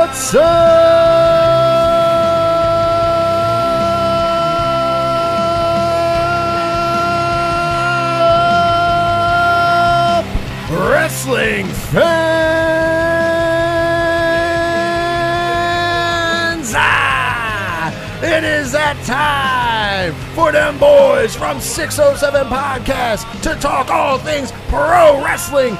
[0.00, 0.40] What's up,
[10.70, 11.92] wrestling fans?
[16.74, 17.92] Ah,
[18.22, 25.22] it is that time for them boys from 607 Podcast to talk all things pro
[25.22, 25.76] wrestling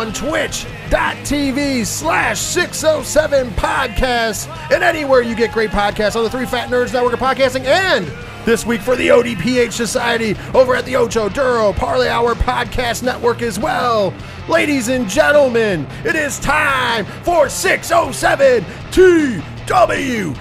[0.00, 6.70] on twitch.tv slash 607 podcast and anywhere you get great podcasts on the Three Fat
[6.70, 8.06] Nerds Network of Podcasting and
[8.46, 13.42] this week for the ODPH Society over at the Ocho Duro Parlay Hour Podcast Network
[13.42, 14.14] as well.
[14.48, 20.34] Ladies and gentlemen, it is time for 607 TWS.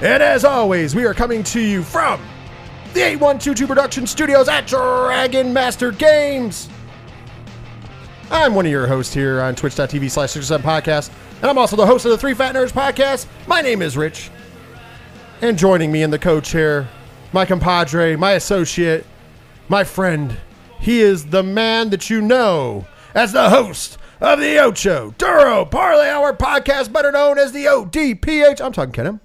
[0.00, 2.22] And as always, we are coming to you from
[2.92, 6.68] the 8122 Production Studios at Dragon Master Games.
[8.32, 11.86] I'm one of your hosts here on twitch.tv slash 67 podcast, and I'm also the
[11.86, 13.26] host of the Three Fat Nerds podcast.
[13.46, 14.30] My name is Rich.
[15.40, 16.88] And joining me in the co chair,
[17.32, 19.06] my compadre, my associate,
[19.68, 20.36] my friend.
[20.80, 26.08] He is the man that you know as the host of the Ocho Duro Parlay
[26.08, 28.60] Hour podcast, better known as the ODPH.
[28.60, 29.20] I'm talking Ken M.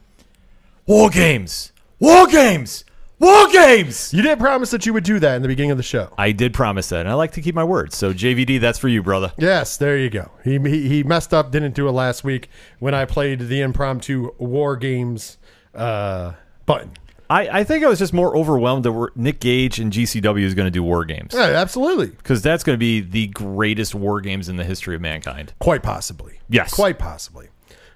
[0.86, 1.72] War games.
[2.00, 2.85] War games.
[3.20, 4.14] War games.
[4.14, 6.14] You did promise that you would do that in the beginning of the show.
[6.18, 7.94] I did promise that, and I like to keep my word.
[7.94, 9.32] So JVD, that's for you, brother.
[9.38, 10.32] Yes, there you go.
[10.44, 12.50] He, he he messed up, didn't do it last week
[12.80, 15.38] when I played the impromptu War Games
[15.74, 16.34] uh,
[16.66, 16.92] button.
[17.30, 20.54] I, I think I was just more overwhelmed that we're, Nick Gage and GCW is
[20.54, 22.08] going to do war games Yeah, absolutely.
[22.08, 25.52] because that's going to be the greatest war games in the history of mankind.
[25.60, 26.40] Quite possibly.
[26.50, 26.72] Yes.
[26.76, 27.48] Quite possibly.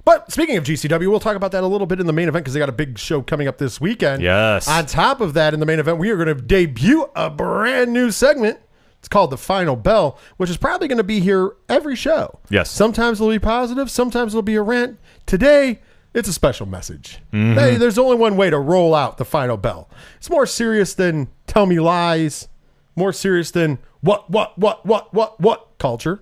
[0.09, 2.43] But speaking of GCW, we'll talk about that a little bit in the main event
[2.43, 4.23] because they got a big show coming up this weekend.
[4.23, 4.67] Yes.
[4.67, 7.93] On top of that, in the main event, we are going to debut a brand
[7.93, 8.59] new segment.
[8.97, 12.39] It's called the Final Bell, which is probably going to be here every show.
[12.49, 12.71] Yes.
[12.71, 14.97] Sometimes it'll be positive, sometimes it'll be a rant.
[15.27, 15.79] Today,
[16.15, 17.19] it's a special message.
[17.31, 17.59] Mm-hmm.
[17.59, 19.91] Hey, there's only one way to roll out the Final Bell.
[20.17, 22.47] It's more serious than tell me lies,
[22.95, 26.19] more serious than what, what, what, what, what, what culture.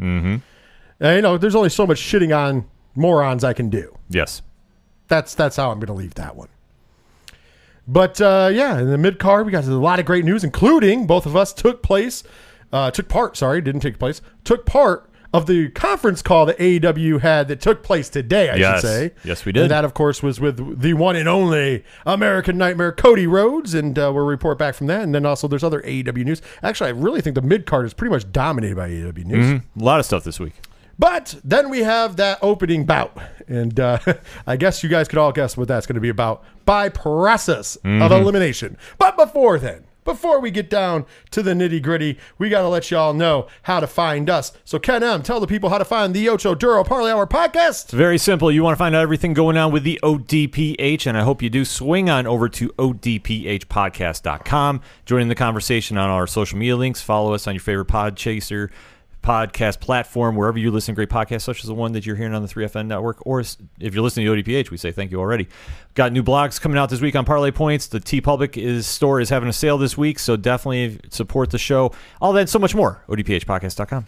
[0.00, 0.38] Mm-hmm.
[0.98, 3.96] And, you know, there's only so much shitting on morons I can do.
[4.08, 4.42] Yes.
[5.08, 6.48] That's that's how I'm going to leave that one.
[7.88, 11.06] But uh, yeah, in the mid card, we got a lot of great news, including
[11.06, 12.22] both of us took place,
[12.72, 13.36] uh, took part.
[13.36, 14.22] Sorry, didn't take place.
[14.44, 18.50] Took part of the conference call that AEW had that took place today.
[18.50, 18.80] I Yes.
[18.80, 19.10] should say.
[19.24, 19.62] Yes, we did.
[19.62, 23.96] And that, of course, was with the one and only American Nightmare Cody Rhodes, and
[23.98, 25.02] uh, we'll report back from that.
[25.02, 26.42] And then also, there's other AEW news.
[26.62, 29.62] Actually, I really think the mid card is pretty much dominated by AEW news.
[29.80, 30.54] A lot of stuff this week.
[31.00, 33.16] But then we have that opening bout.
[33.48, 33.98] And uh,
[34.46, 37.76] I guess you guys could all guess what that's going to be about by process
[37.76, 38.76] of elimination.
[38.98, 42.90] But before then, before we get down to the nitty gritty, we got to let
[42.90, 44.52] y'all know how to find us.
[44.64, 47.84] So, Ken M, tell the people how to find the Ocho Duro Parlay Hour podcast.
[47.84, 48.52] It's very simple.
[48.52, 51.48] You want to find out everything going on with the ODPH, and I hope you
[51.50, 51.64] do.
[51.64, 54.80] Swing on over to odphpodcast.com.
[55.06, 57.00] Join in the conversation on our social media links.
[57.00, 58.70] Follow us on your favorite pod chaser
[59.22, 62.34] podcast platform, wherever you listen to great podcasts, such as the one that you're hearing
[62.34, 63.24] on the 3FN network.
[63.26, 65.48] Or if you're listening to ODPH, we say thank you already.
[65.94, 67.86] Got new blogs coming out this week on Parlay Points.
[67.88, 71.92] The TeePublic is store is having a sale this week, so definitely support the show.
[72.20, 73.02] All that and so much more.
[73.08, 74.06] ODPHpodcast.com.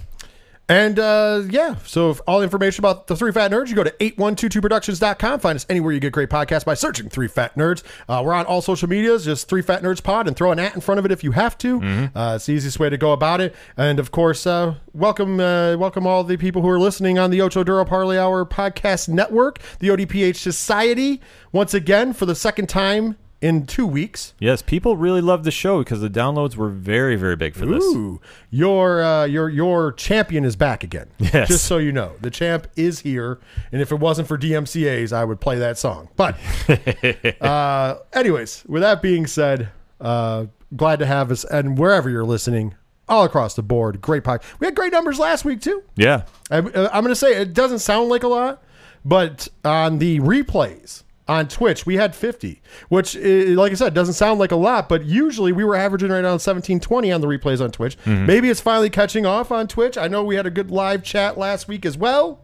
[0.68, 5.40] And uh, yeah, so all information about the Three Fat Nerds, you go to 8122productions.com.
[5.40, 7.82] Find us anywhere you get great podcasts by searching Three Fat Nerds.
[8.08, 10.74] Uh, we're on all social medias, just Three Fat Nerds Pod, and throw an at
[10.74, 11.82] in front of it if you have to.
[12.14, 13.54] Uh, it's the easiest way to go about it.
[13.76, 17.42] And of course, uh, welcome uh, welcome all the people who are listening on the
[17.42, 21.20] Ocho Duro Parlay Hour Podcast Network, the ODPH Society,
[21.50, 24.32] once again for the second time in two weeks.
[24.38, 27.84] Yes, people really love the show because the downloads were very, very big for this.
[27.84, 31.08] Ooh, your uh, your your champion is back again.
[31.18, 31.48] Yes.
[31.48, 33.40] Just so you know, the champ is here,
[33.72, 36.08] and if it wasn't for DMCA's, I would play that song.
[36.16, 36.36] But,
[37.40, 40.46] uh, anyways, with that being said, uh,
[40.76, 42.74] glad to have us, and wherever you're listening,
[43.08, 44.44] all across the board, great podcast.
[44.60, 45.82] We had great numbers last week too.
[45.96, 46.24] Yeah.
[46.50, 48.62] I, uh, I'm going to say it doesn't sound like a lot,
[49.04, 54.40] but on the replays on Twitch, we had 50, which, like I said, doesn't sound
[54.40, 57.62] like a lot, but usually we were averaging right around 17, 20 on the replays
[57.62, 57.96] on Twitch.
[58.04, 59.96] Maybe it's finally catching off on Twitch.
[59.96, 62.40] I know we had a good live chat last week as well.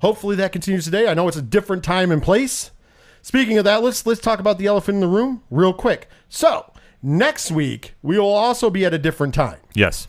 [0.00, 1.06] Hopefully that continues today.
[1.08, 2.70] I know it's a different time and place.
[3.22, 6.08] Speaking of that, let's let's talk about the elephant in the room real quick.
[6.28, 6.72] So
[7.02, 9.60] next week we will also be at a different time.
[9.74, 10.08] Yes.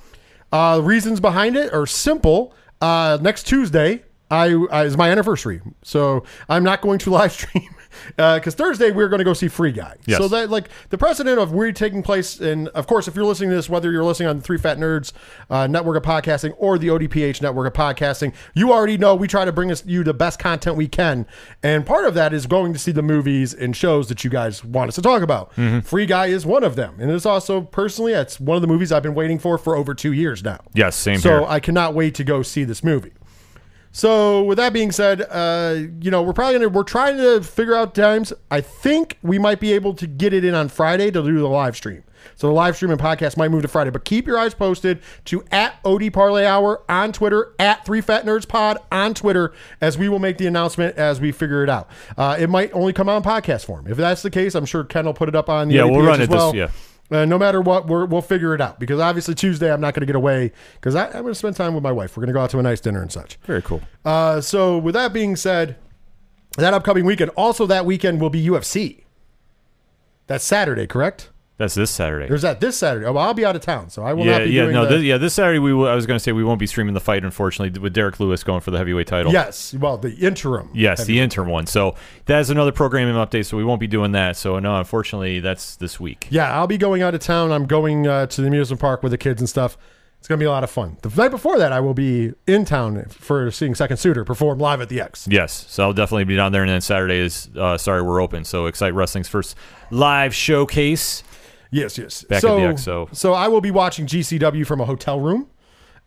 [0.52, 2.54] Uh, reasons behind it are simple.
[2.82, 7.75] Uh, next Tuesday, I, I is my anniversary, so I'm not going to live stream
[8.16, 9.96] because Thursday we're going to go see Free Guy.
[10.06, 10.20] Yes.
[10.20, 13.50] So that like the precedent of we taking place, and of course, if you're listening
[13.50, 15.12] to this, whether you're listening on the Three Fat Nerds
[15.50, 19.46] uh, network of podcasting or the ODPH network of podcasting, you already know we try
[19.46, 21.26] to bring us you the best content we can,
[21.64, 24.64] and part of that is going to see the movies and shows that you guys
[24.64, 25.54] want us to talk about.
[25.84, 28.92] Free Guy is one of them, and it's also personally it's one of the movies
[28.92, 30.60] I've been waiting for for over two years now.
[30.74, 31.46] Yes, same So here.
[31.48, 33.14] I cannot wait to go see this movie.
[33.96, 37.74] So with that being said, uh, you know we're probably gonna we're trying to figure
[37.76, 38.34] out times.
[38.52, 41.48] I think we might be able to get it in on Friday to do the
[41.48, 42.04] live stream.
[42.36, 45.00] So the live stream and podcast might move to Friday, but keep your eyes posted
[45.26, 49.98] to at OD Parlay Hour on Twitter, at Three Fat Nerds Pod on Twitter, as
[49.98, 51.88] we will make the announcement as we figure it out.
[52.18, 53.88] Uh, it might only come out in podcast form.
[53.88, 56.02] If that's the case, I'm sure Ken will put it up on the Yeah, we'll
[56.02, 56.54] run as it this- well.
[56.54, 56.68] yeah.
[57.12, 60.02] Uh, no matter what, we're, we'll figure it out because obviously Tuesday I'm not going
[60.02, 62.18] to get away because I'm going to spend time with my wife.
[62.18, 63.38] We're going to go out to a nice dinner and such.
[63.44, 63.82] Very cool.
[64.04, 65.78] Uh, so with that being said,
[66.58, 69.04] that upcoming weekend, also that weekend will be UFC.
[70.28, 71.30] That's Saturday, correct?
[71.58, 72.28] That's this Saturday.
[72.28, 73.06] There's that this Saturday.
[73.06, 74.86] Oh, I'll be out of town, so I will yeah, not be yeah, doing no,
[74.86, 75.18] the, this, yeah.
[75.18, 77.24] This Saturday, we will, I was going to say we won't be streaming the fight,
[77.24, 79.32] unfortunately, with Derrick Lewis going for the heavyweight title.
[79.32, 80.70] Yes, well, the interim.
[80.74, 81.66] Yes, the interim one.
[81.66, 83.46] So that's another programming update.
[83.46, 84.36] So we won't be doing that.
[84.36, 86.28] So no, unfortunately, that's this week.
[86.30, 87.54] Yeah, I'll be going out of town.
[87.54, 89.78] I'm going uh, to the amusement park with the kids and stuff.
[90.20, 90.98] It's going to be a lot of fun.
[91.04, 94.82] The night before that, I will be in town for seeing Second Suitor perform live
[94.82, 95.28] at the X.
[95.30, 96.64] Yes, so I'll definitely be down there.
[96.64, 98.44] And then Saturday is uh, sorry we're open.
[98.44, 99.56] So Excite Wrestling's first
[99.92, 101.24] live showcase.
[101.76, 102.24] Yes, yes.
[102.24, 103.14] Back at so, the XO.
[103.14, 105.50] So I will be watching GCW from a hotel room,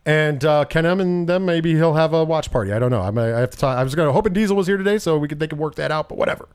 [0.03, 2.73] and uh, Ken M and them maybe he'll have a watch party.
[2.73, 3.01] I don't know.
[3.01, 3.77] I, may, I have to talk.
[3.77, 5.75] I was going to hoping Diesel was here today, so we could they could work
[5.75, 6.09] that out.
[6.09, 6.49] But whatever.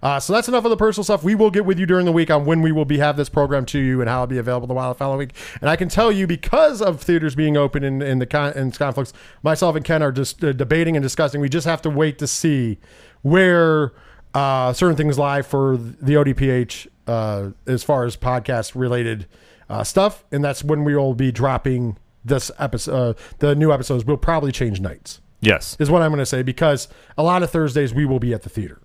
[0.00, 1.24] Uh, so that's enough of the personal stuff.
[1.24, 3.28] We will get with you during the week on when we will be have this
[3.28, 5.34] program to you and how it'll be available the while following week.
[5.60, 8.72] And I can tell you because of theaters being open in, in the con- in
[8.72, 9.12] conflicts,
[9.44, 11.40] myself and Ken are just uh, debating and discussing.
[11.40, 12.78] We just have to wait to see
[13.22, 13.92] where
[14.34, 19.26] uh, certain things lie for the ODPH uh, as far as podcast related
[19.68, 23.16] uh, stuff, and that's when we will be dropping this episode.
[23.16, 26.42] Uh, the new episodes will probably change nights, Yes, is what I'm going to say,
[26.42, 26.88] because
[27.18, 28.80] a lot of Thursdays we will be at the theater.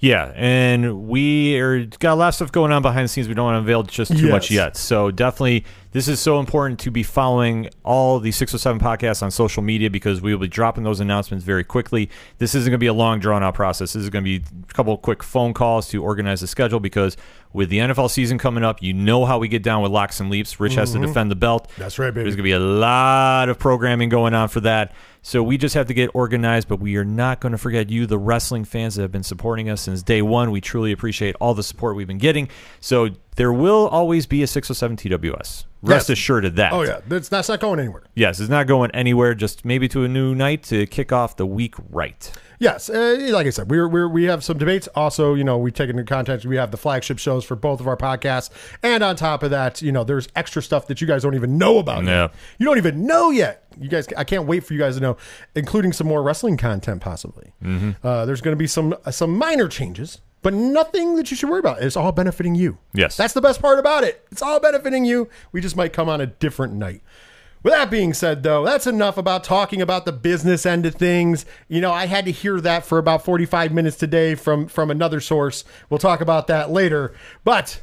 [0.00, 3.28] yeah, and we are got a lot of stuff going on behind the scenes.
[3.28, 4.76] We don't want to unveil just too much yet.
[4.76, 5.64] So definitely,
[5.96, 10.20] this is so important to be following all the 607 podcasts on social media because
[10.20, 12.10] we will be dropping those announcements very quickly.
[12.36, 13.94] This isn't going to be a long, drawn out process.
[13.94, 16.80] This is going to be a couple of quick phone calls to organize the schedule
[16.80, 17.16] because
[17.54, 20.28] with the NFL season coming up, you know how we get down with locks and
[20.28, 20.60] leaps.
[20.60, 21.66] Rich has to defend the belt.
[21.70, 21.80] Mm-hmm.
[21.80, 22.24] That's right, baby.
[22.24, 24.94] There's going to be a lot of programming going on for that.
[25.22, 28.04] So we just have to get organized, but we are not going to forget you,
[28.04, 30.50] the wrestling fans that have been supporting us since day one.
[30.50, 32.50] We truly appreciate all the support we've been getting.
[32.80, 35.64] So there will always be a 607 TWS.
[35.82, 36.18] Rest Yes.
[36.18, 36.72] assured of that.
[36.72, 38.02] Oh yeah, that's, that's not going anywhere.
[38.14, 39.34] Yes, it's not going anywhere.
[39.34, 42.30] Just maybe to a new night to kick off the week right.
[42.58, 44.88] Yes, uh, like I said, we're, we're we have some debates.
[44.94, 46.46] Also, you know, we take into context.
[46.46, 48.48] We have the flagship shows for both of our podcasts,
[48.82, 51.58] and on top of that, you know, there's extra stuff that you guys don't even
[51.58, 52.04] know about.
[52.04, 52.22] Yeah.
[52.22, 52.34] yet.
[52.58, 53.64] you don't even know yet.
[53.78, 55.18] You guys, I can't wait for you guys to know,
[55.54, 57.52] including some more wrestling content possibly.
[57.62, 57.90] Mm-hmm.
[58.02, 61.50] Uh, there's going to be some uh, some minor changes, but nothing that you should
[61.50, 61.82] worry about.
[61.82, 62.78] It's all benefiting you.
[62.94, 63.16] Yes.
[63.16, 64.24] that's the best part about it.
[64.30, 65.28] It's all benefiting you.
[65.50, 67.02] We just might come on a different night.
[67.64, 71.46] With that being said, though, that's enough about talking about the business end of things.
[71.66, 75.18] You know, I had to hear that for about 45 minutes today from from another
[75.20, 75.64] source.
[75.90, 77.12] We'll talk about that later.
[77.42, 77.82] But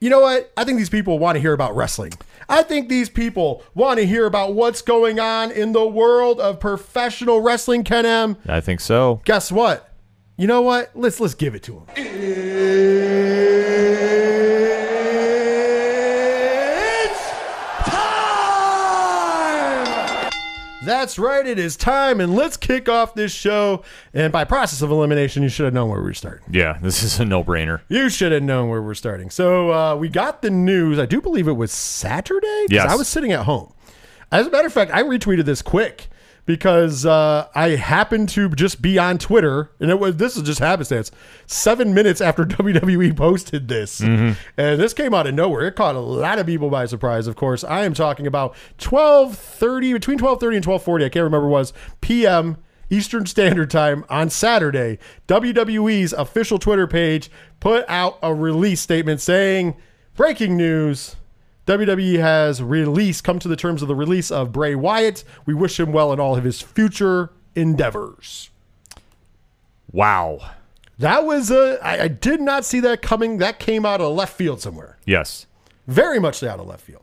[0.00, 0.52] you know what?
[0.56, 2.14] I think these people want to hear about wrestling.
[2.48, 6.58] I think these people want to hear about what's going on in the world of
[6.58, 8.36] professional wrestling, Ken M.
[8.48, 9.20] I think so.
[9.24, 9.93] Guess what?
[10.36, 10.90] You know what?
[10.96, 11.84] Let's let's give it to him.
[11.94, 12.40] It's
[17.88, 18.24] time!
[20.84, 23.84] That's right, it is time, and let's kick off this show.
[24.12, 26.42] And by process of elimination, you should have known where we were starting.
[26.50, 27.82] Yeah, this is a no-brainer.
[27.88, 29.30] You should have known where we're starting.
[29.30, 30.98] So uh, we got the news.
[30.98, 32.66] I do believe it was Saturday.
[32.70, 32.90] Yes.
[32.90, 33.72] I was sitting at home.
[34.32, 36.08] As a matter of fact, I retweeted this quick
[36.46, 40.60] because uh, I happened to just be on Twitter, and it was this is just
[40.60, 41.10] happenstance.
[41.46, 45.66] Seven minutes after WWE posted this, and this came out of nowhere.
[45.66, 47.26] It caught a lot of people by surprise.
[47.26, 51.04] Of course, I am talking about twelve thirty between twelve thirty and twelve forty.
[51.04, 52.58] I can't remember what was p.m.
[52.90, 59.74] Eastern Standard Time on Saturday, WWE's official Twitter page put out a release statement saying,
[60.14, 61.16] breaking news.
[61.66, 65.24] WWE has released, come to the terms of the release of Bray Wyatt.
[65.46, 68.50] We wish him well in all of his future endeavors.
[69.90, 70.50] Wow.
[70.98, 73.38] That was a, I, I did not see that coming.
[73.38, 74.98] That came out of left field somewhere.
[75.06, 75.46] Yes.
[75.86, 77.02] Very much out of left field.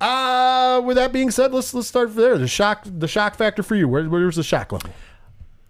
[0.00, 2.36] Uh, with that being said, let's let's start there.
[2.36, 3.88] The shock, the shock factor for you.
[3.88, 4.90] Where, where's the shock level?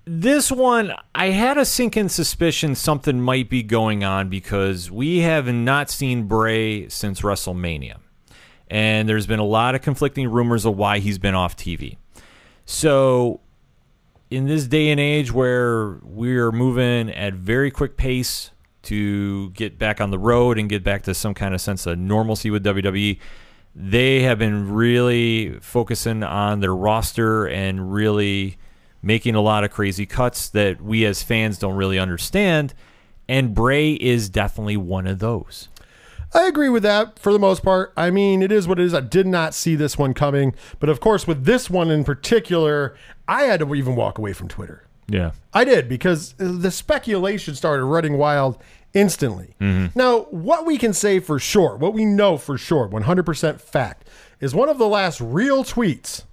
[0.06, 5.46] This one, I had a sinking suspicion something might be going on because we have
[5.46, 7.96] not seen Bray since WrestleMania.
[8.70, 11.96] And there's been a lot of conflicting rumors of why he's been off TV.
[12.64, 13.40] So,
[14.30, 18.50] in this day and age where we're moving at very quick pace
[18.84, 21.98] to get back on the road and get back to some kind of sense of
[21.98, 23.18] normalcy with WWE,
[23.74, 28.56] they have been really focusing on their roster and really
[29.02, 32.72] making a lot of crazy cuts that we as fans don't really understand.
[33.28, 35.68] And Bray is definitely one of those.
[36.34, 37.92] I agree with that for the most part.
[37.96, 38.92] I mean, it is what it is.
[38.94, 40.54] I did not see this one coming.
[40.80, 42.96] But of course, with this one in particular,
[43.28, 44.84] I had to even walk away from Twitter.
[45.06, 45.32] Yeah.
[45.52, 48.58] I did because the speculation started running wild
[48.94, 49.54] instantly.
[49.94, 54.08] Now, what we can say for sure, what we know for sure, 100% fact,
[54.40, 56.24] is one of the last real tweets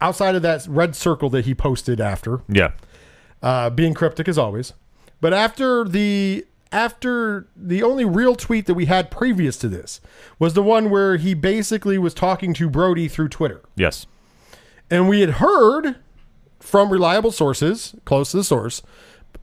[0.00, 2.70] outside of that red circle that he posted after, Yeah.
[3.42, 4.72] uh, being cryptic as always.
[5.20, 10.00] But after the after the only real tweet that we had previous to this
[10.38, 13.62] was the one where he basically was talking to Brody through Twitter.
[13.76, 14.06] Yes.
[14.90, 15.96] And we had heard
[16.60, 18.82] from reliable sources, close to the source,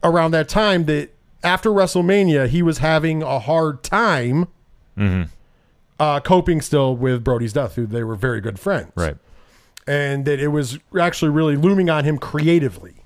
[0.02, 1.10] around that time that
[1.42, 4.48] after WrestleMania, he was having a hard time
[6.00, 7.74] uh, coping still with Brody's death.
[7.74, 8.92] who They were very good friends.
[8.94, 9.16] Right.
[9.86, 13.05] And that it was actually really looming on him creatively.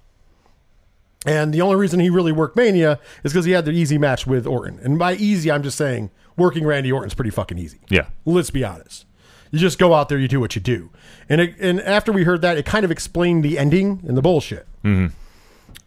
[1.27, 4.27] And the only reason he really worked Mania is because he had the easy match
[4.27, 4.79] with Orton.
[4.83, 7.79] And by easy, I'm just saying working Randy Orton's pretty fucking easy.
[7.91, 8.07] Yeah.
[8.25, 9.05] Let's be honest.
[9.51, 10.91] You just go out there, you do what you do.
[11.29, 14.23] And it, and after we heard that, it kind of explained the ending and the
[14.23, 14.67] bullshit.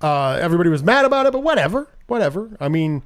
[0.01, 2.55] Uh, everybody was mad about it, but whatever, whatever.
[2.59, 3.03] I mean,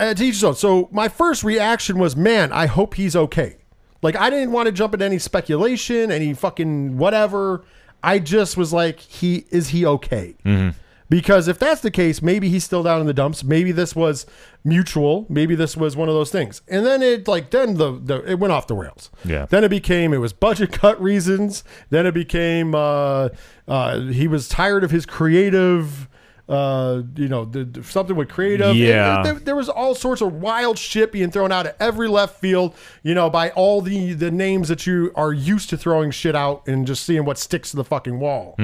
[0.00, 0.54] uh, to each his own.
[0.54, 3.58] So my first reaction was, man, I hope he's okay.
[4.02, 7.64] Like I didn't want to jump into any speculation, any fucking whatever.
[8.02, 10.34] I just was like, he is he okay?
[11.12, 13.44] Because if that's the case, maybe he's still down in the dumps.
[13.44, 14.24] Maybe this was
[14.64, 15.26] mutual.
[15.28, 16.62] Maybe this was one of those things.
[16.68, 19.10] And then it like then the, the it went off the rails.
[19.22, 19.44] Yeah.
[19.44, 21.64] Then it became it was budget cut reasons.
[21.90, 23.28] Then it became uh,
[23.68, 26.08] uh, he was tired of his creative.
[26.48, 28.74] Uh, you know, the, the- something with creative.
[28.74, 29.22] Yeah.
[29.22, 32.74] There, there was all sorts of wild shit being thrown out at every left field.
[33.02, 36.66] You know, by all the the names that you are used to throwing shit out
[36.66, 38.54] and just seeing what sticks to the fucking wall.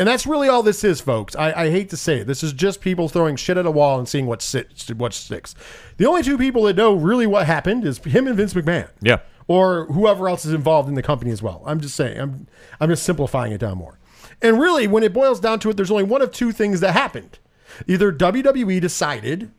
[0.00, 1.36] And that's really all this is, folks.
[1.36, 2.26] I, I hate to say it.
[2.26, 5.54] This is just people throwing shit at a wall and seeing what sits, what sticks.
[5.98, 9.18] The only two people that know really what happened is him and Vince McMahon Yeah.
[9.46, 11.62] or whoever else is involved in the company as well.
[11.66, 12.18] I'm just saying.
[12.18, 12.46] I'm
[12.80, 13.98] I'm just simplifying it down more.
[14.40, 16.92] And really, when it boils down to it, there's only one of two things that
[16.92, 17.38] happened.
[17.86, 19.50] Either WWE decided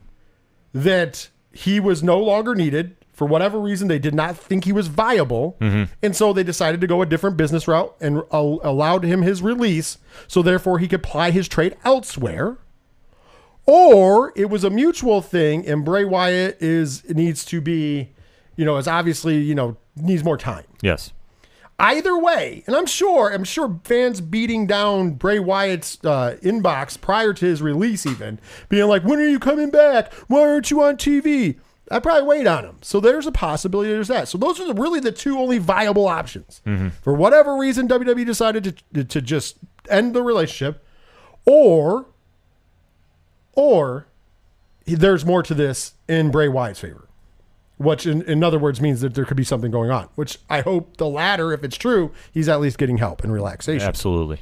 [0.74, 4.88] that he was no longer needed for whatever reason they did not think he was
[4.88, 5.56] viable
[6.02, 9.42] and so they decided to go a different business route and al- allowed him his
[9.42, 12.58] release so therefore he could ply his trade elsewhere
[13.66, 18.10] or it was a mutual thing and Bray Wyatt is needs to be
[18.56, 21.12] you know is obviously you know needs more time Yes.
[21.80, 27.34] either way, and I'm sure, I'm sure fans beating down Bray Wyatt's uh, inbox prior
[27.34, 28.40] to his release, even
[28.70, 30.12] being like, "When are you coming back?
[30.28, 31.58] Why aren't you on TV?"
[31.90, 32.78] I probably wait on him.
[32.82, 34.28] So there's a possibility there's that.
[34.28, 36.62] So those are the, really the two only viable options.
[36.66, 36.90] Mm-hmm.
[37.02, 39.58] For whatever reason, WWE decided to to just
[39.90, 40.84] end the relationship,
[41.46, 42.06] or
[43.54, 44.08] or
[44.86, 47.08] there's more to this in Bray Wyatt's favor
[47.82, 50.62] which in, in other words means that there could be something going on which i
[50.62, 54.40] hope the latter if it's true he's at least getting help and relaxation Absolutely.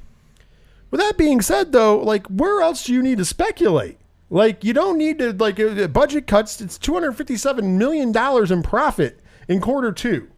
[0.92, 3.98] with that being said though like where else do you need to speculate
[4.30, 9.20] like you don't need to like uh, budget cuts it's 257 million dollars in profit
[9.48, 10.30] in quarter two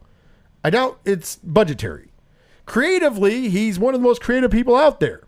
[0.64, 2.12] i doubt it's budgetary
[2.66, 5.22] creatively he's one of the most creative people out there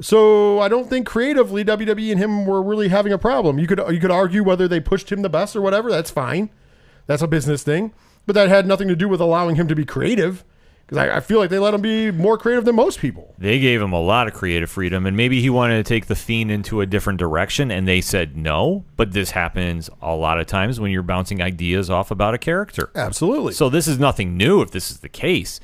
[0.00, 3.58] so I don't think creatively WWE and him were really having a problem.
[3.58, 5.90] You could you could argue whether they pushed him the best or whatever.
[5.90, 6.50] That's fine.
[7.06, 7.92] That's a business thing.
[8.26, 10.44] But that had nothing to do with allowing him to be creative.
[10.92, 13.34] Because I, I feel like they let him be more creative than most people.
[13.38, 16.14] They gave him a lot of creative freedom, and maybe he wanted to take the
[16.14, 18.84] Fiend into a different direction, and they said no.
[18.96, 22.90] But this happens a lot of times when you're bouncing ideas off about a character.
[22.94, 23.54] Absolutely.
[23.54, 25.60] So this is nothing new if this is the case.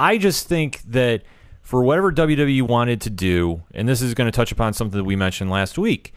[0.00, 1.22] I just think that
[1.60, 5.04] for whatever WWE wanted to do, and this is going to touch upon something that
[5.04, 6.14] we mentioned last week,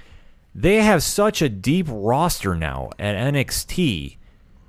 [0.53, 4.15] they have such a deep roster now at NXT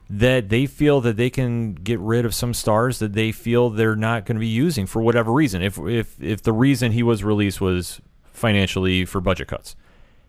[0.08, 3.96] that they feel that they can get rid of some stars that they feel they're
[3.96, 5.62] not going to be using for whatever reason.
[5.62, 8.00] If if if the reason he was released was
[8.32, 9.74] financially for budget cuts,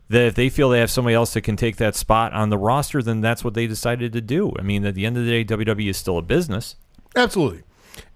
[0.10, 2.58] that if they feel they have somebody else that can take that spot on the
[2.58, 4.54] roster, then that's what they decided to do.
[4.58, 6.76] I mean, at the end of the day, WWE is still a business.
[7.16, 7.64] Absolutely.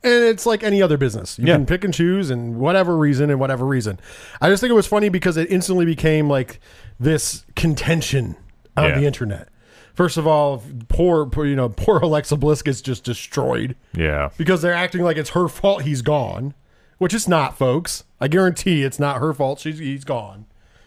[0.03, 1.37] And it's like any other business.
[1.39, 1.55] You Yeah.
[1.55, 3.99] can pick and choose and whatever reason and whatever reason.
[4.39, 6.59] I just think it was funny because it instantly became like
[6.99, 8.35] this contention
[8.77, 8.99] on Yeah.
[8.99, 9.49] the internet.
[9.93, 14.29] First of all, poor, poor you know, poor Alexa Bliss gets just destroyed Yeah.
[14.37, 16.53] because they're acting like it's her fault he's gone,
[16.97, 18.03] which it's not, folks.
[18.19, 19.59] I guarantee it's not her fault.
[19.59, 20.45] She's he's gone.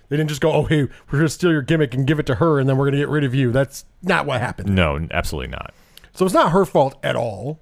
[0.08, 2.26] They didn't just go, "Oh, hey, we're going to steal your gimmick and give it
[2.26, 4.75] to her, and then we're going to get rid of you." That's not what happened.
[4.75, 5.73] No, absolutely not.
[6.14, 7.61] So it's not her fault at all.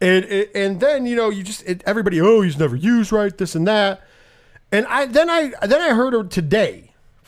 [0.00, 3.36] And and, and then you know you just it, everybody oh he's never used right
[3.36, 4.02] this and that,
[4.72, 6.85] and I then I then I heard her today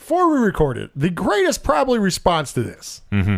[0.09, 3.37] before we recorded the greatest probably response to this, mm-hmm.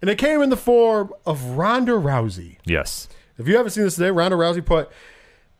[0.00, 2.58] and it came in the form of Ronda Rousey.
[2.64, 3.08] Yes.
[3.36, 4.92] If you haven't seen this today, Ronda Rousey put,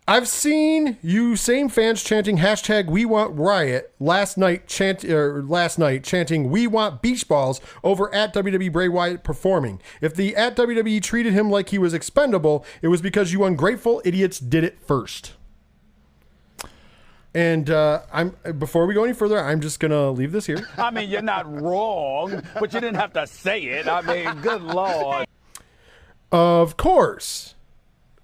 [0.06, 5.76] I've seen you same fans chanting hashtag we want riot last night chant or last
[5.76, 9.82] night chanting we want beach balls over at WWE Bray Wyatt performing.
[10.00, 14.00] If the at WWE treated him like he was expendable, it was because you ungrateful
[14.04, 15.32] idiots did it first.
[17.34, 20.68] And uh, I'm before we go any further, I'm just gonna leave this here.
[20.78, 23.88] I mean, you're not wrong, but you didn't have to say it.
[23.88, 25.26] I mean, good lord.
[26.30, 27.54] Of course.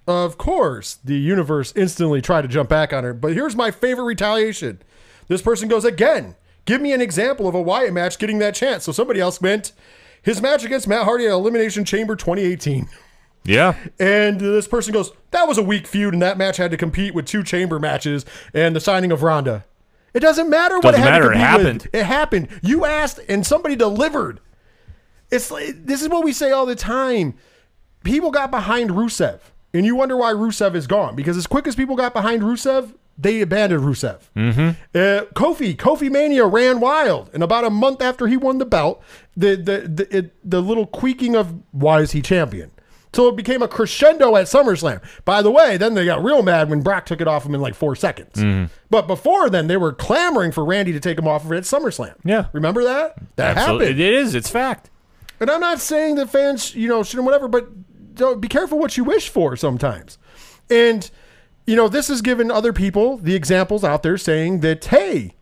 [0.07, 3.15] Of course, the universe instantly tried to jump back on her.
[3.15, 4.81] But here's my favorite retaliation.
[5.29, 6.35] This person goes again.
[6.65, 8.85] Give me an example of a Wyatt match getting that chance.
[8.85, 9.73] So somebody else went
[10.23, 12.89] his match against Matt Hardy at Elimination Chamber 2018.
[13.45, 13.75] Yeah.
[13.99, 17.15] And this person goes, that was a weak feud, and that match had to compete
[17.15, 19.65] with two chamber matches and the signing of Ronda.
[20.13, 21.83] It doesn't matter what Doesn't it matter, it happened.
[21.85, 21.95] with.
[21.95, 22.49] It happened.
[22.63, 24.41] You asked, and somebody delivered.
[25.31, 27.35] It's like, this is what we say all the time.
[28.03, 29.41] People got behind Rusev,
[29.73, 31.15] and you wonder why Rusev is gone.
[31.15, 34.19] Because as quick as people got behind Rusev, they abandoned Rusev.
[34.35, 34.69] Mm-hmm.
[34.95, 39.03] Uh, Kofi, Kofi Mania ran wild, and about a month after he won the belt,
[39.37, 42.71] the the the, it, the little queaking of why is he champion.
[43.13, 45.03] So it became a crescendo at SummerSlam.
[45.25, 47.61] By the way, then they got real mad when Brock took it off him in
[47.61, 48.35] like four seconds.
[48.35, 48.67] Mm-hmm.
[48.89, 51.63] But before then, they were clamoring for Randy to take him off of it at
[51.65, 52.15] SummerSlam.
[52.25, 52.47] Yeah.
[52.53, 53.17] remember that?
[53.37, 53.87] That Absolutely.
[53.87, 54.01] happened.
[54.01, 54.35] It is.
[54.35, 54.91] It's fact.
[55.41, 57.69] And I'm not saying that fans, you know, shouldn't whatever, but
[58.15, 60.19] don't be careful what you wish for sometimes.
[60.69, 61.11] And
[61.67, 65.35] you know, this has given other people the examples out there saying that, hey,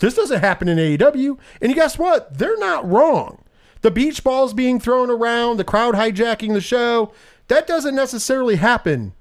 [0.00, 1.38] this doesn't happen in AEW.
[1.60, 2.38] And guess what?
[2.38, 3.41] They're not wrong.
[3.82, 7.12] The beach balls being thrown around, the crowd hijacking the show,
[7.48, 9.12] that doesn't necessarily happen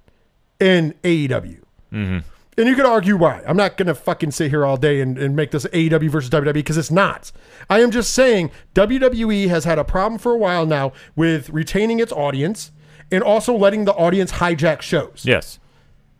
[0.59, 1.61] in AEW.
[1.91, 2.19] Mm-hmm.
[2.57, 3.41] And you could argue why.
[3.47, 6.29] I'm not going to fucking sit here all day and, and make this AEW versus
[6.29, 7.31] WWE because it's not.
[7.69, 11.99] I am just saying WWE has had a problem for a while now with retaining
[11.99, 12.71] its audience
[13.11, 15.23] and also letting the audience hijack shows.
[15.25, 15.59] Yes.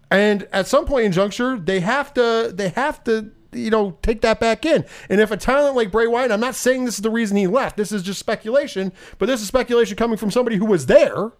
[0.10, 4.22] And at some point in juncture, they have to they have to you know take
[4.22, 4.86] that back in.
[5.10, 7.48] And if a talent like Bray Wyatt, I'm not saying this is the reason he
[7.48, 7.78] left.
[7.78, 11.32] This is just speculation, but this is speculation coming from somebody who was there.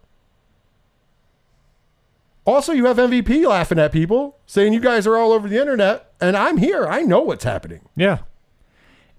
[2.46, 6.12] Also, you have MVP laughing at people, saying you guys are all over the internet,
[6.20, 6.88] and I'm here.
[6.88, 7.82] I know what's happening.
[7.96, 8.20] Yeah.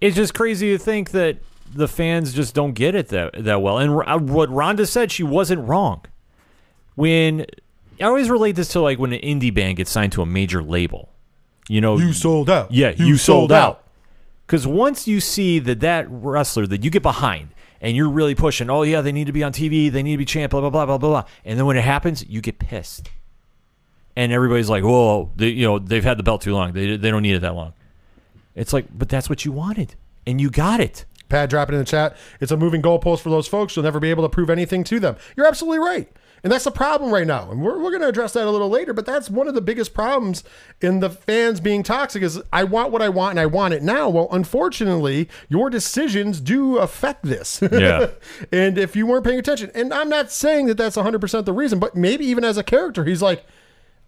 [0.01, 1.39] It's just crazy to think that
[1.73, 3.79] the fans just don't get it that that well.
[3.79, 6.05] And R- uh, what Ronda said, she wasn't wrong.
[6.97, 7.47] When
[8.01, 10.63] I always relate this to like when an indie band gets signed to a major
[10.63, 11.09] label.
[11.69, 12.73] You know, You sold out.
[12.73, 13.85] Yeah, you, sold, out.
[14.47, 18.69] Because once you see that that wrestler that you get behind and you're really pushing,
[18.69, 20.71] oh yeah, they need to be on TV, they need to be champ, blah blah
[20.71, 23.11] blah blah blah blah, and then when it happens, you get pissed,
[24.17, 27.11] and everybody's like, whoa, they, you know, they've had the belt too long, they they
[27.11, 27.73] don't need it that long.
[28.55, 29.95] It's like, but that's what you wanted,
[30.27, 31.07] and you got it.
[31.29, 32.15] Pad, drop it in the chat.
[32.41, 33.75] It's a moving goalpost for those folks.
[33.75, 35.17] You'll never be able to prove anything to them.
[35.35, 36.13] You're absolutely right.
[36.43, 37.51] And that's the problem right now.
[37.51, 39.61] And we're, we're going to address that a little later, but that's one of the
[39.61, 40.43] biggest problems
[40.81, 43.83] in the fans being toxic is I want what I want and I want it
[43.83, 44.09] now.
[44.09, 47.63] Well, unfortunately, your decisions do affect this.
[47.73, 48.09] Yeah.
[48.53, 51.81] and if you weren't paying attention, and I'm not saying that that's 100% the reason,
[51.81, 53.45] but maybe even as a character, he's like,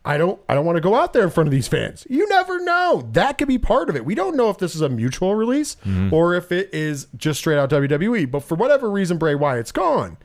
[0.04, 2.06] I don't I don't want to go out there in front of these fans.
[2.10, 3.08] You never know.
[3.12, 4.04] That could be part of it.
[4.04, 6.12] We don't know if this is a mutual release mm-hmm.
[6.12, 8.30] or if it is just straight out WWE.
[8.30, 10.18] But for whatever reason, Bray Wyatt's gone.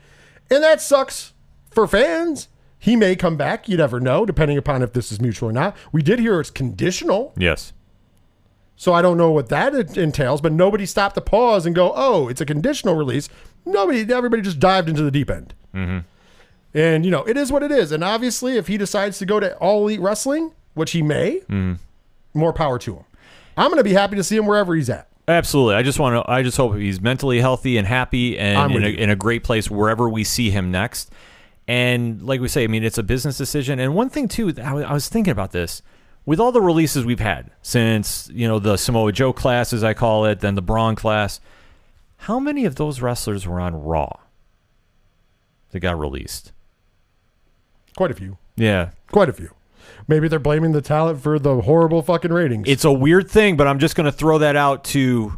[0.51, 1.33] And that sucks
[1.69, 2.47] for fans.
[2.77, 3.67] He may come back.
[3.67, 5.75] You never know, depending upon if this is mutual or not.
[5.91, 7.34] We did hear it's conditional.
[7.38, 7.73] Yes.
[8.75, 12.29] So I don't know what that entails, but nobody stopped to pause and go, oh,
[12.29, 13.27] it's a conditional release.
[13.65, 15.53] Nobody, everybody just dived into the deep end.
[15.75, 15.99] Mm-hmm.
[16.73, 17.91] And, you know, it is what it is.
[17.91, 21.73] And obviously, if he decides to go to All Elite Wrestling, which he may, mm-hmm.
[22.34, 23.03] more power to him.
[23.58, 25.10] I'm going to be happy to see him wherever he's at.
[25.27, 25.75] Absolutely.
[25.75, 26.32] I just want to.
[26.32, 29.69] I just hope he's mentally healthy and happy and in a, in a great place
[29.69, 31.12] wherever we see him next.
[31.69, 33.79] And like we say, I mean, it's a business decision.
[33.79, 35.84] And one thing too, I was thinking about this
[36.25, 39.93] with all the releases we've had since you know the Samoa Joe class, as I
[39.93, 41.39] call it, then the Braun class.
[42.17, 44.17] How many of those wrestlers were on Raw
[45.69, 46.53] that got released?
[47.95, 48.39] Quite a few.
[48.55, 48.89] Yeah.
[49.12, 49.51] Quite a few.
[50.08, 52.67] Maybe they're blaming the talent for the horrible fucking ratings.
[52.67, 55.38] It's a weird thing, but I'm just going to throw that out to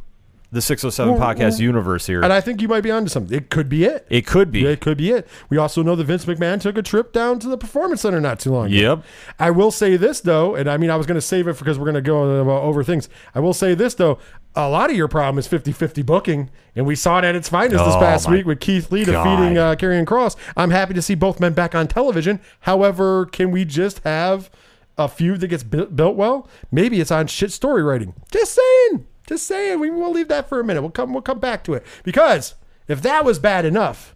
[0.51, 2.21] the 607 Well, podcast well, universe here.
[2.21, 3.35] and I think you might be onto something.
[3.37, 4.05] It could be it.
[4.09, 4.65] it could be.
[4.65, 5.27] It could be it.
[5.49, 8.39] We also know that Vince McMahon took a trip down to the Performance Center not
[8.39, 8.75] too long ago.
[8.75, 9.03] Yep.
[9.39, 11.79] I will say this though, and I mean I was going to save it because
[11.79, 12.21] we're going to go
[12.61, 13.07] over things.
[13.33, 14.19] I will say this though,
[14.53, 17.85] a lot of your problem is 50-50 booking, and we saw it at its finest
[17.85, 19.23] this Oh, past week with Keith Lee God.
[19.23, 20.35] defeating uh, Karrion Kross.
[20.57, 22.41] I'm happy to see both men back on television.
[22.59, 24.49] However, can we just have
[24.97, 26.49] a feud that gets built, built well?
[26.71, 28.13] Maybe it's on shit story writing.
[28.29, 29.07] Just saying.
[29.31, 29.79] Just saying.
[29.79, 30.81] We will leave that for a minute.
[30.81, 31.13] We'll come.
[31.13, 32.55] We'll come back to it because
[32.89, 34.13] if that was bad enough,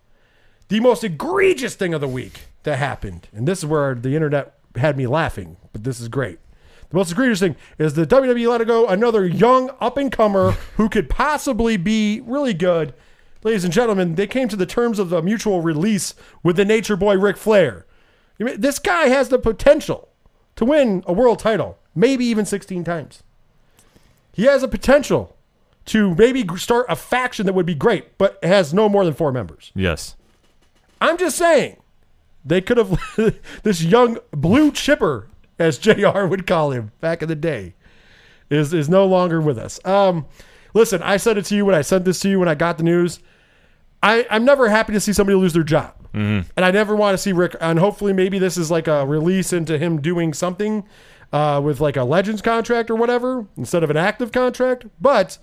[0.68, 4.60] the most egregious thing of the week that happened, and this is where the internet
[4.76, 6.40] had me laughing, but this is great.
[6.90, 10.90] The most egregious thing is the WWE let go another young up and comer who
[10.90, 12.94] could possibly be really good.
[13.42, 16.98] Ladies and gentlemen, they came to the terms of the mutual release with the Nature
[16.98, 17.86] Boy Ric Flair.
[18.38, 20.10] This guy has the potential
[20.58, 23.24] to win a world title, maybe even 16 times.
[24.36, 25.36] He has a potential
[25.86, 29.32] to maybe start a faction that would be great, but has no more than four
[29.32, 29.72] members.
[29.76, 30.16] yes.
[31.02, 31.78] I'm just saying
[32.44, 33.00] they could have
[33.64, 35.28] this young blue chipper,
[35.60, 36.26] as Jr.
[36.26, 37.76] would call him back in the day,
[38.50, 39.80] is is no longer with us.
[39.86, 40.26] Um,
[40.74, 42.78] listen, I said it to you when I sent this to you when I got
[42.78, 43.20] the news.
[44.04, 45.94] I, I'm never happy to see somebody lose their job.
[46.14, 47.56] And I never want to see Ric.
[47.60, 50.86] And hopefully, maybe this is like a release into him doing something
[51.34, 54.86] uh, with like a Legends contract or whatever instead of an active contract.
[55.00, 55.38] But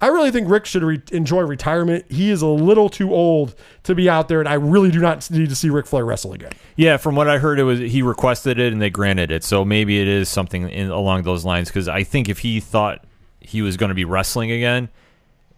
[0.00, 2.04] I really think Ric should re- enjoy retirement.
[2.10, 5.30] He is a little too old to be out there, and I really do not
[5.30, 6.52] need to see Ric Flair wrestle again.
[6.76, 9.42] Yeah, from what I heard, it was he requested it and they granted it.
[9.42, 11.68] So maybe it is something in, along those lines.
[11.68, 13.04] Because I think if he thought
[13.40, 14.90] he was going to be wrestling again,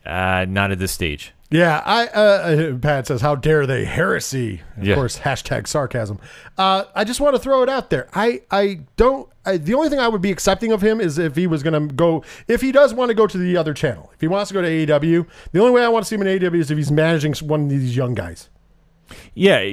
[0.06, 1.32] uh, not at this stage.
[1.50, 4.94] Yeah, I uh, uh, Pat says, "How dare they heresy?" Of Yeah.
[4.96, 6.18] course, hashtag sarcasm.
[6.58, 8.06] Uh, I just want to throw it out there.
[8.14, 9.28] I I don't.
[9.46, 11.88] I, the only thing I would be accepting of him is if he was going
[11.88, 12.22] to go.
[12.48, 14.60] If he does want to go to the other channel, if he wants to go
[14.60, 16.90] to AEW, the only way I want to see him in AEW is if he's
[16.92, 18.50] managing one of these young guys.
[19.32, 19.72] Yeah,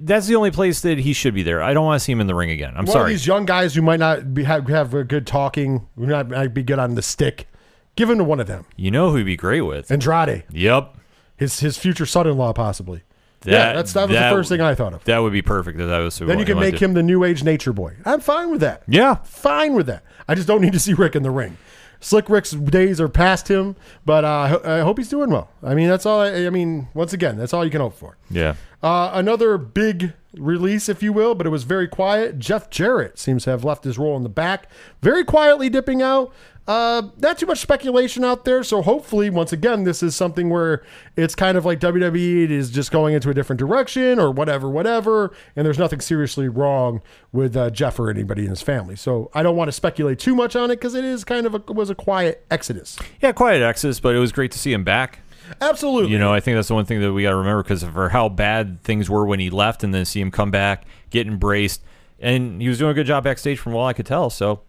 [0.00, 1.62] that's the only place that he should be there.
[1.62, 2.70] I don't want to see him in the ring again.
[2.70, 3.10] I'm One of sorry.
[3.12, 6.54] these young guys who might not be, have have a good talking, who not might
[6.54, 7.46] be good on the stick.
[7.94, 8.64] Give him to one of them.
[8.76, 9.90] You know who he'd be great with?
[9.90, 10.94] Andrade, Yep.
[11.40, 13.02] His his future son-in-law, possibly.
[13.40, 15.02] That, yeah, that's that was the first thing I thought of.
[15.04, 15.78] That would be perfect.
[15.78, 17.96] That was Then you can make him the new age nature boy.
[18.04, 18.82] I'm fine with that.
[18.86, 19.14] Yeah.
[19.24, 20.04] Fine with that.
[20.28, 21.56] I just don't need to see Ric in the ring.
[21.98, 25.48] Slick Rick's days are past him, but uh, I I hope he's doing well.
[25.62, 26.20] I mean, that's all.
[26.20, 28.18] I, I mean, once again, that's all you can hope for.
[28.30, 28.56] Yeah.
[28.82, 32.38] Uh, another big release, if you will, but it was very quiet.
[32.38, 34.68] Jeff Jarrett seems to have left his role in the back,
[35.00, 36.32] very quietly dipping out.
[36.70, 40.84] Uh, not too much speculation out there, so hopefully, once again, this is something where
[41.16, 44.70] it's kind of like WWE it is just going into a different direction or whatever,
[44.70, 47.02] whatever, and there's nothing seriously wrong
[47.32, 48.94] with uh, Jeff or anybody in his family.
[48.94, 51.56] So I don't want to speculate too much on it because it is kind of
[51.56, 52.96] a, was a quiet exodus.
[53.20, 55.22] Yeah, quiet exodus, but it was great to see him back.
[55.60, 57.82] Absolutely, You know, I think that's the one thing that we got to remember because
[57.82, 61.26] for how bad things were when he left, and then see him come back, get
[61.26, 61.82] embraced,
[62.20, 64.30] and he was doing a good job backstage from all I could tell.
[64.30, 64.60] So,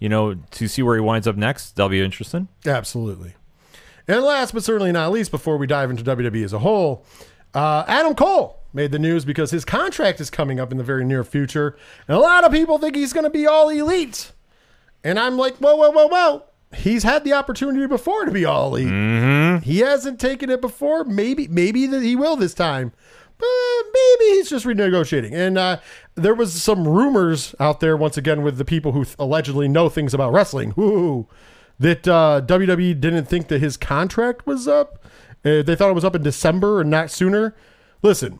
[0.00, 2.48] you know, to see where he winds up next, that'll be interesting.
[2.66, 3.34] Absolutely.
[4.08, 7.04] And last but certainly not least, before we dive into WWE as a whole,
[7.54, 11.04] uh, Adam Cole made the news because his contract is coming up in the very
[11.04, 11.76] near future.
[12.08, 14.32] And a lot of people think he's going to be all elite.
[15.04, 16.44] And I'm like, whoa, whoa, whoa, whoa.
[16.74, 19.62] He's had the opportunity before to be all elite.
[19.64, 21.04] He hasn't taken it before.
[21.04, 22.92] Maybe, maybe that he will this time.
[23.38, 23.46] But
[23.92, 25.32] maybe he's just renegotiating.
[25.32, 25.78] And uh,
[26.22, 29.88] there was some rumors out there once again with the people who th- allegedly know
[29.88, 30.72] things about wrestling.
[30.76, 31.26] Woo,
[31.78, 35.04] that uh, WWE didn't think that his contract was up.
[35.44, 37.54] Uh, they thought it was up in December and not sooner.
[38.02, 38.38] Listen,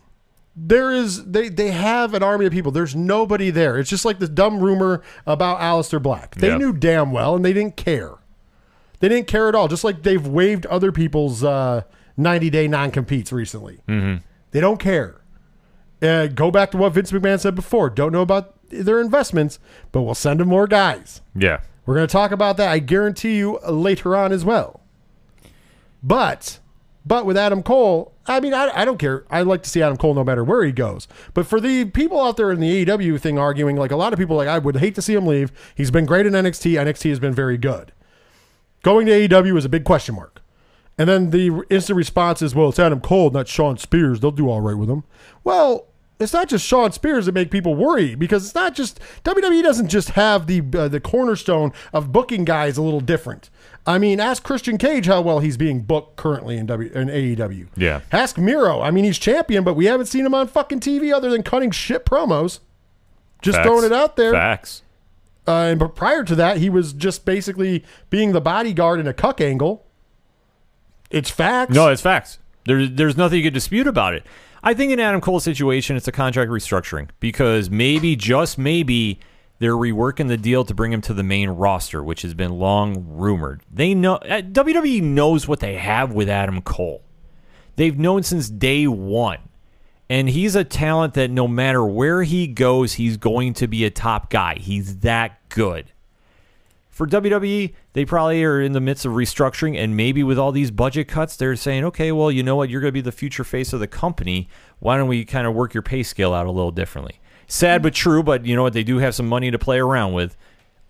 [0.55, 2.73] there is they they have an army of people.
[2.73, 3.79] There's nobody there.
[3.79, 6.35] It's just like this dumb rumor about Aleister Black.
[6.35, 6.59] They Yeah.
[6.59, 8.15] knew damn well and they didn't care.
[8.99, 9.69] They didn't care at all.
[9.69, 11.83] Just like they've waived other people's uh,
[12.19, 13.81] 90 day non competes recently.
[13.89, 14.23] Mm-hmm.
[14.51, 15.20] They don't care.
[16.03, 17.91] Uh, go back to what Vince McMahon said before.
[17.91, 19.59] Don't know about their investments,
[19.93, 21.21] but we'll send them more guys.
[21.35, 21.61] Yeah.
[21.87, 22.69] We're going to talk about that.
[22.69, 24.81] I guarantee you uh, later on as well.
[26.03, 26.61] But,
[27.05, 29.25] but with Adam Cole, I mean, I, I don't care.
[29.31, 31.09] I like to see Adam Cole no matter where he goes.
[31.35, 34.19] But for the people out there in the AEW thing arguing, like a lot of
[34.19, 35.53] people, like I would hate to see him leave.
[35.75, 36.73] He's been great in NXT.
[36.81, 37.93] NXT has been very good.
[38.83, 40.41] Going to AEW is a big question mark.
[40.97, 44.21] And then the instant response is, well, it's Adam Cole, not Shawn Spears.
[44.21, 45.05] They'll do all right with him.
[45.45, 45.87] Well,
[46.21, 49.89] it's not just Shawn Spears that make people worry because it's not just WWE doesn't
[49.89, 53.49] just have the uh, the cornerstone of booking guys a little different.
[53.87, 57.69] I mean, ask Christian Cage how well he's being booked currently in W in AEW.
[57.77, 58.03] Yeah.
[58.13, 58.81] Ask Miro.
[58.81, 61.71] I mean, he's champion, but we haven't seen him on fucking TV other than cutting
[61.71, 62.61] shit promos.
[63.41, 63.67] Just Facts.
[63.67, 64.33] throwing it out there.
[64.33, 64.83] Facts.
[65.49, 69.15] Uh, and but prior to that, he was just basically being the bodyguard in a
[69.15, 69.87] cuck angle.
[71.11, 71.75] It's facts.
[71.75, 72.39] No, it's facts.
[72.67, 74.25] There's there's nothing you could dispute about it.
[74.63, 79.21] I think in Adam Cole's situation, it's a contract restructuring because maybe, just maybe,
[79.59, 83.05] they're reworking the deal to bring him to the main roster, which has been long
[83.09, 83.63] rumored.
[83.71, 87.03] They know uh, WWE knows what they have with Adam Cole.
[87.77, 89.39] They've known since day one.
[90.09, 93.91] And he's a talent that no matter where he goes, he's going to be a
[93.91, 94.57] top guy.
[94.59, 95.93] He's that good.
[97.01, 100.71] For WWE, they probably are in the midst of restructuring, and maybe with all these
[100.71, 102.69] budget cuts, they're saying, okay, well, you know what?
[102.69, 104.51] You're going to be the future face of the company.
[104.81, 107.19] Why don't we kind of work your pay scale out a little differently?
[107.47, 108.75] Sad but true, but you know what?
[108.75, 110.37] They do have some money to play around with.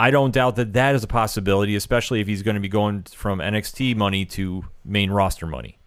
[0.00, 3.04] I don't doubt that that is a possibility, especially if he's going to be going
[3.04, 5.78] from NXT money to main roster money.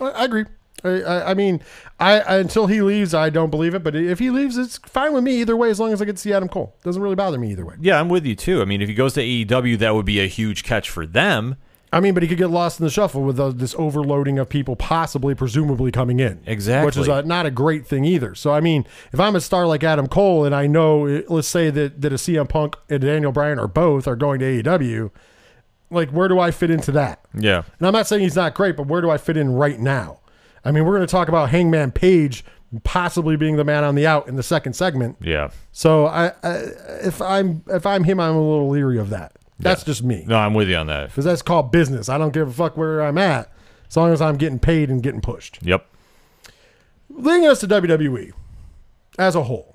[0.00, 0.46] I, agree.
[0.84, 1.62] I, I, I mean,
[1.98, 3.82] I, I until he leaves, I don't believe it.
[3.82, 6.16] But if he leaves, it's fine with me either way, as long as I get
[6.16, 6.74] to see Adam Cole.
[6.82, 7.74] Doesn't really bother me either way.
[7.80, 8.62] Yeah, I'm with you too.
[8.62, 11.56] I mean, if he goes to AEW, that would be a huge catch for them.
[11.92, 14.48] I mean, but he could get lost in the shuffle with uh, this overloading of
[14.48, 16.40] people, possibly, presumably coming in.
[16.46, 16.86] Exactly.
[16.86, 18.34] which is uh, not a great thing either.
[18.36, 21.48] So, I mean, if I'm a star like Adam Cole, and I know, uh, let's
[21.48, 25.10] say that that a CM Punk and Daniel Bryan or both are going to AEW,
[25.90, 27.24] like where do I fit into that?
[27.36, 27.64] Yeah.
[27.78, 30.20] And I'm not saying he's not great, but where do I fit in right now?
[30.64, 32.44] I mean, we're going to talk about Hangman Page
[32.84, 35.16] possibly being the man on the out in the second segment.
[35.20, 35.50] Yeah.
[35.72, 36.54] So, I, I
[37.02, 39.32] if I'm if I'm him, I'm a little leery of that.
[39.58, 39.86] That's Yeah.
[39.86, 41.08] just me No, I'm with you on that.
[41.08, 42.08] because that's called business.
[42.08, 43.52] I don't give a fuck where I'm at
[43.88, 45.58] as long as I'm getting paid and getting pushed.
[45.62, 45.84] Yep.
[47.10, 48.32] Leading us to WWE
[49.18, 49.74] as a whole,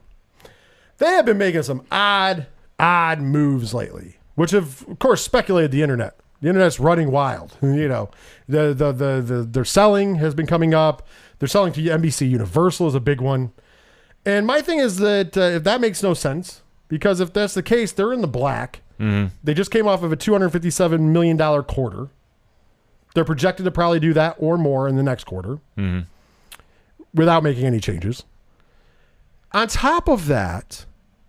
[0.97, 2.47] they have been making some odd,
[2.79, 6.15] odd moves lately, which have, of course, speculated the internet.
[6.41, 7.53] The internet's running wild.
[7.61, 8.09] You know,
[8.47, 11.07] the the the, the their selling has been coming up.
[11.39, 13.51] They're selling to NBC Universal is a big one.
[14.25, 17.61] And my thing is that uh, if that makes no sense, because if that's the
[17.63, 18.81] case, they're in the black.
[19.43, 22.07] They just came off of a $257 million quarter.
[23.13, 25.59] They're projected to probably do that or more in the next quarter
[27.13, 28.23] without making any changes.
[29.51, 30.85] On top of that,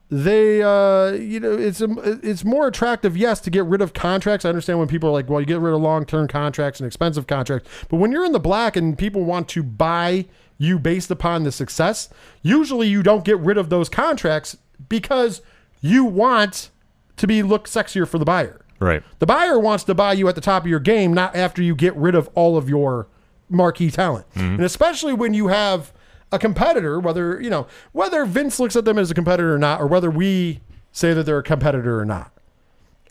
[0.09, 4.45] they, uh, you know, it's it's more attractive, yes, to get rid of contracts.
[4.45, 6.87] I understand when people are like, well, you get rid of long term contracts and
[6.87, 10.27] expensive contracts, but when you're in the black and people want to buy
[10.59, 12.09] you based upon the success,
[12.43, 14.57] usually you don't get rid of those contracts
[14.89, 15.43] because
[15.81, 16.71] you want
[17.17, 18.65] to be look sexier for the buyer.
[18.79, 19.03] Right.
[19.19, 21.75] The buyer wants to buy you at the top of your game, not after you
[21.75, 23.09] get rid of all of your
[23.49, 24.27] marquee talent.
[24.35, 25.93] And especially when you have
[26.33, 29.81] a competitor, whether, you know, whether Vince looks at them as a competitor or not,
[29.81, 30.61] or whether we
[30.93, 32.33] say that they're a competitor or not.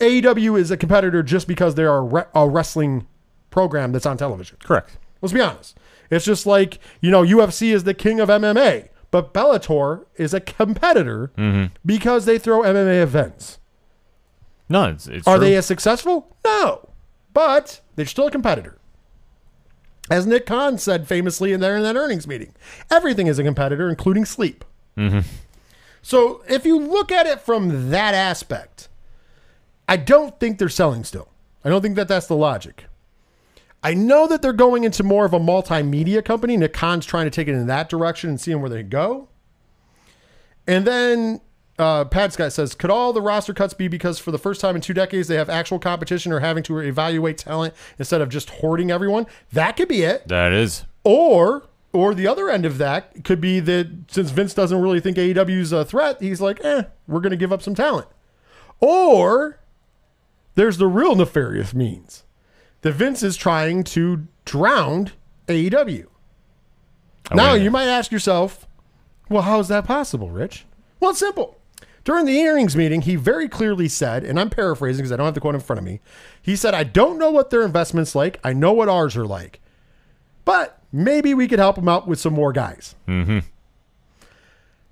[0.00, 3.06] AEW is a competitor just because they are a, re- a wrestling
[3.50, 4.58] program that's on television.
[4.62, 4.98] Correct.
[5.22, 5.78] Let's be honest.
[6.10, 10.40] It's just like, you know, UFC is the king of MMA, but Bellator is a
[10.40, 11.74] competitor mm-hmm.
[11.84, 13.58] because they throw MMA events.
[14.68, 15.46] No, it's, it's Are true.
[15.46, 16.36] they as successful?
[16.44, 16.90] No.
[17.32, 18.78] But they're still a competitor.
[20.10, 22.54] As Nick Khan said famously in there in that earnings meeting,
[22.90, 24.64] everything is a competitor, including sleep.
[24.96, 25.20] Mm-hmm.
[26.02, 28.88] So if you look at it from that aspect,
[29.88, 31.28] I don't think they're selling still.
[31.64, 32.84] I don't think that that's the logic.
[33.82, 36.56] I know that they're going into more of a multimedia company.
[36.56, 39.28] Nick Khan's trying to take it in that direction and seeing where they go.
[40.66, 41.40] And then
[41.78, 44.76] uh, Pat Scott says, could all the roster cuts be because for the first time
[44.76, 48.50] in two decades they have actual competition or having to evaluate talent instead of just
[48.50, 49.26] hoarding everyone?
[49.52, 50.26] That could be it.
[50.28, 50.84] that is.
[51.04, 55.16] Or or the other end of that could be that since Vince doesn't really think
[55.16, 58.06] AEW's a threat, he's like, eh, we're going to give up some talent.
[58.80, 59.60] Or
[60.54, 62.24] there's the real nefarious means
[62.82, 65.10] that Vince is trying to drown
[65.48, 66.06] AEW.
[67.34, 67.62] Now wait.
[67.62, 68.66] you might ask yourself,
[69.28, 70.66] well, how is that possible, Rich?
[71.00, 71.55] Well, it's simple.
[72.06, 75.34] During the earnings meeting, he very clearly said, and I'm paraphrasing because I don't have
[75.34, 76.00] the quote in front of me.
[76.40, 78.38] He said, I don't know what their investment's like.
[78.44, 79.60] I know what ours are like.
[80.44, 82.94] But maybe we could help them out with some more guys.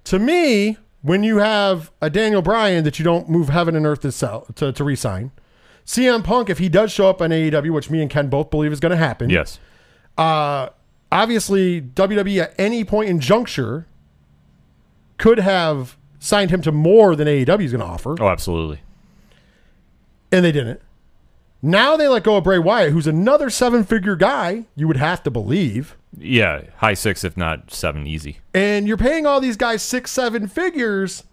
[0.05, 4.01] To me, when you have a Daniel Bryan that you don't move heaven and earth
[4.01, 5.31] to sell to, to resign,
[5.87, 8.73] CM Punk, if he does show up on AEW, which me and Ken both believe
[8.73, 9.59] is going to happen, Yes.
[10.19, 10.71] uh,
[11.13, 13.87] obviously WWE at any point in juncture
[15.19, 18.81] could have signed him to more than AEW is going to offer, Oh, absolutely.
[20.33, 20.81] and they didn't.
[21.63, 24.65] Now they let go of Bray Wyatt, who's another seven-figure guy.
[24.77, 28.39] You would have to believe, Yeah, high six, if not seven, easy.
[28.53, 31.25] and you're paying all these guys six, seven figures.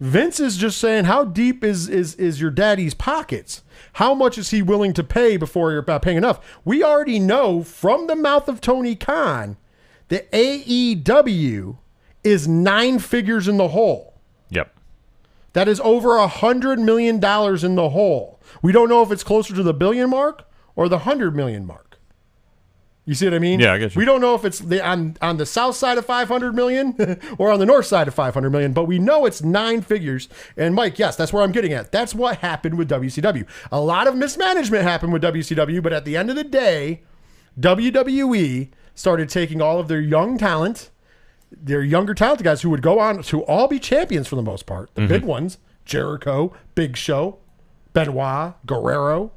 [0.00, 3.62] Vince is just saying, how deep is is is your daddy's pockets?
[3.94, 6.40] How much is he willing to pay before you're about paying enough?
[6.64, 9.56] We already know from the mouth of Tony Khan
[10.08, 11.76] that AEW
[12.24, 14.13] is nine figures in the hole.
[15.54, 18.40] That is over a hundred million dollars in the hole.
[18.60, 21.84] We don't know if it's closer to the billion mark or the hundred million mark.
[23.06, 23.60] You see what I mean?
[23.60, 23.98] Yeah, I get you.
[23.98, 27.52] We don't know if it's the on on the south side of 500 million or
[27.52, 30.28] on the north side of 500 million, but we know it's nine figures.
[30.56, 31.92] And Mike, yes, that's where I'm getting at.
[31.92, 33.46] That's what happened with WCW.
[33.70, 37.02] A lot of mismanagement happened with WCW, but at the end of the day,
[37.60, 40.90] WWE started taking all of their young talent,
[41.62, 44.66] their younger talented guys who would go on to all be champions for the most
[44.66, 45.26] part, the big mhm.
[45.26, 47.38] ones, Jericho, Big Show,
[47.92, 49.32] Benoit, Guerrero.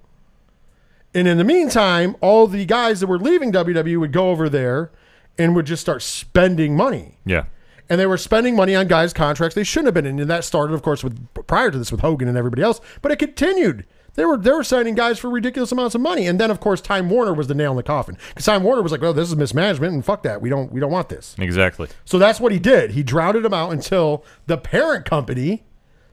[1.14, 4.92] And in the meantime, all the guys that were leaving WWE would go over there
[5.38, 7.18] and would just start spending money.
[7.26, 7.46] Yeah.
[7.90, 10.20] And they were spending money on guys' contracts they shouldn't have been in.
[10.20, 12.82] And that started, of course, with prior to this with Hogan and everybody else.
[13.02, 13.86] But it continued.
[14.18, 16.26] They were they were signing guys for ridiculous amounts of money.
[16.26, 18.18] And then, of course, Time Warner was the nail in the coffin.
[18.30, 20.42] Because Time Warner was like, well, this is mismanagement and fuck that.
[20.42, 21.36] We don't we don't want this.
[21.38, 21.88] Exactly.
[22.04, 22.92] So that's what he did.
[22.92, 25.66] He drowned them out until the parent company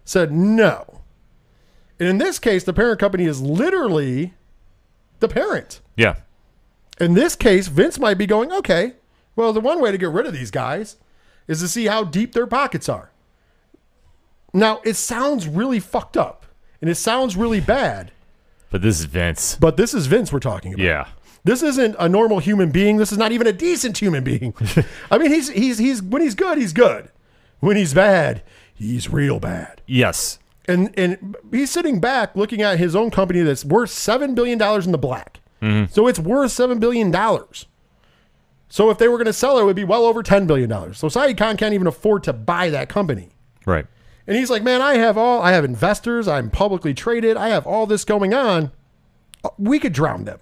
[0.05, 1.01] said no.
[1.99, 4.35] And in this case, the parent company is literally
[5.21, 5.81] the parent.
[5.97, 6.17] Yeah.
[7.01, 8.95] In this case, Vince might be going, okay,
[9.35, 10.97] well, the one way to get rid of these guys
[11.49, 13.11] is to see how deep their pockets are.
[14.53, 16.44] Now, it sounds really fucked up
[16.85, 18.13] and it sounds really bad,
[18.69, 19.57] But this is Vince.
[19.59, 20.85] but this is Vince we're talking about.
[20.85, 21.07] Yeah.
[21.43, 22.99] This isn't a normal human being.
[22.99, 24.53] This is not even a decent human being.
[25.11, 27.11] I mean, he's he's he's when he's good, he's good.
[27.61, 28.43] When he's bad,
[28.75, 29.81] he's real bad.
[29.87, 30.39] Yes.
[30.69, 34.85] And and he's sitting back looking at his own company that's worth seven billion dollars
[34.85, 35.41] in the black.
[35.63, 35.91] Mm-hmm.
[35.91, 37.65] So it's worth seven billion dollars.
[38.69, 40.69] So if they were going to sell it, it would be well over ten billion
[40.69, 40.99] dollars.
[40.99, 43.31] So Shahid Khan can't even afford to buy that company.
[43.65, 43.87] Right.
[44.27, 47.67] And he's like, man, I have all, I have investors, I'm publicly traded, I have
[47.67, 48.71] all this going on.
[49.45, 50.39] Uh, we could drown them.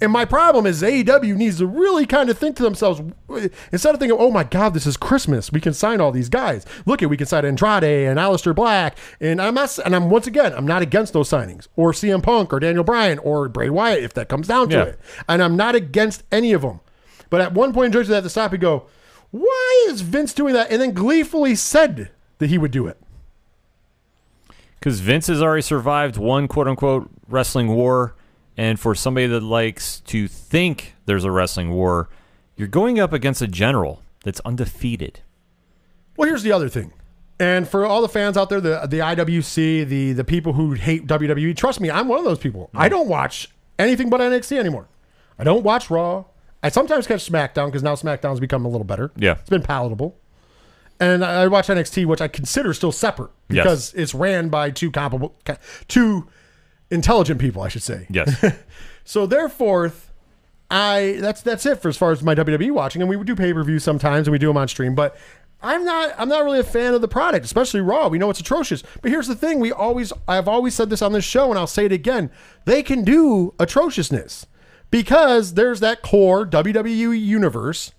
[0.00, 3.94] And my problem is AEW needs to really kind of think to themselves uh, instead
[3.94, 5.50] of thinking, oh my God, this is Christmas.
[5.50, 6.64] We can sign all these guys.
[6.86, 8.96] Look at we can sign Andrade and Aleister Black.
[9.20, 11.66] And I'm not and I'm once again, I'm not against those signings.
[11.74, 14.82] Or CM Punk or Daniel Bryan or Bray Wyatt if that comes down to Yeah.
[14.84, 15.00] it.
[15.28, 16.78] And I'm not against any of them.
[17.28, 18.86] But at one point George had to stop and go,
[19.32, 20.70] why is Vince doing that?
[20.70, 22.98] And then gleefully said that he would do it.
[24.78, 28.14] Because Vince has already survived one quote unquote wrestling war.
[28.56, 32.08] And for somebody that likes to think there's a wrestling war,
[32.56, 35.20] you're going up against a general that's undefeated.
[36.16, 36.92] Well, here's the other thing.
[37.40, 41.06] And for all the fans out there, the the IWC, the the people who hate
[41.06, 42.68] WWE, trust me, I'm one of those people.
[42.74, 43.48] I don't watch
[43.78, 44.88] anything but NXT anymore.
[45.38, 46.24] I don't watch Raw.
[46.62, 49.12] I sometimes catch SmackDown because now SmackDown's become a little better.
[49.16, 49.36] Yeah.
[49.38, 50.16] it's been palatable.
[51.00, 53.64] And I watch NXT, which I consider still separate Yes.
[53.64, 55.36] because it's ran by two comparable,
[55.86, 56.26] two
[56.90, 58.06] intelligent people, I should say.
[58.10, 58.34] Yes.
[59.04, 59.92] So therefore,
[60.70, 63.54] I that's that's it for as far as my WWE watching, and we do pay
[63.54, 64.94] per views sometimes, and we do them on stream.
[64.94, 65.16] But
[65.62, 68.08] I'm not I'm not really a fan of the product, especially Raw.
[68.08, 68.82] We know it's atrocious.
[69.00, 71.66] But here's the thing: we always I've always said this on this show, and I'll
[71.66, 72.30] say it again:
[72.66, 74.44] they can do atrociousness
[74.90, 77.92] because there's that core WWE universe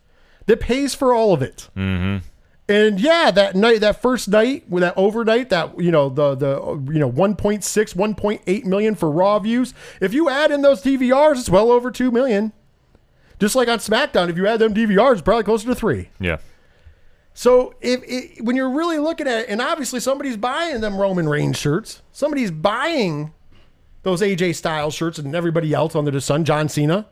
[0.45, 1.69] that pays for all of it.
[1.75, 2.23] Mm-hmm.
[2.69, 6.59] And yeah, that night, that first night, with that overnight, that you know the the
[6.93, 7.59] you know 1.6,
[7.95, 9.73] 1.8 million for Raw views.
[9.99, 12.53] If you add in those DVRs, it's well over two million.
[13.39, 16.09] Just like on SmackDown, if you add them DVRs, probably closer to three.
[16.19, 16.37] yeah.
[17.33, 21.27] So if it, when you're really looking at it, and obviously somebody's buying them Roman
[21.29, 23.33] Reigns shirts, somebody's buying
[24.03, 27.07] those AJ Styles shirts and everybody else under the sun, John Cena,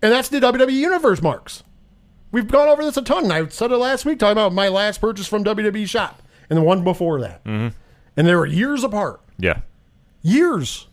[0.00, 1.62] and that's the WWE Universe marks.
[2.36, 3.32] We've gone over this a ton.
[3.32, 6.62] I said it last week talking about my last purchase from WWE Shop and the
[6.62, 7.74] one before that, mm-hmm.
[8.14, 9.60] and they were years apart, Yeah.
[10.20, 10.86] years.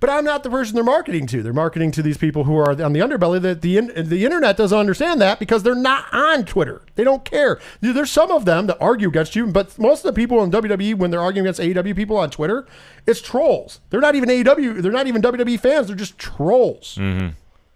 [0.00, 1.42] But I'm not the person they're marketing to.
[1.42, 3.38] They're marketing to these people who are on the underbelly.
[3.42, 6.80] That the the internet doesn't understand that because they're not on Twitter.
[6.94, 7.60] They don't care.
[7.82, 10.94] There's some of them that argue against you, but most of the people in WWE
[10.94, 12.66] when they're arguing against AEW people on Twitter,
[13.06, 13.80] it's trolls.
[13.90, 14.80] They're not even AEW.
[14.80, 15.88] They're not even WWE fans.
[15.88, 17.28] They're just trolls, mm-hmm.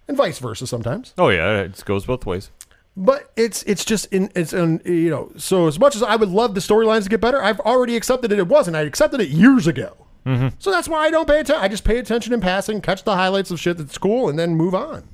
[0.09, 1.13] and vice versa sometimes.
[1.19, 1.61] Oh, yeah.
[1.61, 2.51] It goes both ways.
[2.97, 5.31] But it's it's just in it's in you know.
[5.37, 8.33] So as much as I would love the storylines to get better, I've already accepted
[8.33, 8.39] it.
[8.39, 8.77] It wasn't.
[8.77, 10.07] I accepted it years ago.
[10.25, 10.49] Mm-hmm.
[10.59, 11.63] So that's why I don't pay attention.
[11.63, 14.57] I just pay attention in passing, catch the highlights of shit that's cool, and then
[14.57, 15.09] move on.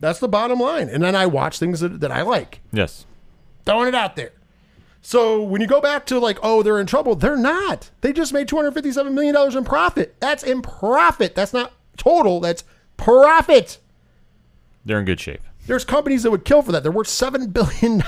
[0.00, 0.88] That's the bottom line.
[0.88, 2.60] And then I watch things that, that I like.
[2.72, 3.04] Yes.
[3.66, 4.32] Throwing it out there.
[5.02, 7.90] So when you go back to like, oh, they're in trouble, they're not.
[8.00, 10.16] They just made $257 million in profit.
[10.20, 11.34] That's in profit.
[11.34, 12.40] That's not total.
[12.40, 12.64] That's
[12.96, 13.78] profit.
[14.84, 15.42] They're in good shape.
[15.66, 16.82] There's companies that would kill for that.
[16.82, 18.02] They're worth $7 billion.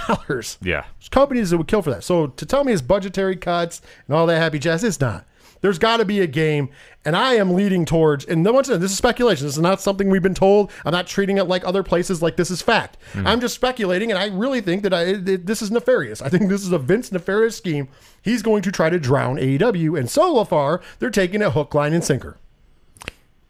[0.63, 0.85] Yeah.
[0.99, 2.03] There's companies that would kill for that.
[2.05, 5.27] So to tell me it's budgetary cuts and all that happy jazz, it's not.
[5.61, 6.71] There's got to be a game,
[7.05, 8.25] and I am leading towards.
[8.25, 9.47] And no one's this is speculation.
[9.47, 10.73] This is not something we've been told.
[10.85, 12.21] I'm not treating it like other places.
[12.21, 12.97] Like this is fact.
[13.13, 13.25] Hmm.
[13.29, 16.21] I'm just speculating, and I really think that I, it- this is nefarious.
[16.21, 17.87] I think this is a Vince nefarious scheme.
[18.23, 21.93] He's going to try to drown AEW, and so far they're taking a hook, line,
[21.93, 22.39] and sinker.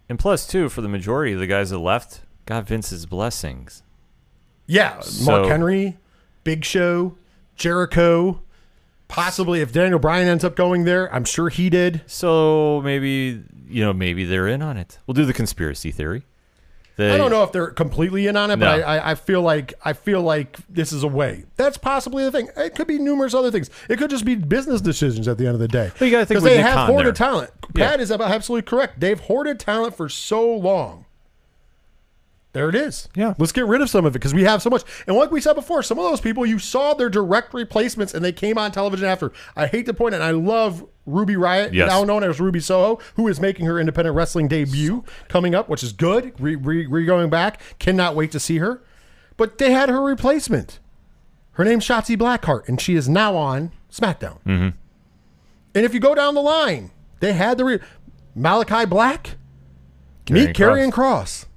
[0.07, 3.83] And plus, too, for the majority of the guys that left, got Vince's blessings.
[4.67, 5.99] Yeah, Mark Henry,
[6.45, 7.17] Big Show,
[7.57, 8.41] Jericho.
[9.09, 12.01] Possibly, if Daniel Bryan ends up going there, I'm sure he did.
[12.07, 14.99] So maybe you know, maybe they're in on it.
[15.07, 16.23] We'll do the conspiracy theory.
[16.97, 18.85] They, I don't know if they're completely in on it, but No.
[18.85, 21.45] I, I, I feel like I feel like this is a way.
[21.57, 22.49] That's possibly the thing.
[22.57, 23.71] It could be numerous other things.
[23.89, 25.91] It could just be business decisions at the end of the day.
[25.99, 27.13] But you gotta think because they Nick have Khan hoarded there.
[27.27, 27.51] talent.
[27.75, 27.89] Yeah.
[27.91, 29.01] Pat is absolutely correct.
[29.01, 31.07] They've hoarded talent for so long.
[32.53, 33.09] There it is.
[33.15, 33.33] Yeah.
[33.39, 34.83] Let's get rid of some of it because we have so much.
[35.07, 38.23] And like we said before, some of those people you saw their direct replacements and
[38.23, 39.33] they came on television after.
[39.57, 41.89] I hate to point it, and I love Ruby Riott, Yes.
[41.89, 45.83] now known as Ruby Soho, who is making her independent wrestling debut coming up, which
[45.83, 46.35] is good.
[46.39, 47.61] Re, re, re going back.
[47.79, 48.83] Cannot wait to see her.
[49.39, 50.79] But they had her replacement.
[51.53, 54.41] Her name's Shotzi Blackheart, and she is now on SmackDown.
[54.45, 54.69] Mm-hmm.
[55.75, 56.91] And if you go down the line,
[57.21, 57.81] they had the re-
[58.35, 59.37] Malachi Black,
[60.31, 61.45] meet Karrion Kross.
[61.45, 61.49] Yeah,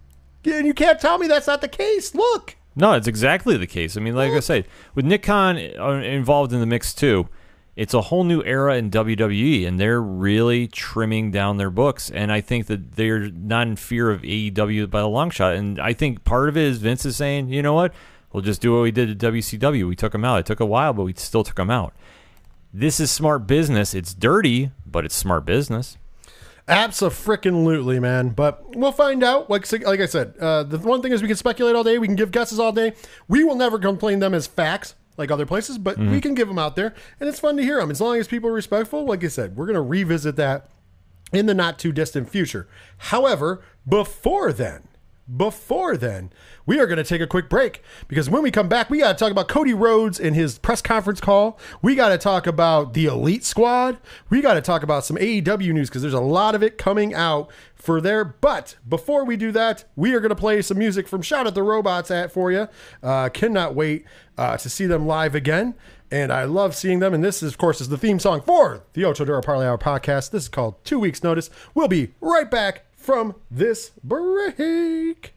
[0.48, 2.14] and you can't tell me that's not the case.
[2.16, 2.56] Look.
[2.76, 3.96] No, it's exactly the case.
[3.96, 7.30] I mean, like I said, with Nick Khan uh, involved in the mix too,
[7.76, 12.10] it's a whole new era in WWE, and they're really trimming down their books.
[12.10, 15.56] And I think that they're not in fear of AEW by a long shot.
[15.56, 17.94] And I think part of it is Vince is saying, you know what,
[18.32, 19.88] we'll just do what we did at WCW.
[19.88, 20.40] We took them out.
[20.40, 21.94] It took a while, but we still took them out.
[22.74, 23.94] This is smart business.
[23.94, 25.98] It's dirty, but it's smart business.
[26.68, 28.30] Absolutely, man.
[28.30, 29.50] But we'll find out.
[29.50, 31.98] Like, like I said, uh, the one thing is we can speculate all day.
[32.00, 32.94] We can give guesses all day.
[33.28, 36.60] We will never complain them as facts like other places, but we can give them
[36.60, 39.06] out there, and it's fun to hear them as long as people are respectful.
[39.06, 40.70] Like I said, we're gonna revisit that
[41.32, 42.68] in the not too distant future.
[42.98, 44.88] However, before then,
[45.38, 46.32] before then,
[46.68, 49.18] we are going to take a quick break because when we come back, we got
[49.18, 51.60] to talk about Cody Rhodes and his press conference call.
[51.82, 53.98] We got to talk about the Elite Squad.
[54.30, 57.14] We got to talk about some AEW news because there's a lot of it coming
[57.14, 58.24] out for there.
[58.24, 61.56] But before we do that, we are going to play some music from Shout at
[61.56, 62.68] the Robots at for you.
[63.02, 64.06] Uh, cannot wait
[64.38, 65.74] uh, to see them live again.
[66.12, 67.16] And I love seeing them.
[67.16, 69.80] And this, is, of course, is the theme song for the Ocho Dura Parlay Hour
[69.80, 70.30] podcast.
[70.30, 71.50] This is called Two Weeks Notice.
[71.74, 75.36] We'll be right back from this break.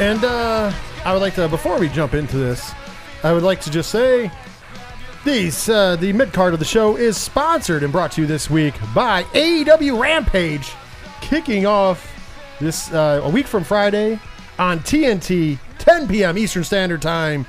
[0.00, 0.72] And uh,
[1.04, 2.72] I would like to, before we jump into this,
[3.24, 4.30] I would like to just say
[5.24, 8.48] these, uh, the mid card of the show is sponsored and brought to you this
[8.48, 10.70] week by AEW Rampage,
[11.20, 12.14] kicking off
[12.60, 14.20] this uh, a week from Friday
[14.58, 16.38] on TNT, 10 p.m.
[16.38, 17.44] Eastern Standard Time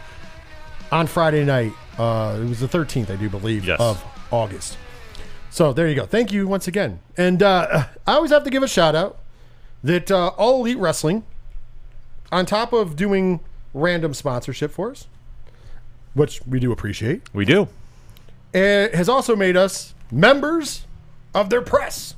[0.91, 1.71] on Friday night.
[1.99, 3.79] Uh, it was the 13th, I do believe, Yes.
[3.79, 4.77] of August.
[5.51, 6.05] So there you go.
[6.05, 6.99] Thank you once again.
[7.17, 9.19] And uh, I always have to give a shout out
[9.83, 11.23] that uh, All Elite Wrestling,
[12.31, 13.39] on top of doing
[13.73, 15.07] random sponsorship for us,
[16.13, 17.67] which we do appreciate, We do.
[18.53, 20.85] it has also made us members
[21.33, 22.15] of their press.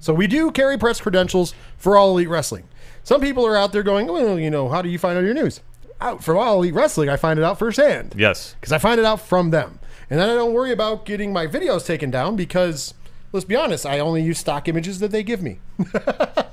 [0.00, 2.64] So we do carry press credentials for All Elite Wrestling.
[3.02, 5.34] Some people are out there going, well, you know, how do you find out your
[5.34, 5.60] news?
[6.00, 8.54] Out from All Elite Wrestling, I find it out firsthand Yes.
[8.60, 9.78] because I find it out from them.
[10.10, 12.92] And then I don't worry about getting my videos taken down because,
[13.34, 15.58] let's be honest, I only use stock images that they give me.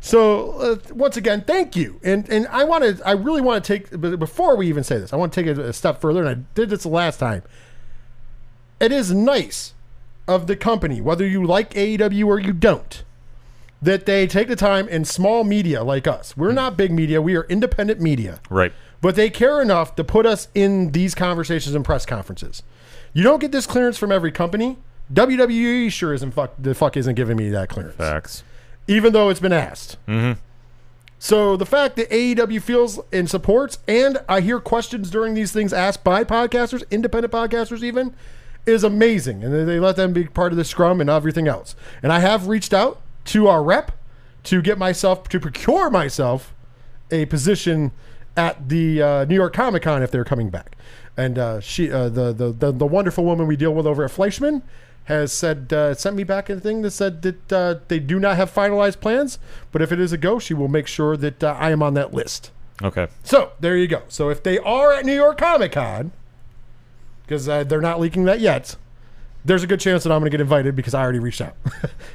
[0.00, 1.98] So uh, once again, thank you.
[2.04, 5.14] And and I want to, I really want to take, before we even say this,
[5.14, 6.20] I want to take it a step further.
[6.20, 7.42] And I did this the last time.
[8.80, 9.72] It is nice
[10.28, 13.02] of the company, whether you like AEW or you don't,
[13.80, 16.36] that they take the time in small media like us.
[16.36, 17.22] We're not big media.
[17.22, 18.40] We are independent media.
[18.50, 18.74] Right.
[19.00, 22.62] But they care enough to put us in these conversations and press conferences.
[23.14, 24.76] You don't get this clearance from every company,
[25.12, 28.42] WWE sure isn't fuck the fuck isn't giving me that clearance, Facts.
[28.88, 29.96] even though it's been asked.
[30.06, 30.40] Mm-hmm.
[31.18, 35.72] So the fact that AEW feels and supports, and I hear questions during these things
[35.72, 38.14] asked by podcasters, independent podcasters, even,
[38.66, 41.74] is amazing, and they- let them be part of the scrum and everything else.
[42.02, 43.92] And I have reached out to our rep
[44.44, 46.54] to get myself to procure myself
[47.10, 47.92] a position
[48.36, 50.76] at the uh, New York Comic Con if they're coming back.
[51.16, 54.10] And uh, she, uh, the, the the the wonderful woman we deal with over at
[54.10, 54.62] Fleishman,
[55.04, 58.36] has said uh, sent me back a thing that said that uh, they do not
[58.36, 59.38] have finalized plans,
[59.70, 61.94] but if it is a go, she will make sure that uh, I am on
[61.94, 62.50] that list.
[62.82, 63.08] Okay.
[63.22, 64.02] So there you go.
[64.08, 66.12] So if they are at New York Comic Con,
[67.26, 68.76] because uh, they're not leaking that yet,
[69.44, 71.54] there's a good chance that I'm going to get invited because I already reached out.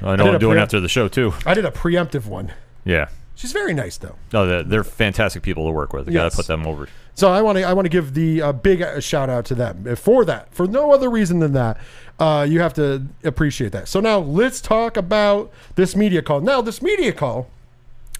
[0.02, 1.32] I know a I'm doing after the show too.
[1.46, 2.52] I did a preemptive one.
[2.84, 3.08] Yeah.
[3.40, 4.16] She's very nice though.
[4.34, 6.06] No, they're, they're fantastic people to work with.
[6.08, 6.22] You Yes.
[6.22, 6.88] got to put them over.
[7.14, 9.54] So I want to I want to give the uh, big uh, shout out to
[9.54, 10.52] them Uh, for that.
[10.54, 11.78] For no other reason than that,
[12.18, 13.88] uh, you have to appreciate that.
[13.88, 16.40] So now let's talk about this media call.
[16.42, 17.48] Now this media call,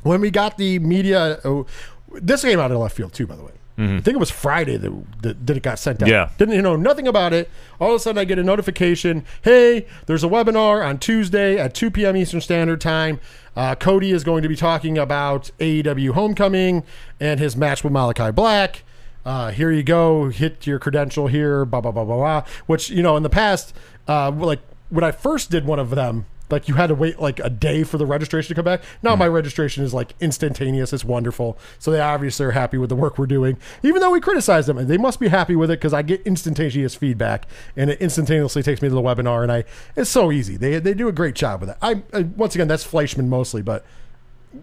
[0.02, 1.66] when we got the media, oh,
[2.14, 3.52] this came out of left field too, by the way.
[3.78, 6.08] I think it was Friday that, that, that it got sent out.
[6.08, 6.28] Yeah.
[6.36, 7.48] Didn't you know nothing about it.
[7.80, 11.74] All of a sudden, I get a notification hey, there's a webinar on Tuesday at
[11.74, 12.16] 2 p.m.
[12.16, 13.20] Eastern Standard Time.
[13.56, 16.84] Uh, Cody is going to be talking about AEW Homecoming
[17.18, 18.82] and his match with Malachi Black.
[19.24, 20.28] Uh, here you go.
[20.28, 22.44] Hit your credential here, blah, blah, blah, blah, blah.
[22.66, 23.74] Which, you know, in the past,
[24.08, 27.40] uh, like when I first did one of them, like you had to wait like
[27.40, 28.82] a day for the registration to come back.
[29.02, 29.34] Now my hmm.
[29.34, 30.92] registration is like instantaneous.
[30.92, 31.58] It's wonderful.
[31.78, 34.78] So they obviously are happy with the work we're doing, even though we criticize them,
[34.78, 37.46] and they must be happy with it because I get instantaneous feedback,
[37.76, 39.64] and it instantaneously takes me to the webinar, and I
[39.96, 40.56] it's so easy.
[40.56, 41.76] They they do a great job with it.
[41.82, 43.84] I, I once again that's Fleishman mostly, but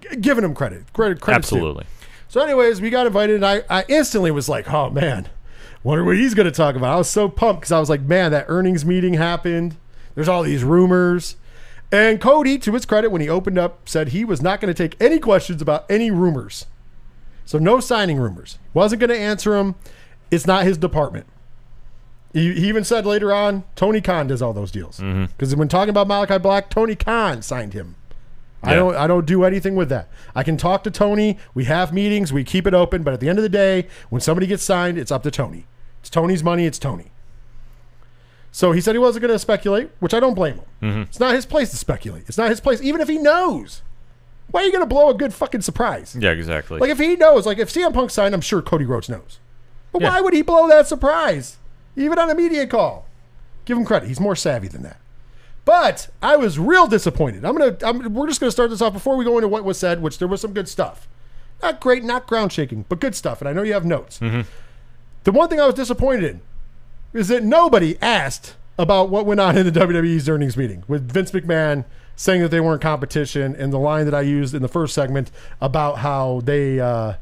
[0.01, 1.85] g- giving them credit, credit, credit Absolutely.
[2.27, 5.29] so, anyways, we got invited, and I, I instantly was like, oh man,
[5.83, 6.93] wonder what he's going to talk about.
[6.93, 9.77] I was so pumped because I was like, man, that earnings meeting happened.
[10.15, 11.35] There's all these rumors.
[11.91, 14.89] And Cody, to his credit, when he opened up, said he was not going to
[14.89, 16.65] take any questions about any rumors.
[17.45, 18.59] So, no signing rumors.
[18.73, 19.75] Wasn't going to answer them.
[20.29, 21.27] It's not his department.
[22.33, 24.99] He, he even said later on, Tony Khan does all those deals.
[24.99, 25.25] Mm-hmm.
[25.25, 27.95] Because when talking about Malachi Black, Tony Khan signed him.
[28.63, 30.09] I don't I don't do anything with that.
[30.35, 31.37] I can talk to Tony.
[31.53, 32.33] We have meetings.
[32.33, 33.03] We keep it open.
[33.03, 35.67] But at the end of the day, when somebody gets signed, it's up to Tony.
[36.01, 36.65] It's Tony's money.
[36.65, 37.11] It's Tony.
[38.51, 40.65] So he said he wasn't going to speculate, which I don't blame him.
[40.81, 41.01] Mm-hmm.
[41.01, 42.23] It's not his place to speculate.
[42.27, 43.81] It's not his place, even if he knows.
[44.49, 46.15] Why are you going to blow a good fucking surprise?
[46.19, 46.79] Yeah, exactly.
[46.79, 49.39] Like if he knows, like if CM Punk signed, I'm sure Cody Rhodes knows.
[49.91, 50.09] But Yeah.
[50.09, 51.57] why would he blow that surprise?
[51.95, 53.07] Even on a media call.
[53.65, 54.07] Give him credit.
[54.07, 54.97] He's more savvy than that.
[55.65, 57.43] But I was real disappointed.
[57.43, 57.75] I'm gonna.
[57.83, 60.17] I'm, we're just gonna start this off before we go into what was said, which
[60.17, 61.09] there was some good stuff.
[61.61, 63.41] Not great, not ground shaking, but good stuff.
[63.41, 64.19] And I know you have notes.
[64.19, 64.41] Mm-hmm.
[65.25, 66.41] The one thing I was disappointed in
[67.13, 71.31] is that nobody asked about what went on in the WWE's earnings meeting with Vince
[71.31, 71.85] McMahon
[72.15, 75.31] saying that they weren't competition and the line that I used in the first segment
[75.61, 77.13] about how they uh,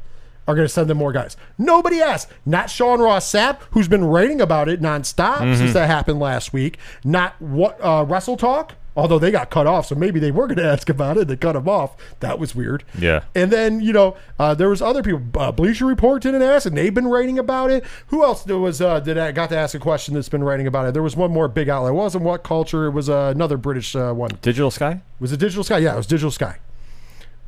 [0.48, 1.36] are going to send them more guys.
[1.58, 2.28] Nobody asked.
[2.44, 6.78] Not Sean Ross Sapp, who's been writing about it nonstop since that happened last week.
[7.04, 10.56] Not what uh, Wrestle Talk, although they got cut off, so maybe they were going
[10.64, 11.28] to ask about it.
[11.28, 11.96] They cut them off.
[12.20, 12.84] That was weird.
[12.98, 13.24] Yeah.
[13.34, 15.22] And then you know uh, there was other people.
[15.40, 17.84] Uh, Bleacher Report didn't ask, and they've been writing about it.
[18.08, 20.66] Who else there was uh, did I got to ask a question that's been writing
[20.66, 20.94] about it?
[20.94, 21.92] There was one more big outlet.
[21.92, 22.86] It wasn't What Culture.
[22.86, 24.30] It was uh, another British uh, one.
[24.42, 25.00] Digital Spy?
[25.20, 25.78] Was it Digital Spy?
[25.78, 26.58] Yeah, it was Digital Spy.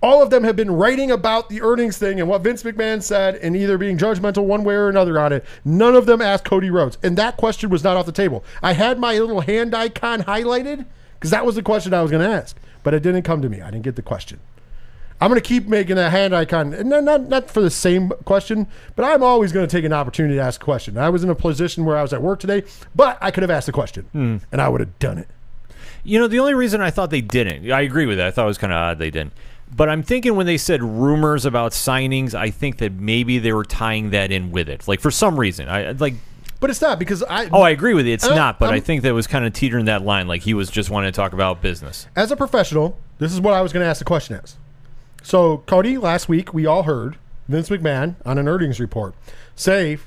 [0.01, 3.35] All of them have been writing about the earnings thing and what Vince McMahon said,
[3.37, 5.45] and either being judgmental one way or another on it.
[5.65, 8.45] None of them asked Cody Rhodes, and that question was not off the table.
[8.63, 10.87] I had my little hand icon highlighted
[11.19, 13.49] because that was the question I was going to ask, but it didn't come to
[13.49, 13.61] me.
[13.61, 14.41] I didn't get the question.
[15.21, 18.11] I'm going to keep making that hand icon, and not, not not for the same
[18.25, 20.97] question, but I'm always going to take an opportunity to ask a question.
[20.97, 22.63] I was in a position where I was at work today,
[22.95, 24.37] but I could have asked a question, hmm.
[24.53, 25.29] and I would have done it.
[26.05, 28.29] You know, the only reason I thought they didn't, I agree with that.
[28.29, 29.33] I thought it was kind of odd they didn't.
[29.75, 33.65] But I'm thinking when they said rumors about signings, I think that maybe they were
[33.65, 34.87] tying that in with it.
[34.89, 36.15] Like for some reason, I like.
[36.61, 37.49] But it's not because I.
[37.53, 38.13] Oh, I agree with you.
[38.15, 40.27] It's Uh, not, but i I'm- think that was kind of teetering that line.
[40.27, 42.07] Like he was just wanting to talk about business.
[42.17, 44.57] as a professional, this is what I was going to ask the question as.
[45.23, 47.17] So, Cody, last week we all heard
[47.49, 49.15] Vince McMahon on an earnings report
[49.55, 49.99] say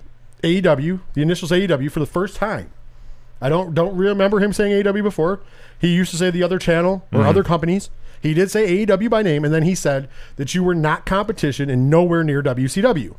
[0.43, 2.71] AEW, the initials AEW, for the first time.
[3.41, 5.39] I don't don't remember him saying AEW before.
[5.79, 7.89] He used to say the other channel or other companies.
[8.21, 11.69] He did say AEW by name, and then he said that you were not competition
[11.69, 13.15] and nowhere near WCW.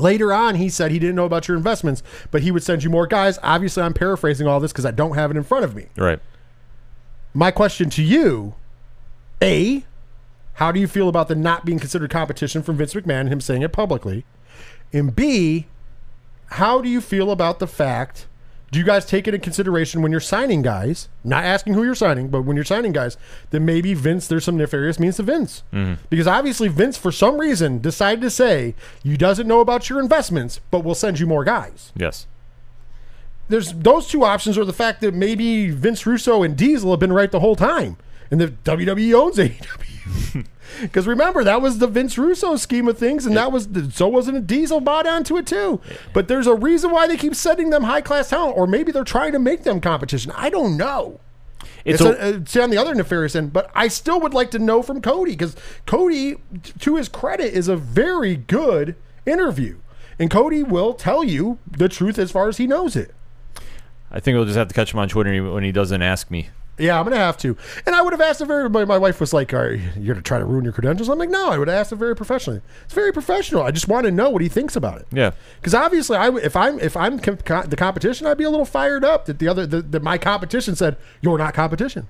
[0.00, 2.90] Later on, he said he didn't know about your investments, but he would send you
[2.90, 3.38] more guys.
[3.42, 6.18] Obviously, I'm paraphrasing all this because I don't have it in front of me Right.
[7.34, 8.54] my question to you
[9.42, 9.84] a
[10.54, 13.40] how do you feel about the not being considered competition from vince mcmahon and him
[13.40, 14.24] saying it publicly
[14.92, 15.66] and b
[16.46, 18.26] how do you feel about the fact
[18.70, 21.08] Do you guys take it in consideration when you're signing guys?
[21.24, 23.16] Not asking who you're signing, but when you're signing guys,
[23.50, 25.64] that maybe Vince, there's some nefarious means to Vince.
[25.72, 26.02] Mm-hmm.
[26.08, 30.60] Because obviously, Vince, for some reason, decided to say, you doesn't know about your investments,
[30.70, 31.92] but we'll send you more guys.
[31.96, 32.28] Yes.
[33.48, 37.12] There's those two options, or the fact that maybe Vince Russo and Diesel have been
[37.12, 37.96] right the whole time,
[38.30, 40.46] and the WWE owns AEW.
[40.80, 44.08] Because remember, that was the Vince Russo scheme of things, and that was the, so
[44.08, 45.80] wasn't a Diesel bought onto it too.
[46.12, 49.04] But there's a reason why they keep sending them high class talent, or maybe they're
[49.04, 50.32] trying to make them competition.
[50.34, 51.20] I don't know.
[51.84, 54.34] It's, It's, a, a, uh, it's on the other nefarious end, but I still would
[54.34, 55.56] like to know from Cody because
[55.86, 56.36] Cody,
[56.78, 59.78] to his credit, is a very good interview,
[60.18, 63.14] and Cody will tell you the truth as far as he knows it.
[64.10, 66.48] I think we'll just have to catch him on Twitter when he doesn't ask me.
[66.80, 67.56] Yeah, I'm gonna have to.
[67.86, 68.68] And I would have asked it very.
[68.68, 71.18] My, my wife was like, "Are you you're gonna try to ruin your credentials?" I'm
[71.18, 72.60] like, "No, I would have asked it very professionally.
[72.84, 73.62] It's very professional.
[73.62, 75.32] I just want to know what he thinks about it." Yeah.
[75.60, 78.64] Because obviously, I if I'm if I'm com- co- the competition, I'd be a little
[78.64, 82.08] fired up that the other that, that my competition said you're not competition.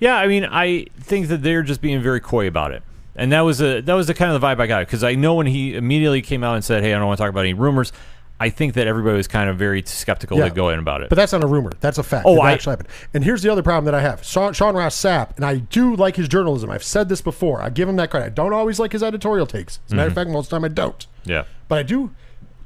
[0.00, 2.82] Yeah, I mean, I think that they're just being very coy about it,
[3.16, 5.14] and that was a that was the kind of the vibe I got because I
[5.14, 7.40] know when he immediately came out and said, "Hey, I don't want to talk about
[7.40, 7.92] any rumors,"
[8.40, 10.48] I think that everybody was kind of very skeptical Yeah.
[10.48, 11.08] to go in about it.
[11.08, 11.72] But that's not a rumor.
[11.80, 12.24] That's a fact.
[12.26, 12.88] Oh, It I- actually happened.
[13.12, 14.22] And here's the other problem that I have.
[14.24, 16.70] Sean, Sean Ross Sapp, and I do like his journalism.
[16.70, 17.60] I've said this before.
[17.60, 18.26] I give him that credit.
[18.26, 19.80] I don't always like his editorial takes.
[19.86, 20.20] As a matter of mm-hmm.
[20.20, 21.06] fact, most of the time I don't.
[21.24, 22.12] yeah, But I do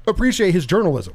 [0.06, 1.14] appreciate his journalism.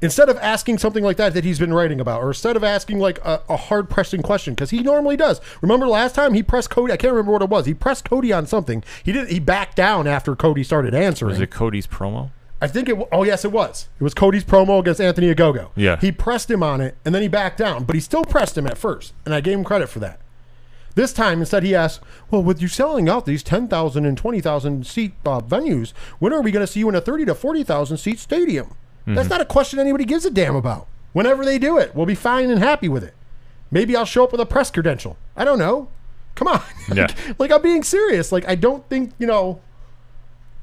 [0.00, 2.98] Instead of asking something like that that he's been writing about, or instead of asking
[2.98, 5.40] like a, a hard pressing question, because he normally does.
[5.62, 6.92] Remember last time he pressed Cody?
[6.92, 7.64] I can't remember what it was.
[7.64, 8.84] He pressed Cody on something.
[9.02, 9.28] He did.
[9.28, 11.30] He backed down after Cody started answering.
[11.30, 12.30] was it Cody's promo?
[12.64, 12.96] I think it.
[13.12, 13.88] Oh yes, it was.
[14.00, 15.68] It was Cody's promo against Anthony Ogogo.
[15.76, 15.98] Yeah.
[16.00, 18.66] He pressed him on it, and then he backed down, but he still pressed him
[18.66, 20.20] at first, and I gave him credit for that.
[20.94, 22.00] This time, instead, he asked,
[22.30, 26.32] "Well, with you selling out these ten thousand and twenty thousand seat uh, venues, when
[26.32, 28.74] are we going to see you in a thirty to forty thousand seat stadium?"
[29.06, 30.86] That's not a question anybody gives a damn about.
[31.12, 33.12] Whenever they do it, we'll be fine and happy with it.
[33.70, 35.18] Maybe I'll show up with a press credential.
[35.36, 35.88] I don't know.
[36.36, 36.62] Come on.
[36.94, 37.08] Yeah.
[37.38, 38.32] like I'm being serious.
[38.32, 39.60] Like I don't think you know.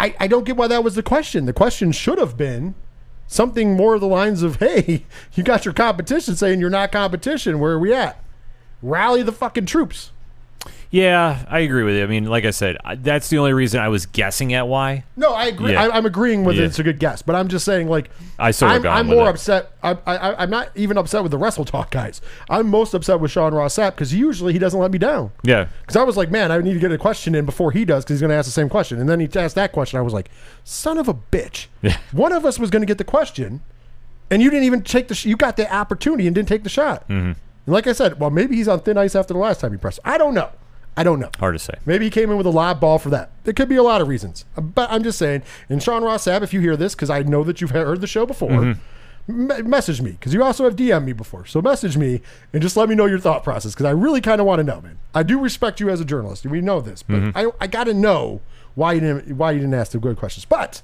[0.02, 1.45] I, I don't get why that was the question.
[1.45, 2.74] The question should have been
[3.28, 7.60] something more of the lines of, hey, you got your competition saying you're not competition.
[7.60, 8.22] Where are we at?
[8.82, 10.12] Rally the fucking troops.
[10.94, 12.04] Yeah, I agree with you.
[12.04, 15.06] I mean, like I said, I- that's the only reason I was guessing at why.
[15.16, 15.72] No, I agree.
[15.72, 15.84] Yeah.
[15.86, 16.64] I, I'm agreeing with Yeah.
[16.64, 16.66] it.
[16.68, 19.08] It's a good guess, but I'm just saying, like, I sort of I'm, gone I'm
[19.08, 19.30] with more it.
[19.30, 19.72] upset.
[19.82, 22.20] I, I, I'm not even upset with the Wrestle Talk guys.
[22.50, 25.32] I'm most upset with Sean Ross Sapp because usually he doesn't let me down.
[25.44, 27.86] Yeah, Because I was like, man, I need to get a question in before he
[27.86, 29.00] does because he's going to ask the same question.
[29.00, 29.98] And then he asked that question.
[29.98, 30.30] I was like,
[30.66, 31.68] son of a bitch.
[31.82, 31.98] Yeah.
[32.12, 33.62] One of us was going to get the question,
[34.30, 35.16] and you didn't even take the.
[35.16, 37.04] Sh- you got the opportunity and didn't take the shot.
[37.04, 37.14] Mm-hmm.
[37.32, 37.38] And
[37.68, 40.00] like I said, well, maybe he's on thin ice after the last time he pressed.
[40.04, 40.50] I don't know.
[40.98, 41.30] I don't know.
[41.39, 41.76] hard to say.
[41.86, 43.32] Maybe he came in with a live ball for that.
[43.44, 44.46] There could be a lot of reasons.
[44.56, 47.44] But I'm just saying, and Sean Ross Sapp, if you hear this, because I know
[47.44, 49.48] that you've heard the show before, mm-hmm.
[49.48, 51.46] me- message me, because you also have DM'd me before.
[51.46, 52.22] So message me
[52.52, 54.64] and just let me know your thought process, because I really kind of want to
[54.64, 55.00] know, man.
[55.16, 56.46] I do respect you as a journalist.
[56.46, 57.38] We know this, but mm-hmm.
[57.38, 58.42] I, I got to know
[58.76, 60.46] why you didn't why you didn't ask the good questions.
[60.46, 60.82] But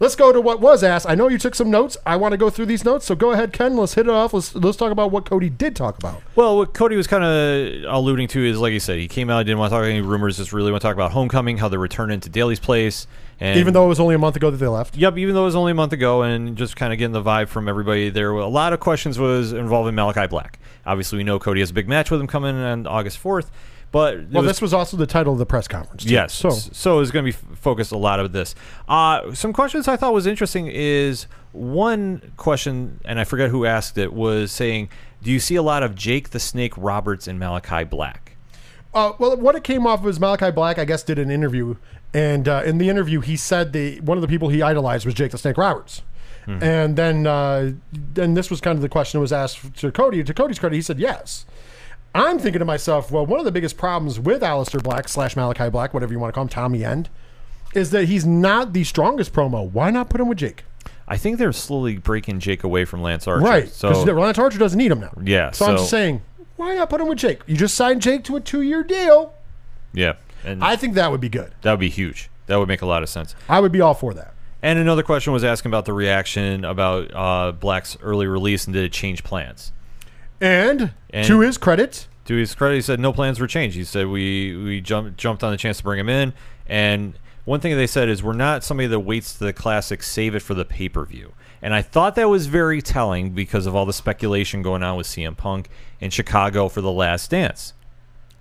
[0.00, 1.06] let's go to what was asked.
[1.08, 1.96] I know you took some notes.
[2.04, 3.06] I want to go through these notes.
[3.06, 3.76] So go ahead, Ken.
[3.76, 4.32] Let's hit it off.
[4.32, 6.22] Let's let's talk about what Cody did talk about.
[6.36, 9.44] Well, what Cody was kind of alluding to is, like you said, he came out,
[9.44, 11.68] didn't want to talk about any rumors, just really want to talk about Homecoming, how
[11.68, 13.06] they're returning to Daily's Place,
[13.40, 14.96] and Even though it was only a month ago that they left.
[14.96, 17.22] Yep, even though it was only a month ago, and just kind of getting the
[17.22, 18.10] vibe from everybody.
[18.10, 20.58] There were a lot of questions was involving Malachi Black.
[20.86, 23.50] Obviously, we know Cody has a big match with him coming on August fourth,
[23.94, 26.04] but Well, was- this was also the title of the press conference.
[26.04, 26.10] too.
[26.12, 26.34] Yes.
[26.34, 28.54] So So, it's going to be focused a lot of this.
[28.88, 33.96] Uh, some questions I thought was interesting is one question, and I forget who asked
[33.96, 34.88] it, was saying,
[35.22, 38.36] "Do you see a lot of Jake the Snake Roberts and Malachi Black?"
[38.92, 41.76] Uh, well, what it came off was Malachi Black, I guess, did an interview,
[42.12, 45.14] and uh, in the interview, he said the one of the people he idolized was
[45.14, 46.02] Jake the Snake Roberts.
[46.46, 50.22] And then, uh, then this was kind of the question that was asked to Cody.
[50.22, 51.46] To Cody's credit, he said yes.
[52.14, 55.68] I'm thinking to myself, well, one of the biggest problems with Aleister Black slash Malachi
[55.68, 57.08] Black, whatever you want to call him, Tommy End,
[57.74, 59.68] is that he's not the strongest promo.
[59.70, 60.64] Why not put him with Jake?
[61.08, 63.44] I think they're slowly breaking Jake away from Lance Archer.
[63.44, 65.12] Right, because So Lance Archer doesn't need him now.
[65.22, 66.22] Yeah, So, I'm just saying,
[66.56, 67.40] why not put him with Jake?
[67.46, 69.34] You just signed Jake to a two-year deal.
[69.92, 71.52] yeah, and I think that would be good.
[71.62, 72.30] that would be huge.
[72.46, 73.34] That would make a lot of sense.
[73.48, 74.34] I would be all for that.
[74.62, 78.84] And another question was asking about the reaction about uh, Black's early release and did
[78.84, 79.72] it change plans?
[80.40, 83.76] And, And- to his credit, to his credit, he said no plans were changed.
[83.76, 86.32] He said we we jumped jumped on the chance to bring him in,
[86.66, 87.14] and
[87.44, 90.40] one thing they said is we're not somebody that waits to the classic, save it
[90.40, 91.32] for the pay per view.
[91.60, 95.06] And I thought that was very telling because of all the speculation going on with
[95.06, 95.68] CM Punk
[96.00, 97.72] in Chicago for the Last Dance.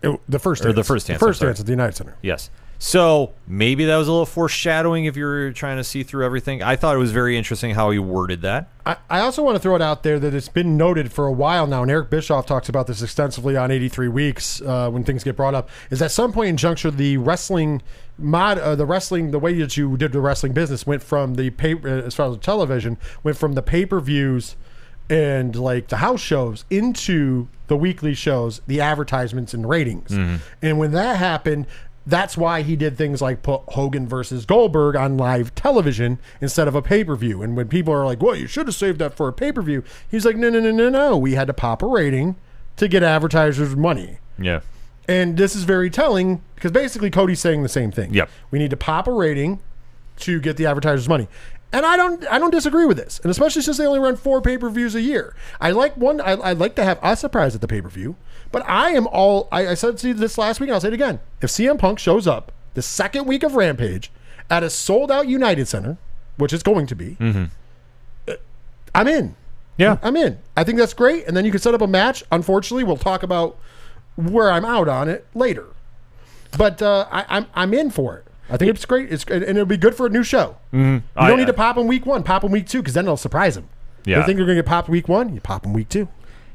[0.01, 0.87] it- the first Or the dance.
[0.87, 2.15] first dance, the first dance at the United Center.
[2.21, 2.49] Yes.
[2.85, 6.61] So maybe that was a little foreshadowing if you're trying to see through everything.
[6.61, 8.67] I thought it was very interesting how he worded that.
[8.85, 11.31] I, I also want to throw it out there that it's been noted for a
[11.31, 15.23] while now, and Eric Bischoff talks about this extensively on 83 Weeks uh, when things
[15.23, 15.69] get brought up.
[15.91, 17.81] Is at some point in juncture, the wrestling
[18.17, 21.51] mod, uh, the wrestling, the way that you did the wrestling business went from the
[21.51, 24.57] pay, uh, as far as television, went from the pay per views
[25.09, 30.11] and like the house shows into the weekly shows, the advertisements and ratings.
[30.61, 31.67] And when that happened,
[32.05, 36.75] that's why he did things like put Hogan versus Goldberg on live television instead of
[36.75, 37.41] a pay per view.
[37.41, 39.61] And when people are like, well, you should have saved that for a pay per
[39.61, 41.17] view, he's like, no, no, no, no, no.
[41.17, 42.35] We had to pop a rating
[42.77, 44.17] to get advertisers money.
[44.37, 44.61] Yeah.
[45.07, 48.13] And this is very telling because basically Cody's saying the same thing.
[48.13, 48.29] Yep.
[48.51, 49.61] We need to pop a rating
[50.17, 51.27] to get the advertisers money.
[51.71, 53.19] And I don't I don't disagree with this.
[53.23, 55.35] And especially since they only run four pay-per-views a year.
[55.59, 58.15] I like one I I'd like to have a surprise at the pay-per-view,
[58.53, 60.93] but I am all I, I said see this last week and I'll say it
[60.93, 61.19] again.
[61.41, 64.09] If CM Punk shows up the second week of Rampage
[64.49, 65.97] at a sold out United Center,
[66.37, 67.17] which it's going to be,
[68.27, 68.33] uh,
[68.95, 69.35] I'm in.
[69.77, 69.97] Yeah.
[70.03, 70.39] I'm in.
[70.55, 71.25] I think that's great.
[71.27, 72.23] And then you can set up a match.
[72.31, 73.57] Unfortunately, we'll talk about
[74.15, 75.65] where I'm out on it later.
[76.57, 78.25] But uh, I, I'm I'm in for it.
[78.49, 79.11] I think it's great.
[79.11, 80.57] It's and it'll be good for a new show.
[80.71, 82.21] You don't need to pop in week one.
[82.23, 83.67] Pop in week two because then it'll surprise them.
[84.05, 84.19] Yeah.
[84.19, 85.33] They think you're going to get popped week one.
[85.33, 86.07] You pop in week two.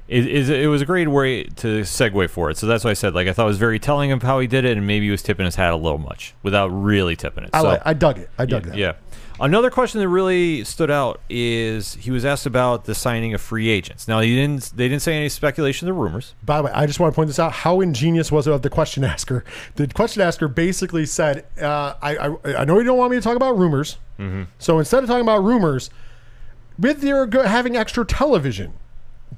[0.09, 2.57] It, is- it was a great way to segue for it.
[2.57, 4.47] So that's why I said, like, I thought it was very telling of how he
[4.47, 7.45] did it, and maybe he was tipping his hat a little much without really tipping
[7.45, 7.51] it.
[7.53, 7.83] I so, like.
[7.85, 8.31] I dug it.
[8.39, 8.77] I dug that.
[8.77, 8.95] Yeah.
[9.41, 13.69] Another question that really stood out is he was asked about the signing of free
[13.69, 14.09] agents.
[14.09, 14.73] Now he didn't.
[14.75, 16.35] They didn't say any speculation or rumors.
[16.45, 17.53] By the way, I just want to point this out.
[17.53, 19.45] How ingenious was it of the question asker?
[19.77, 23.23] The question asker basically said, uh, I, I, I know you don't want me to
[23.23, 23.99] talk about rumors.
[24.59, 25.91] So instead of talking about rumors,
[26.77, 28.73] with your having extra television,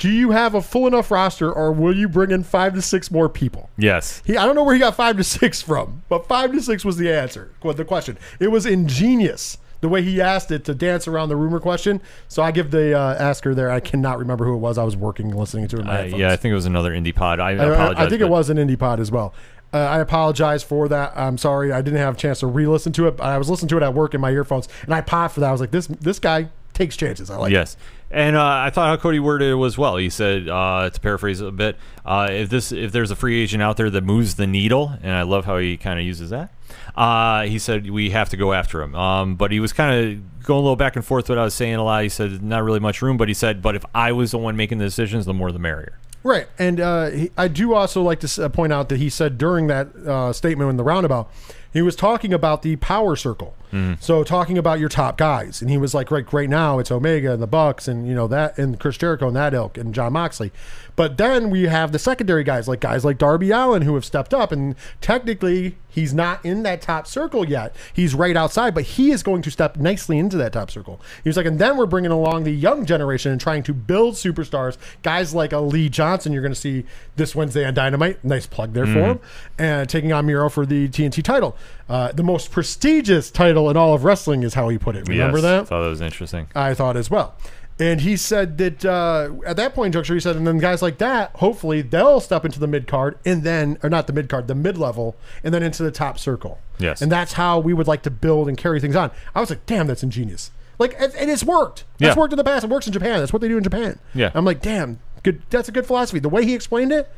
[0.01, 3.11] do you have a full enough roster or will you bring in five to six
[3.11, 3.69] more people?
[3.77, 4.23] Yes.
[4.25, 6.85] He, I don't know where he got five to six from, but five to six
[6.85, 7.53] was the answer.
[7.63, 8.19] The question.
[8.41, 12.01] It was ingenious the way he asked it to dance around the rumor question.
[12.29, 13.71] So I give the uh, asker there.
[13.71, 14.79] I cannot remember who it was.
[14.79, 15.87] I was working listening to it.
[15.87, 17.39] Uh, yeah, I think it was another indie pod.
[17.39, 18.07] I, I, apologize.
[18.07, 19.35] I think it was an indie pod as well.
[19.73, 21.13] Uh, I apologize for that.
[21.15, 21.73] I'm sorry.
[21.73, 23.21] I didn't have a chance to re-listen to it.
[23.21, 25.49] I was listening to it at work in my earphones, and I popped for that.
[25.49, 27.53] I was like, "This this guy takes chances." I like.
[27.75, 27.77] it.
[28.11, 29.97] And uh, I thought how Cody worded it was well.
[29.97, 33.63] He said, uh, to paraphrase a bit, uh, if this if there's a free agent
[33.63, 36.53] out there that moves the needle, and I love how he kind of uses that.
[36.97, 38.97] Uh, he said we have to go after him.
[38.97, 41.29] Um, but he was kind of going a little back and forth.
[41.29, 42.03] What I was saying a lot.
[42.03, 44.57] He said not really much room, but he said, but if I was the one
[44.57, 45.99] making the decisions, the more the merrier.
[46.23, 49.39] Right, and uh, he, I do also like to uh, point out that he said
[49.39, 51.31] during that statement in the roundabout,
[51.73, 53.55] he was talking about the power circle.
[53.71, 53.95] Hmm.
[54.01, 57.33] So talking about your top guys, and he was like, right, right now it's Omega
[57.33, 60.13] and the Bucks, and you know that, and Chris Jericho and that ilk, and Jon
[60.13, 60.51] Moxley.
[60.97, 64.35] But then we have the secondary guys, like guys like Darby Allin, who have stepped
[64.35, 67.75] up, and technically he's not in that top circle yet.
[67.93, 71.01] He's right outside, but he is going to step nicely into that top circle.
[71.23, 74.15] He was like, and then we're bringing along the young generation and trying to build
[74.15, 76.33] superstars, guys like a Lee Johnson.
[76.33, 76.85] You're going to see
[77.17, 78.25] this Wednesday on Dynamite.
[78.25, 78.99] Nice plug there for hmm.
[78.99, 79.21] him,
[79.59, 81.57] and taking on Miro for the TNT title,
[81.89, 85.09] uh, the most prestigious title in all of wrestling, is how he put it.
[85.09, 85.61] Remember Yes, that?
[85.61, 86.49] I thought that was interesting.
[86.55, 87.35] I thought as well.
[87.79, 90.83] And he said that uh, at that point, in juncture, he said, and then guys
[90.83, 94.29] like that, hopefully they'll step into the mid card and then, or not the mid
[94.29, 96.59] card, the mid level, and then into the top circle.
[96.79, 97.01] Yes.
[97.01, 99.11] And that's how we would like to build and carry things on.
[99.35, 100.51] I was like, damn, that's ingenious.
[100.79, 101.85] Like, and and it's worked.
[101.99, 102.15] It's Yeah.
[102.17, 102.65] worked in the past.
[102.65, 103.19] It works in Japan.
[103.21, 103.99] That's what they do in Japan.
[104.15, 104.31] Yeah.
[104.35, 105.41] I'm like, damn, good.
[105.49, 106.19] That's a good philosophy.
[106.19, 107.11] The way he explained it,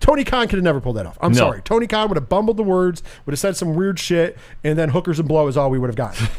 [0.00, 1.16] Tony Khan could have never pulled that off.
[1.20, 1.38] I'm No.
[1.38, 1.62] sorry.
[1.62, 4.90] Tony Khan would have bumbled the words, would have said some weird shit, and then
[4.90, 6.28] hookers and blow is all we would have gotten.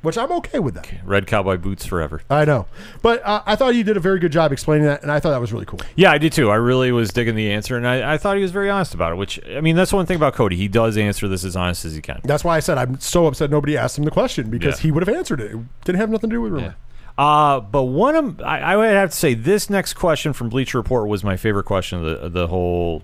[0.00, 0.88] Which I'm okay with that.
[1.04, 2.22] Red cowboy boots forever.
[2.30, 2.66] I know,
[3.02, 5.30] but uh, I thought he did a very good job explaining that, and I thought
[5.30, 5.80] that was really cool.
[5.96, 6.50] Yeah, I did too.
[6.50, 9.10] I really was digging the answer, and I, I thought he was very honest about
[9.10, 9.16] it.
[9.16, 10.54] Which I mean, that's one thing about Cody.
[10.54, 12.20] He does answer this as honest as he can.
[12.22, 14.82] That's why I said I'm so upset nobody asked him the question because Yeah.
[14.84, 15.50] he would have answered it.
[15.50, 16.76] It didn't have nothing to do with rumor.
[17.18, 20.78] Uh, but one of I, I would have to say this next question from Bleacher
[20.78, 23.02] Report was my favorite question of the the whole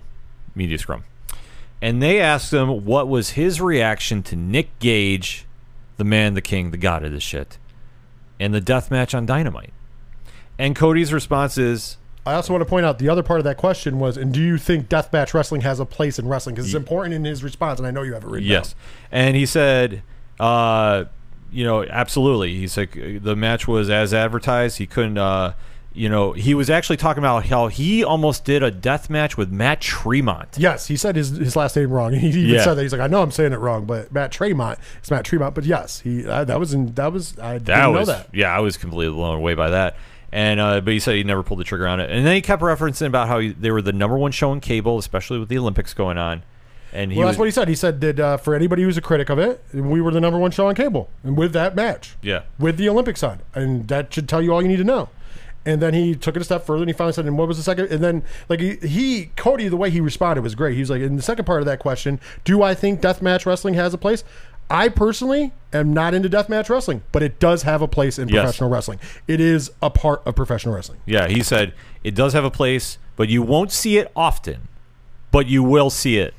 [0.55, 1.03] media scrum,
[1.81, 5.45] and they asked him what was his reaction to Nick Gage,
[5.97, 7.57] the man, the king, the god of this shit,
[8.39, 9.73] and the death match on Dynamite.
[10.57, 13.57] And Cody's response is, I also want to point out the other part of that
[13.57, 16.55] question was, and do you think deathmatch wrestling has a place in wrestling?
[16.55, 18.75] Because it's important in his response, and I know you have it written Yes,
[19.11, 20.03] and he said,
[20.39, 21.03] uh,
[21.55, 22.55] you know, absolutely.
[22.55, 24.77] He's like, the match was as advertised.
[24.77, 25.53] He couldn't, uh,
[25.93, 29.49] you know, he was actually talking about how he almost did a death match with
[29.51, 30.49] Matt Tremont.
[30.57, 32.13] Yes, he said his, his last name wrong.
[32.19, 32.63] He even Yeah.
[32.65, 35.23] said that he's like, I know I'm saying it wrong, but Matt Tremont, it's Matt
[35.23, 35.55] Tremont.
[35.55, 38.29] But yes, he uh, that was in that was I That didn't was, know that.
[38.33, 39.95] yeah, I was completely blown away by that.
[40.33, 42.09] And uh, but he said he never pulled the trigger on it.
[42.11, 44.59] And then he kept referencing about how he, they were the number one show in
[44.59, 46.43] cable, especially with the Olympics going on.
[46.95, 47.67] And he well, was, that's what he said.
[47.67, 50.39] He said that uh, for anybody who's a critic of it, we were the number
[50.39, 52.43] one show on cable, and with that match, Yeah.
[52.57, 55.09] with the Olympic side, and that should tell you all you need to know.
[55.65, 57.57] And then he took it a step further, and he finally said, "And what was
[57.57, 57.87] the second?
[57.91, 60.75] And then, like he, he Cody, the way he responded was great.
[60.75, 63.73] He was like, "In the second part of that question, do I think deathmatch wrestling
[63.73, 64.23] has a place?"
[64.69, 68.41] I personally am not into deathmatch wrestling, but it does have a place in Yes.
[68.43, 68.99] professional wrestling.
[69.27, 70.99] It is a part of professional wrestling.
[71.05, 71.73] Yeah, he said
[72.03, 74.67] it does have a place, but you won't see it often,
[75.31, 76.33] but you will see it.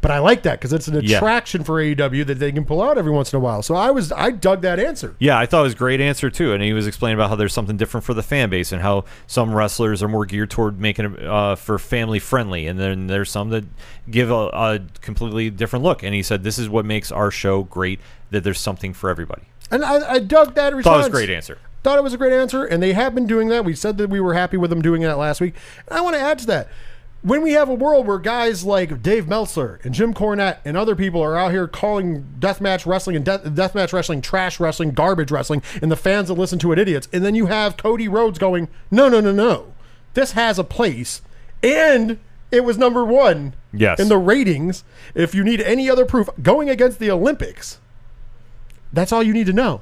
[0.00, 1.16] But I like that because it's an Yeah.
[1.16, 3.62] attraction for AEW that they can pull out every once in a while.
[3.62, 5.16] So I was I dug that answer.
[5.18, 7.34] Yeah, I thought it was a great answer too, and he was explaining about how
[7.36, 10.78] there's something different for the fan base and how some wrestlers are more geared toward
[10.80, 13.64] making it uh, for family friendly, and then there's some that
[14.08, 16.02] give a, a completely different look.
[16.04, 17.98] And he said this is what makes our show great
[18.30, 19.42] that there's something for everybody.
[19.70, 20.84] And I, I dug that response.
[20.84, 21.58] Thought it was a great answer.
[21.82, 23.64] Thought it was a great answer, and they have been doing that.
[23.64, 25.54] We said that we were happy with them doing that last week.
[25.88, 26.68] And I want to add to that.
[27.22, 30.94] When we have a world where guys like Dave Meltzer and Jim Cornette and other
[30.94, 35.62] people are out here calling deathmatch wrestling and death, deathmatch wrestling trash wrestling, garbage wrestling,
[35.82, 38.68] and the fans that listen to it idiots, and then you have Cody Rhodes going,
[38.90, 39.74] no, no, no, no,
[40.14, 41.20] this has a place,
[41.60, 42.18] and
[42.52, 43.98] it was number one Yes.
[43.98, 44.84] in the ratings.
[45.14, 47.78] If you need any other proof, going against the Olympics,
[48.92, 49.80] that's all you need to know.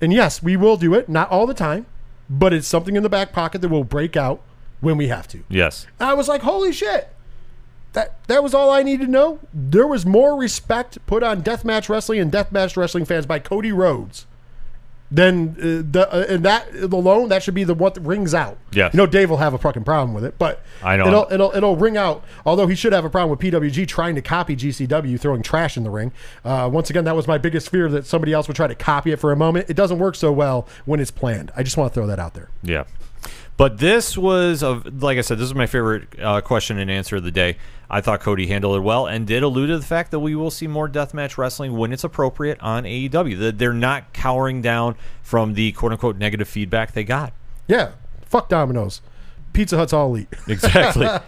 [0.00, 1.86] And yes, we will do it, not all the time,
[2.28, 4.42] but it's something in the back pocket that will break out
[4.80, 5.42] when we have to.
[5.48, 5.86] Yes.
[5.98, 7.08] And I was like, holy shit.
[7.92, 9.40] That that was all I needed to know.
[9.52, 14.26] There was more respect put on deathmatch wrestling and deathmatch wrestling fans by Cody Rhodes
[15.10, 18.58] than uh, the uh, and that alone that should be the what rings out.
[18.72, 18.90] Yeah.
[18.92, 21.08] You know Dave will have a fucking problem with it, but I know.
[21.08, 22.22] it'll it'll it'll ring out.
[22.46, 25.82] Although he should have a problem with PWG trying to copy GCW throwing trash in
[25.82, 26.12] the ring.
[26.44, 29.10] Uh, once again, that was my biggest fear that somebody else would try to copy
[29.10, 29.68] it for a moment.
[29.68, 31.50] It doesn't work so well when it's planned.
[31.56, 32.50] I just want to throw that out there.
[32.62, 32.84] Yeah.
[33.60, 37.16] But this was, a, like I said, this is my favorite uh, question and answer
[37.16, 37.58] of the day.
[37.90, 40.50] I thought Cody handled it well and did allude to the fact that we will
[40.50, 43.58] see more deathmatch wrestling when it's appropriate on AEW.
[43.58, 47.34] They're not cowering down from the quote unquote negative feedback they got.
[47.68, 47.90] Yeah,
[48.24, 49.02] fuck Domino's.
[49.52, 50.28] Pizza Hut's all elite.
[50.48, 51.06] Exactly.
[51.06, 51.20] uh,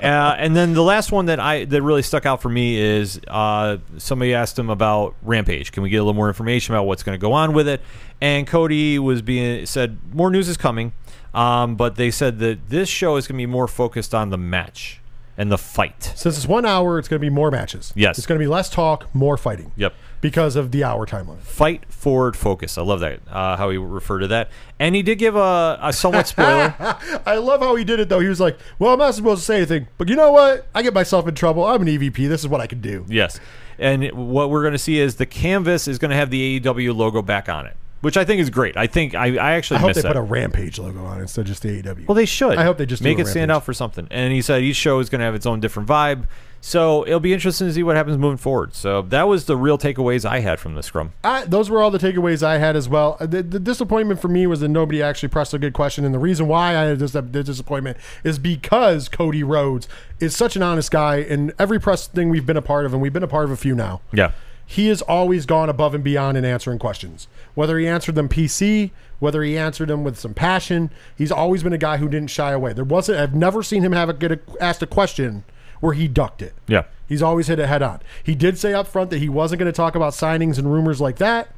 [0.00, 3.78] and then the last one that I that really stuck out for me is uh,
[3.98, 5.72] somebody asked him about Rampage.
[5.72, 7.80] Can we get a little more information about what's going to go on with it?
[8.20, 10.92] And Cody was being said more news is coming,
[11.34, 14.38] um, but they said that this show is going to be more focused on the
[14.38, 15.00] match
[15.36, 16.12] and the fight.
[16.16, 17.92] Since it's one hour, it's going to be more matches.
[17.96, 18.18] Yes.
[18.18, 19.72] It's going to be less talk, more fighting.
[19.76, 19.94] Yep.
[20.22, 21.42] Because of the hour time limit.
[21.44, 22.78] Fight forward focus.
[22.78, 24.50] I love that uh, how he referred to that.
[24.78, 26.74] And he did give a, a somewhat spoiler.
[27.26, 28.20] I love how he did it, though.
[28.20, 30.66] He was like, well, I'm not supposed to say anything, but you know what?
[30.74, 31.64] I get myself in trouble.
[31.66, 32.28] I'm an EVP.
[32.28, 33.04] This is what I can do.
[33.08, 33.38] Yes.
[33.78, 36.94] And what we're going to see is the canvas is going to have the AEW
[36.94, 38.76] logo back on it, which I think is great.
[38.76, 40.08] I think I, I actually I hope they that.
[40.08, 42.06] put a Rampage logo on it instead of just the AEW.
[42.06, 42.58] well, they should.
[42.58, 44.06] I hope they just make it stand out for something.
[44.10, 46.26] And he said each show is going to have its own different vibe.
[46.64, 48.72] So it'll be interesting to see what happens moving forward.
[48.72, 51.12] So that was the real takeaways I had from the scrum.
[51.24, 53.16] I, those were all the takeaways I had as well.
[53.18, 56.14] Uh, the, the disappointment for me was that nobody actually pressed a good question, and
[56.14, 59.88] the reason why I had this disappointment is because Cody Rhodes
[60.20, 63.02] is such an honest guy, and every press thing we've been a part of, and
[63.02, 64.00] we've been a part of a few now.
[64.12, 64.30] Yeah.
[64.64, 67.26] He has always gone above and beyond in answering questions.
[67.54, 71.72] Whether he answered them PC, whether he answered them with some passion, he's always been
[71.72, 72.72] a guy who didn't shy away.
[72.72, 73.18] There wasn't.
[73.18, 75.42] I've never seen him have a get a, asked a question
[75.82, 76.54] where he ducked it.
[76.68, 76.84] Yeah.
[77.08, 78.00] He's always hit it head on.
[78.22, 81.00] He did say up front that he wasn't going to talk about signings and rumors
[81.00, 81.48] like that,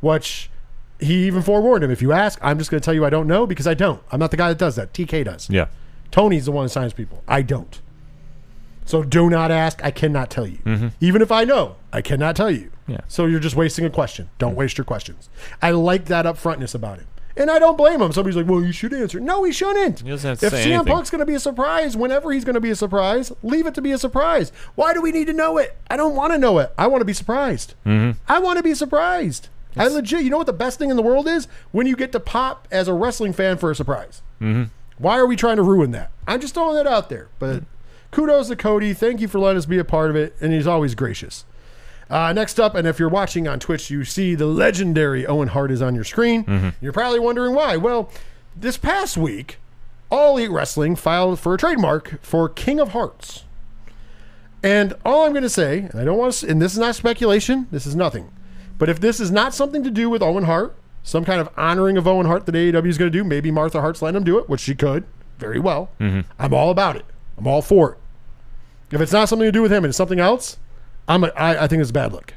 [0.00, 0.50] which
[1.00, 1.90] he even forewarned him.
[1.90, 4.02] If you ask, I'm just going to tell you I don't know because I don't.
[4.12, 4.92] I'm not the guy that does that.
[4.92, 5.48] TK does.
[5.48, 5.68] Yeah.
[6.10, 7.24] Tony's the one that signs people.
[7.26, 7.80] I don't.
[8.84, 9.82] So do not ask.
[9.82, 10.58] I cannot tell you.
[10.58, 10.88] Mm-hmm.
[11.00, 12.70] Even if I know, I cannot tell you.
[12.86, 13.00] Yeah.
[13.08, 14.28] So you're just wasting a question.
[14.38, 15.30] Don't waste your questions.
[15.62, 17.06] I like that upfrontness about him.
[17.40, 18.12] And I don't blame him.
[18.12, 19.18] Somebody's like, well, you should answer.
[19.18, 20.00] No, he shouldn't.
[20.00, 20.92] He doesn't have to if say CM anything.
[20.92, 23.74] Punk's going to be a surprise, whenever he's going to be a surprise, leave it
[23.76, 24.52] to be a surprise.
[24.74, 25.74] Why do we need to know it?
[25.88, 26.70] I don't want to know it.
[26.76, 27.72] I want to be surprised.
[27.86, 28.20] Mm-hmm.
[28.28, 29.48] I want to be surprised.
[29.74, 31.48] I legit, you know what the best thing in the world is?
[31.72, 34.20] When you get to pop as a wrestling fan for a surprise.
[34.38, 34.64] Mm-hmm.
[34.98, 36.10] Why are we trying to ruin that?
[36.28, 37.28] I'm just throwing that out there.
[37.38, 37.64] But
[38.10, 38.92] kudos to Cody.
[38.92, 40.36] Thank you for letting us be a part of it.
[40.42, 41.46] And he's always gracious.
[42.10, 45.70] Uh, next up, and if you're watching on Twitch, you see the legendary Owen Hart
[45.70, 46.74] is on your screen.
[46.80, 47.76] You're probably wondering why.
[47.76, 48.10] Well,
[48.56, 49.58] this past week,
[50.10, 53.44] All Elite Wrestling filed for a trademark for King of Hearts.
[54.62, 56.94] And all I'm going to say, and I don't want to, and this is not
[56.96, 58.30] speculation, this is nothing.
[58.76, 61.96] But if this is not something to do with Owen Hart, some kind of honoring
[61.96, 64.38] of Owen Hart that AEW is going to do, maybe Martha Hart's letting him do
[64.38, 65.04] it, which she could
[65.38, 65.90] very well.
[66.38, 67.06] I'm all about it.
[67.38, 67.98] I'm all for it.
[68.90, 70.58] If it's not something to do with him and it's something else,
[71.10, 72.34] I'm a, I, I think it's a bad look.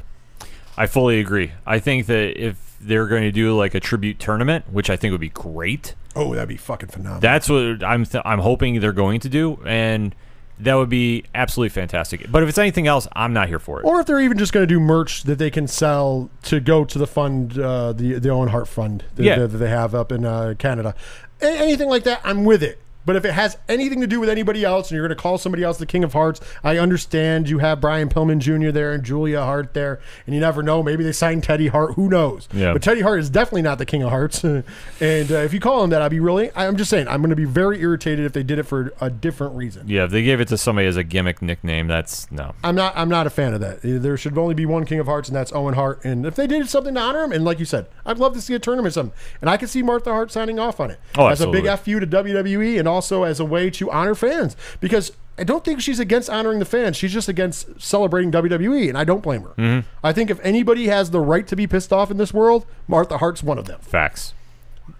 [0.75, 1.51] I fully agree.
[1.65, 5.11] I think that if they're going to do like a tribute tournament, which I think
[5.11, 7.21] would be great, Oh, that'd be fucking phenomenal.
[7.21, 9.59] that's what I'm th- I'm hoping they're going to do.
[9.65, 10.13] And
[10.59, 12.31] That would be absolutely fantastic.
[12.31, 13.85] But if it's anything else, I'm not here for it.
[13.85, 16.85] Or if they're even just going to do merch that they can sell to go
[16.85, 19.39] to the fund, uh, the the Owen Hart Fund that, Yeah.
[19.39, 20.93] that they have up in uh, Canada,
[21.41, 22.79] A- anything like that, I'm with it.
[23.05, 25.37] But if it has anything to do with anybody else, and you're going to call
[25.37, 28.71] somebody else the King of Hearts, I understand you have Brian Pillman Jr.
[28.71, 30.81] there and Julia Hart there, and you never know.
[30.83, 31.93] Maybe they signed Teddy Hart.
[31.95, 32.47] Who knows?
[32.53, 32.73] Yeah.
[32.73, 34.43] But Teddy Hart is definitely not the King of Hearts.
[34.43, 34.63] and
[35.01, 36.51] uh, if you call him that, I'd be really.
[36.55, 39.09] I'm just saying, I'm going to be very irritated if they did it for a
[39.09, 39.87] different reason.
[39.87, 42.53] yeah, if they gave it to somebody as a gimmick nickname, that's no.
[42.63, 42.93] I'm not.
[42.95, 43.79] I'm not a fan of that.
[43.81, 46.03] There should only be one King of Hearts, and that's Owen Hart.
[46.05, 48.41] And if they did something to honor him, and like you said, I'd love to
[48.41, 49.17] see a tournament or something.
[49.41, 52.07] And I could see Martha Hart signing off on it Oh, as a big absolutely.
[52.07, 54.55] fu to WWE, and also as a way to honor fans.
[54.79, 56.95] Because I don't think she's against honoring the fans.
[56.95, 59.53] She's just against celebrating WWE, and I don't blame her.
[59.57, 59.87] Mm-hmm.
[60.03, 63.17] I think if anybody has the right to be pissed off in this world, Martha
[63.17, 64.33] Hart's one of them Facts.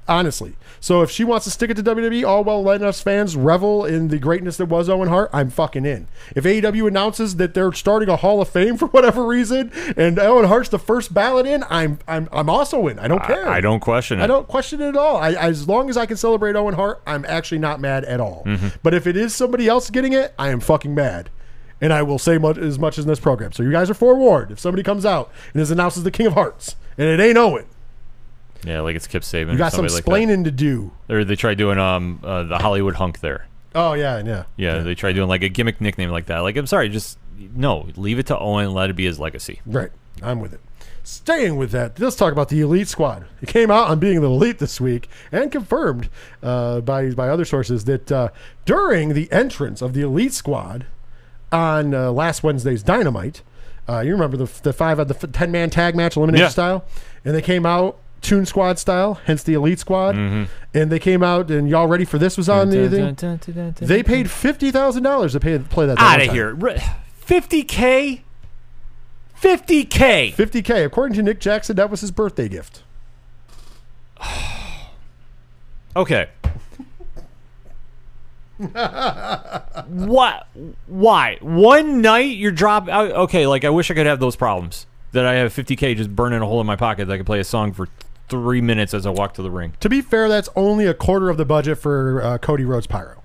[0.08, 0.56] Honestly.
[0.80, 3.86] So if she wants to stick it to WWE, all well letting us fans revel
[3.86, 6.08] in the greatness that was Owen Hart, I'm fucking in.
[6.36, 10.46] If AEW announces that they're starting a Hall of Fame for whatever reason, and Owen
[10.46, 13.00] Hart's the first ballot in, I'm I'm I'm also in.
[13.00, 13.48] I don't care.
[13.48, 14.24] I, I don't question it.
[14.24, 15.18] I don't question it at all.
[15.18, 18.44] I, as long as I can celebrate Owen Hart, I'm actually not mad at all.
[18.46, 18.70] Mm-hmm.
[18.84, 21.30] But if it is somebody else getting it, I am fucking mad.
[21.80, 23.52] And I will say much, as much as in this program.
[23.52, 24.52] So you guys are forewarned.
[24.52, 27.38] If somebody comes out and is announced as the King of Hearts, and it ain't
[27.38, 27.66] Owen,
[28.66, 29.52] Yeah, like it's Kip Sabian.
[29.54, 29.98] you got some like that.
[29.98, 30.92] explaining to do.
[31.10, 33.48] Or they tried doing um uh, the Hollywood hunk there.
[33.76, 34.44] Oh yeah, yeah.
[34.56, 36.40] Yeah, they tried doing like a gimmick nickname like that.
[36.40, 37.18] Like, I'm sorry, just
[37.56, 38.74] no, leave it to Owen.
[38.74, 39.62] Let it be his legacy.
[39.66, 39.90] Right.
[40.22, 40.60] I'm with it.
[41.06, 43.26] Staying with that, let's talk about the Elite Squad.
[43.42, 46.08] It came out on being the Elite this week and confirmed
[46.42, 48.30] uh, by by other sources that uh,
[48.64, 50.86] during the entrance of the Elite Squad
[51.52, 53.42] on uh, last Wednesday's Dynamite,
[53.90, 56.50] uh, you remember the the five the ten man tag match elimination Yeah.
[56.50, 56.86] style,
[57.26, 60.44] and they came out Toon Squad style, hence the Elite Squad, Mm-hmm.
[60.74, 63.76] and they came out and y'all ready for this was on the thing.
[63.88, 66.00] They paid fifty thousand dollars to pay play that.
[66.00, 66.58] out of here.
[67.18, 68.24] Fifty k.
[69.36, 70.34] Fifty k.
[70.38, 72.82] 50k according to Nick Jackson that was his birthday gift
[75.96, 76.30] Okay.
[79.88, 80.48] what?
[80.88, 81.38] Why?
[81.42, 82.88] One night you're drop.
[82.88, 84.86] I- Okay, like I wish I could have those problems.
[85.12, 87.06] That I have 50k just burning a hole in my pocket.
[87.08, 87.88] That I could play a song for
[88.34, 89.74] three minutes as I walk to the ring.
[89.82, 93.22] To be fair, that's only a quarter of the budget for uh, Cody Rhodes Pyro.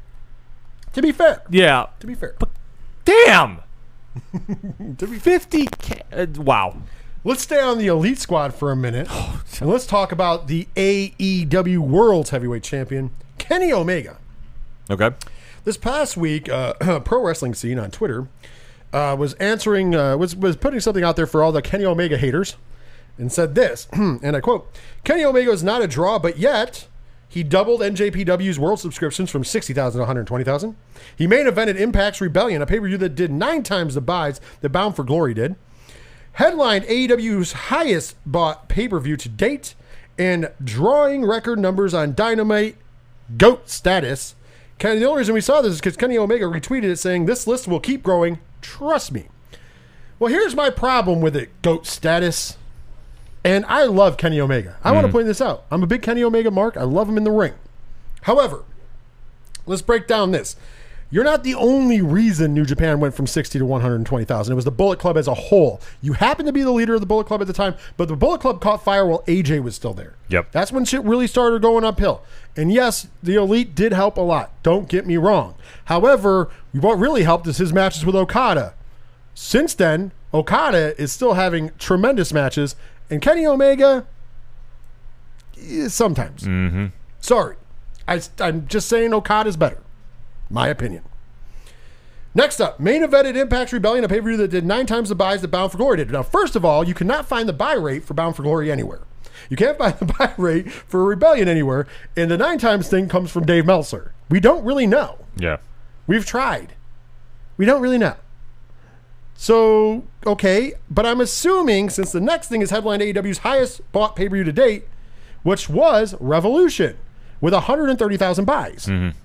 [0.93, 1.87] To be fair, Yeah.
[2.01, 2.35] to be fair,
[3.05, 3.61] Damn.
[4.37, 6.03] 50k.
[6.13, 6.77] Uh, wow.
[7.25, 9.09] let's stay on the Elite Squad for a minute,
[9.61, 14.19] and let's talk about the AEW World's Heavyweight Champion Kenny Omega.
[14.91, 15.11] Okay.
[15.65, 18.29] This past week, uh, pro wrestling scene on Twitter
[18.93, 22.17] uh, was answering uh, was was putting something out there for all the Kenny Omega
[22.17, 22.57] haters,
[23.19, 24.73] and said this, and I quote:
[25.05, 26.87] "Kenny Omega is not a draw, but yet."
[27.31, 30.77] He doubled NJPW's world subscriptions from 60,000 to 120,000.
[31.15, 34.41] He main evented Impact's Rebellion, a pay per view that did nine times the buys
[34.63, 35.55] that Bound for Glory did.
[36.33, 39.75] Headlined AEW's highest bought pay per view to date
[40.19, 42.77] and drawing record numbers on Dynamite
[43.37, 44.35] GOAT status.
[44.79, 47.47] Kenny, the only reason we saw this is because Kenny Omega retweeted it saying, This
[47.47, 48.39] list will keep growing.
[48.61, 49.29] Trust me.
[50.19, 52.57] Well, here's my problem with it GOAT status.
[53.49, 54.77] And I love Kenny Omega.
[54.85, 55.13] I want to mm.
[55.13, 55.65] point this out.
[55.71, 56.77] I'm a big Kenny Omega mark.
[56.77, 57.55] I love him in the ring.
[58.23, 58.63] However,
[59.65, 60.55] let's break down this.
[61.11, 64.53] You're not the only reason New Japan went from 60 to 120,000.
[64.53, 65.81] It was the Bullet Club as a whole.
[66.03, 68.17] You happen to be the leader of the Bullet Club at the time, but the
[68.17, 70.17] Bullet Club caught fire while AJ was still there.
[70.29, 70.53] Yep.
[70.53, 72.21] That's when shit really started going uphill.
[72.55, 74.51] And yes, the Elite did help a lot.
[74.63, 75.55] Don't get me wrong.
[75.87, 78.75] However, what really helped is his matches with Okada.
[79.35, 82.77] Since then, Okada is still having tremendous matches,
[83.11, 84.07] and Kenny Omega,
[85.61, 86.43] eh, sometimes.
[86.43, 86.87] Mm-hmm.
[87.21, 87.57] Sorry.
[88.07, 89.83] I, I'm just saying Okada's better.
[90.51, 91.03] My opinion.
[92.35, 95.09] Next up, main event at Impact Rebellion, a pay per view that did nine times
[95.09, 96.11] the buys that Bound for Glory did.
[96.11, 99.01] Now, first of all, you cannot find the buy rate for Bound for Glory anywhere.
[99.51, 101.87] You can't find the buy rate for Rebellion anywhere,
[102.17, 104.13] and the nine times thing comes from Dave Meltzer.
[104.31, 105.19] We don't really know.
[105.37, 105.59] Yeah.
[106.07, 106.75] We've tried.
[107.57, 108.17] We don't really know.
[109.41, 114.29] So, okay, but I'm assuming since the next thing is headline AEW's highest bought pay
[114.29, 114.89] per view to date,
[115.45, 116.99] which was Revolution
[117.41, 118.87] with 130,000 buys.
[118.87, 119.17] Mm-hmm.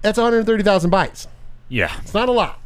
[0.00, 1.28] That's 130,000 buys.
[1.68, 1.94] Yeah.
[2.00, 2.58] It's not a lot.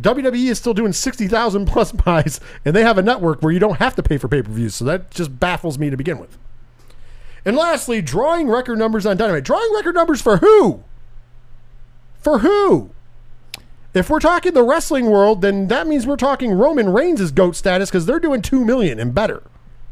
[0.00, 3.76] WWE is still doing 60,000 plus buys, and they have a network where you don't
[3.80, 4.74] have to pay for pay per views.
[4.74, 6.38] So that just baffles me to begin with.
[7.44, 9.44] And lastly, drawing record numbers on Dynamite.
[9.44, 10.84] Drawing record numbers for who?
[12.18, 12.92] For who?
[13.96, 17.88] If we're talking the wrestling world, then that means we're talking Roman Reigns' GOAT status
[17.88, 19.42] because they're doing 2 million and better.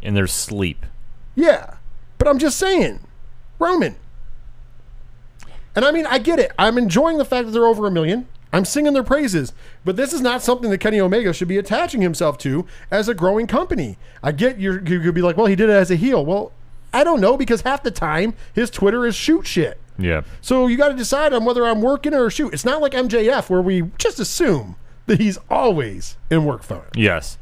[0.02, 0.84] And their sleep.
[1.34, 1.76] Yeah.
[2.18, 3.00] But I'm just saying,
[3.58, 3.96] Roman.
[5.74, 6.52] And I mean, I get it.
[6.58, 8.28] I'm enjoying the fact that they're over a million.
[8.52, 9.52] I'm singing their praises,
[9.84, 13.14] but this is not something that Kenny Omega should be attaching himself to as a
[13.14, 13.98] growing company.
[14.22, 16.24] I get you're, you could be like, well, he did it as a heel.
[16.24, 16.52] Well,
[16.92, 19.80] I don't know because half the time his Twitter is shoot shit.
[19.98, 20.22] Yeah.
[20.40, 22.52] So you got to decide on whether I'm working or shoot.
[22.52, 24.76] It's not like MJF where we just assume
[25.06, 26.86] that he's always in work phone.
[26.94, 27.38] Yes.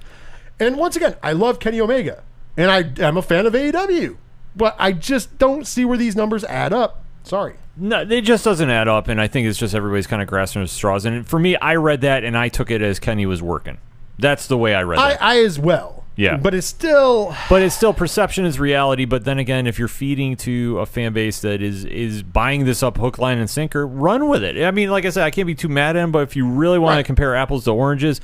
[0.61, 2.23] And once again, I love Kenny Omega,
[2.57, 4.17] and I am a fan of AEW,
[4.55, 7.03] but I just don't see where these numbers add up.
[7.25, 7.55] Sorry.
[7.77, 10.63] No, it just doesn't add up, and I think it's just everybody's kind of grasping
[10.63, 11.05] at straws.
[11.05, 13.79] And for me, I read that and I took it as Kenny was working.
[14.19, 15.23] That's the way I read I, that.
[15.23, 16.02] I as well.
[16.17, 16.37] Yeah.
[16.37, 17.35] But it's still.
[17.49, 19.05] but it's still perception is reality.
[19.05, 22.83] But then again, if you're feeding to a fan base that is is buying this
[22.83, 24.63] up hook, line, and sinker, run with it.
[24.63, 26.13] I mean, like I said, I can't be too mad at him.
[26.13, 28.21] But if you really want to compare apples to oranges,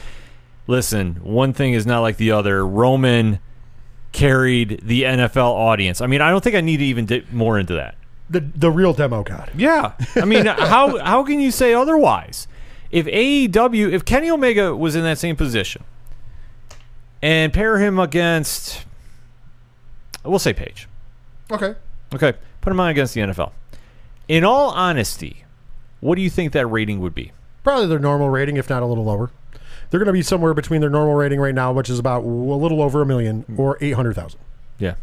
[0.67, 2.67] listen, one thing is not like the other.
[2.67, 3.41] Roman
[4.13, 6.01] carried the NFL audience.
[6.01, 7.97] I mean, I don't think I need to even dip more into that.
[8.31, 9.51] The, the real demo god.
[9.57, 12.47] Yeah, I mean, how how can you say otherwise?
[12.91, 15.85] If AEW, if Kenny Omega was in that same position,
[17.23, 18.85] and pair him against,
[20.25, 20.89] we'll say Page.
[21.51, 21.75] Okay.
[22.15, 23.53] Okay, put him on against the NFL.
[24.29, 25.45] In all honesty,
[26.01, 27.33] what do you think that rating would be?
[27.65, 29.31] Probably their normal rating, if not a little lower.
[29.91, 32.27] They're going to be somewhere between their normal rating right now, which is about a
[32.27, 33.59] little over a million, mm.
[33.59, 34.39] or 800,000.
[34.79, 34.95] Yeah,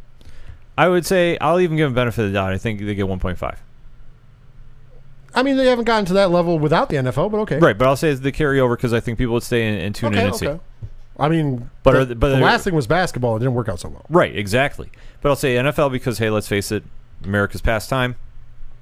[0.78, 2.54] I would say I'll even give them benefit of the doubt.
[2.54, 3.58] I think they get 1.5.
[5.34, 7.60] I mean, they haven't gotten to that level without the NFL, but okay.
[7.60, 9.94] Right, but I'll say it's the carryover because I think people would stay in and
[9.94, 10.60] tune in Okay, and see.
[11.18, 13.36] I mean, But the, but the last thing was basketball.
[13.36, 14.06] It didn't work out so well.
[14.10, 14.90] Right, exactly.
[15.22, 16.84] But I'll say NFL because hey, let's face it,
[17.24, 18.16] America's pastime.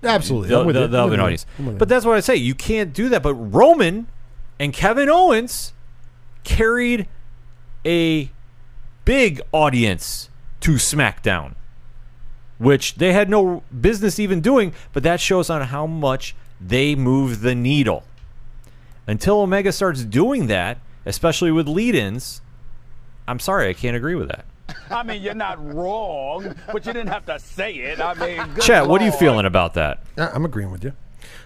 [0.03, 0.49] Absolutely.
[0.49, 1.45] They'll, I'm with they'll, they'll I'm have an audience.
[1.59, 1.79] I'm with you.
[1.79, 2.35] But that's what I say.
[2.35, 3.23] You can't do that.
[3.23, 4.07] But Roman
[4.59, 5.73] and Kevin Owens
[6.43, 7.07] carried
[7.85, 8.29] a
[9.05, 10.29] big audience
[10.61, 11.55] to SmackDown,
[12.57, 14.73] which they had no business even doing.
[14.91, 18.03] But that shows on how much they move the needle.
[19.05, 22.41] Until Omega starts doing that, especially with lead-ins,
[23.27, 24.45] I'm sorry, I can't agree with that.
[24.89, 27.99] I mean, you're not wrong, but you didn't have to say it.
[27.99, 30.03] I mean, good Chat, what are you feeling about that?
[30.17, 30.93] I'm agreeing with you.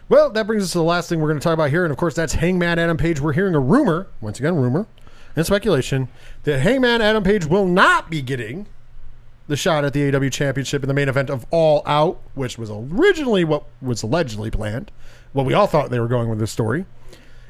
[0.10, 1.92] Well, that brings us to the last thing we're going to talk about here, and
[1.92, 3.20] of course, that's Hangman Adam Page.
[3.20, 4.88] We're hearing a rumor, once again, rumor
[5.36, 6.08] and speculation,
[6.44, 8.68] that Hangman Adam Page will not be getting
[9.48, 12.70] the shot at the AW Championship in the main event of All Out, which was
[12.72, 14.92] originally what was allegedly planned,
[15.34, 16.86] what we all thought they were going with this story,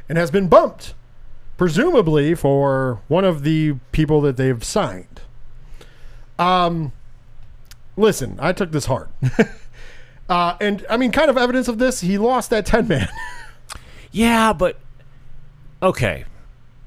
[0.10, 0.94] and has been bumped,
[1.58, 5.22] presumably for one of the people that they've signed.
[6.40, 6.94] Um,
[7.96, 9.10] listen, I took this hard.
[10.30, 13.08] Uh, and I mean, kind of evidence of this, he lost that 10 man.
[14.10, 14.80] Yeah, but
[15.84, 16.26] okay.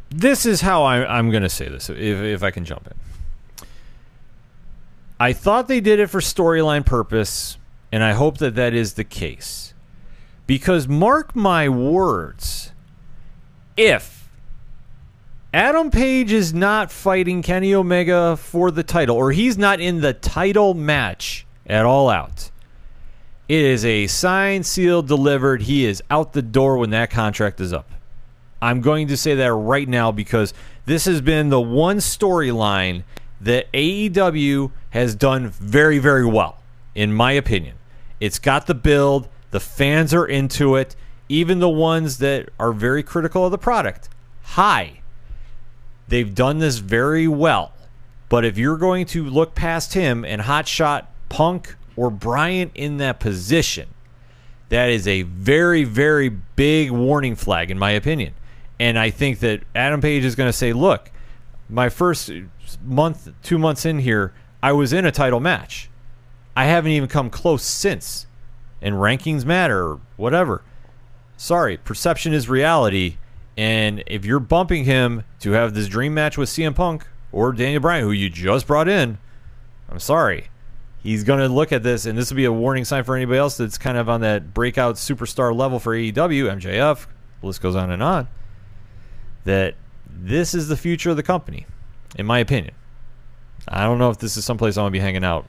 [0.09, 3.66] This is how I, I'm going to say this, if, if I can jump in.
[5.21, 7.57] I thought they did it for storyline purpose,
[7.93, 9.75] and I hope that that is the case.
[10.47, 12.73] Because mark my words,
[13.77, 14.20] if
[15.53, 20.12] Adam Page is not fighting Kenny Omega for the title, or he's not in the
[20.12, 22.51] title match at All Out,
[23.48, 25.62] it is a signed, sealed, delivered.
[25.62, 27.91] He is out the door when that contract is up.
[28.62, 30.54] I'm going to say that right now because
[30.87, 33.03] this has been the one storyline
[33.41, 36.62] that AEW has done very, very well,
[36.95, 37.75] in my opinion.
[38.20, 40.95] It's got the build, the fans are into it,
[41.29, 44.08] even the ones that are very critical of the product.
[44.42, 45.00] Hi.
[46.11, 47.72] They've done this very well.
[48.28, 53.20] But if you're going to look past him and hotshot Punk or Bryant in that
[53.20, 53.88] position,
[54.68, 58.34] that is a very, very big warning flag, in my opinion.
[58.78, 61.11] And I think that Adam Page is going to say, look,
[61.68, 62.30] my first
[62.84, 64.32] month, two months in here,
[64.62, 65.91] I was in a title match.
[66.57, 68.26] I haven't even come close since.
[68.82, 70.62] And rankings matter, or whatever.
[71.37, 73.16] Sorry, perception is reality.
[73.61, 77.82] And if you're bumping him to have this dream match with CM Punk or Daniel
[77.82, 79.18] Bryan, who you just brought in,
[79.91, 80.49] I'm sorry.
[81.03, 83.38] He's going to look at this, and this will be a warning sign for anybody
[83.38, 87.07] else that's kind of on that breakout superstar level for AEW, MJF,
[87.42, 88.28] the list goes on and on,
[89.45, 89.74] that
[90.08, 91.66] this is the future of the company,
[92.16, 92.72] in my opinion.
[93.68, 95.45] I don't know if this is someplace I'm going to be hanging out.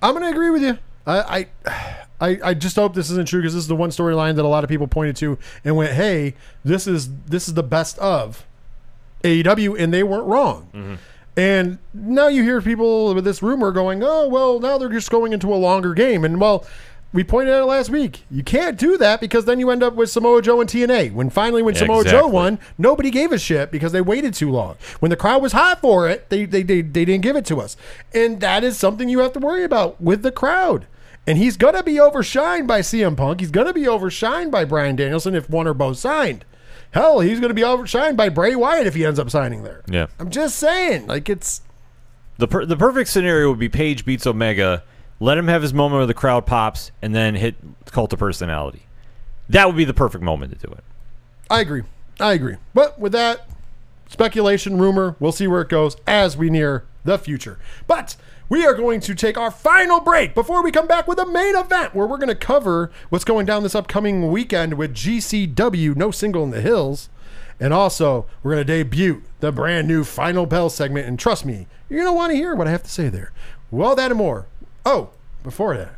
[0.00, 0.78] I'm going to agree with you.
[1.04, 4.36] I, I, I, I just hope this isn't true because this is the one storyline
[4.36, 6.34] that a lot of people pointed to and went, "Hey,
[6.64, 8.46] this is this is the best of
[9.22, 10.68] AEW," and they weren't wrong.
[10.74, 10.94] Mm-hmm.
[11.36, 15.32] And now you hear people with this rumor going, "Oh, well, now they're just going
[15.32, 16.64] into a longer game." And well,
[17.14, 20.10] we pointed out last week, you can't do that because then you end up with
[20.10, 21.12] Samoa Joe and TNA.
[21.12, 24.76] When finally, when Samoa Joe won, nobody gave a shit because they waited too long.
[24.98, 27.60] When the crowd was hot for it, they they they, they didn't give it to
[27.60, 27.76] us,
[28.12, 30.86] and that is something you have to worry about with the crowd.
[31.26, 33.40] And he's going to be overshined by CM Punk.
[33.40, 36.44] He's going to be overshined by Bryan Danielson if one or both signed.
[36.90, 39.82] Hell, he's going to be overshined by Bray Wyatt if he ends up signing there.
[39.88, 40.06] Yeah.
[40.18, 41.62] I'm just saying, like it's
[42.38, 44.82] The per- the perfect scenario would be Page beats Omega,
[45.18, 47.56] let him have his moment where the crowd pops, and then hit
[47.86, 48.82] Cult of Personality.
[49.48, 50.84] That would be the perfect moment to do it.
[51.50, 51.82] I agree.
[52.20, 52.56] I agree.
[52.74, 53.48] But with that
[54.08, 57.58] speculation, rumor, we'll see where it goes as we near the future.
[57.86, 58.16] But
[58.48, 61.56] we are going to take our final break before we come back with a main
[61.56, 66.10] event where we're going to cover what's going down this upcoming weekend with GCW No
[66.10, 67.08] Signal in the Hills.
[67.60, 71.06] And also, we're going to debut the brand new Final Bell segment.
[71.06, 73.32] And trust me, you're going to want to hear what I have to say there.
[73.70, 74.46] Well, that and more.
[74.84, 75.10] Oh,
[75.42, 75.94] before that,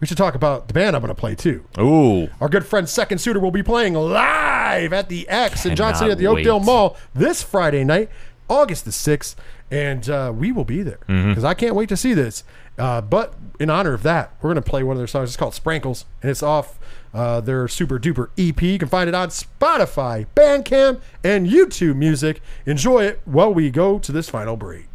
[0.00, 1.64] we should talk about the band I'm going to play too.
[1.78, 2.28] Ooh.
[2.40, 6.12] Our good friend Second Suitor will be playing live at the X in Johnson City
[6.12, 6.66] at the Cannot Oakdale wait.
[6.66, 8.08] Mall this Friday night,
[8.48, 9.36] August the 6th.
[9.74, 11.30] And uh, we will be there Mm-hmm.
[11.30, 12.44] because I can't wait to see this.
[12.78, 15.30] Uh, but in honor of that, we're going to play one of their songs.
[15.30, 16.78] It's called Sprankles, and it's off
[17.12, 18.60] uh, their super duper EP.
[18.62, 22.40] You can find it on Spotify, Bandcamp, and YouTube Music.
[22.66, 24.93] Enjoy it while we go to this final break.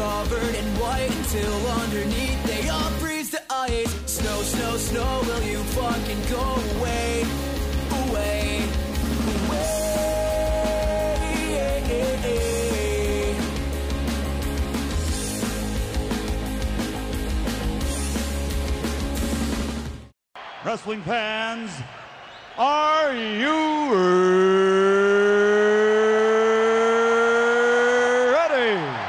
[0.00, 3.92] Covered in white until underneath they all freeze to ice.
[4.06, 6.40] Snow, snow, snow, will you fucking go
[6.78, 7.26] away?
[8.08, 8.64] Away.
[9.36, 9.70] Away.
[20.64, 21.70] Wrestling fans,
[22.56, 23.58] are you
[28.32, 29.00] ready?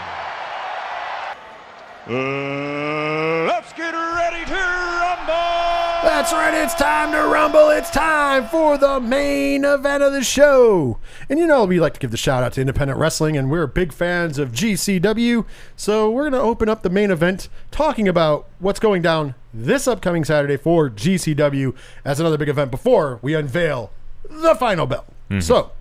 [2.07, 6.01] Uh, let's get ready to rumble!
[6.03, 7.71] That's right, it's time to rumble.
[7.71, 10.99] It's time for the main event of the show.
[11.27, 13.65] And you know, we like to give the shout out to independent wrestling, and we're
[13.65, 15.43] big fans of GCW.
[15.75, 19.87] So we're going to open up the main event talking about what's going down this
[19.87, 21.75] upcoming Saturday for GCW
[22.05, 23.91] as another big event before we unveil
[24.29, 25.05] the final bell.
[25.31, 25.39] Mm-hmm.
[25.39, 25.71] So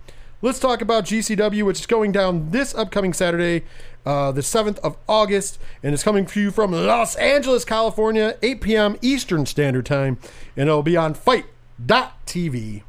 [0.41, 3.65] let's talk about GCW, which is going down this upcoming Saturday,
[4.05, 8.61] uh, the 7th of August, and it's coming to you from Los Angeles, California, 8
[8.61, 8.97] p.m.
[9.01, 10.17] Eastern Standard Time,
[10.55, 12.83] and it'll be on FITE.tv.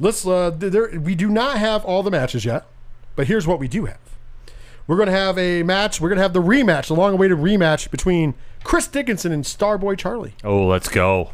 [0.00, 0.26] Let's.
[0.26, 2.66] Uh, there, we do not have all the matches yet,
[3.14, 3.98] but here's what we do have.
[4.86, 6.00] We're going to have a match.
[6.00, 8.34] We're going to have the rematch, the long-awaited rematch between
[8.64, 10.34] Chris Dickinson and Starboy Charlie.
[10.42, 11.30] Oh, let's go.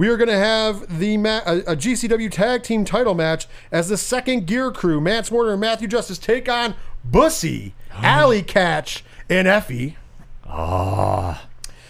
[0.00, 3.90] We are going to have the ma- a, a GCW Tag Team Title match as
[3.90, 6.74] the second Gear Crew, Mance Warner and Matthew Justice, take on
[7.04, 9.96] Bussy, Allie Katch, and Effy.
[10.46, 11.46] Ah,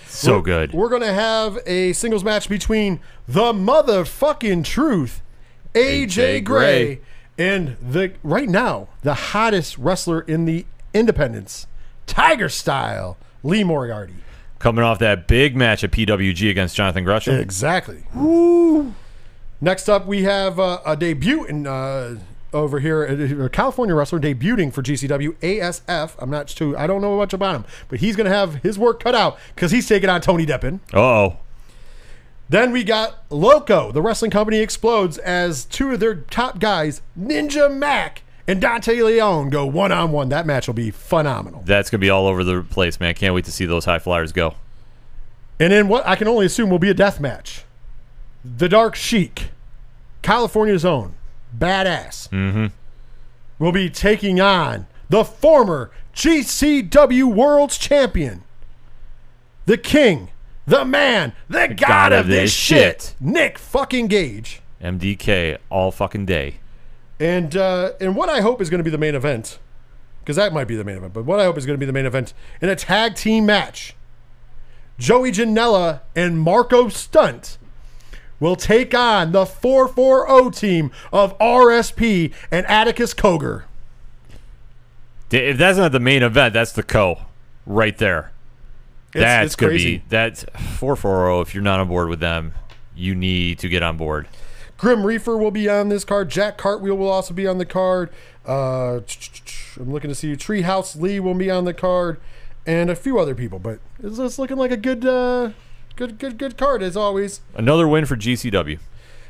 [0.07, 0.73] So good.
[0.73, 5.23] We're going to have a singles match between the motherfucking truth,
[5.75, 7.01] AJ, AJ Gray, Gray.
[7.39, 11.69] and the right now the hottest wrestler in the independents,
[12.09, 14.15] Tiger Style, Lee Moriarty.
[14.61, 17.35] Coming off that big match at PWG against Jonathan Gresham.
[17.37, 18.05] Exactly.
[18.15, 18.95] Woo.
[19.61, 22.19] Next up, we have uh, a debut in uh,
[22.53, 23.05] over here,
[23.45, 26.15] a California wrestler debuting for GCW ASF.
[26.19, 28.79] I'm not too, I don't know much about him, but he's going to have his
[28.79, 30.81] work cut out because he's taking on Tony Deppen.
[30.95, 31.39] oh.
[32.51, 33.93] Then we got Loco.
[33.93, 39.49] The wrestling company explodes as two of their top guys, Ninja Mack and Dante Leone,
[39.49, 40.29] go one on one.
[40.31, 41.63] That match will be phenomenal.
[41.65, 43.15] That's going to be all over the place, man.
[43.15, 44.57] Can't wait to see those high flyers go.
[45.61, 47.63] And then what I can only assume will be a death match.
[48.45, 49.51] The Dark Sheik,
[50.23, 51.15] California's own,
[51.57, 52.67] badass, mm-hmm.
[53.61, 58.43] will be taking on the former GCW World's Champion,
[59.67, 60.31] the King,
[60.67, 64.61] the Man, the, God, of this shit, Nick fucking Gage.
[64.83, 66.57] MDK all fucking day.
[67.21, 69.59] And uh, and what I hope is going to be the main event,
[70.21, 71.85] because that might be the main event, but what I hope is going to be
[71.87, 72.33] the main event
[72.63, 73.95] in a tag team match.
[74.99, 77.59] Joey Janela and Marco Stunt
[78.39, 83.65] will take on the 440 team of RSP and Atticus Cogar.
[85.31, 87.21] If that's not the main event, that's the co
[87.67, 88.33] right there.
[89.15, 89.99] It's- that's it's gonna crazy.
[89.99, 90.45] be that's
[90.79, 91.41] four four zero.
[91.43, 92.55] If you're not on board with them,
[92.95, 94.27] you need to get on board.
[94.81, 96.31] Grim Reaper will be on this card.
[96.31, 98.09] Jack Cartwheel will also be on the card.
[98.47, 99.01] Uh,
[99.79, 102.19] I'm looking to see Treehouse Lee will be on the card,
[102.65, 103.59] and a few other people.
[103.59, 105.51] But it's, it's looking like a good, uh,
[105.97, 107.43] good, good, good card as always.
[107.55, 108.79] Another win for GCW.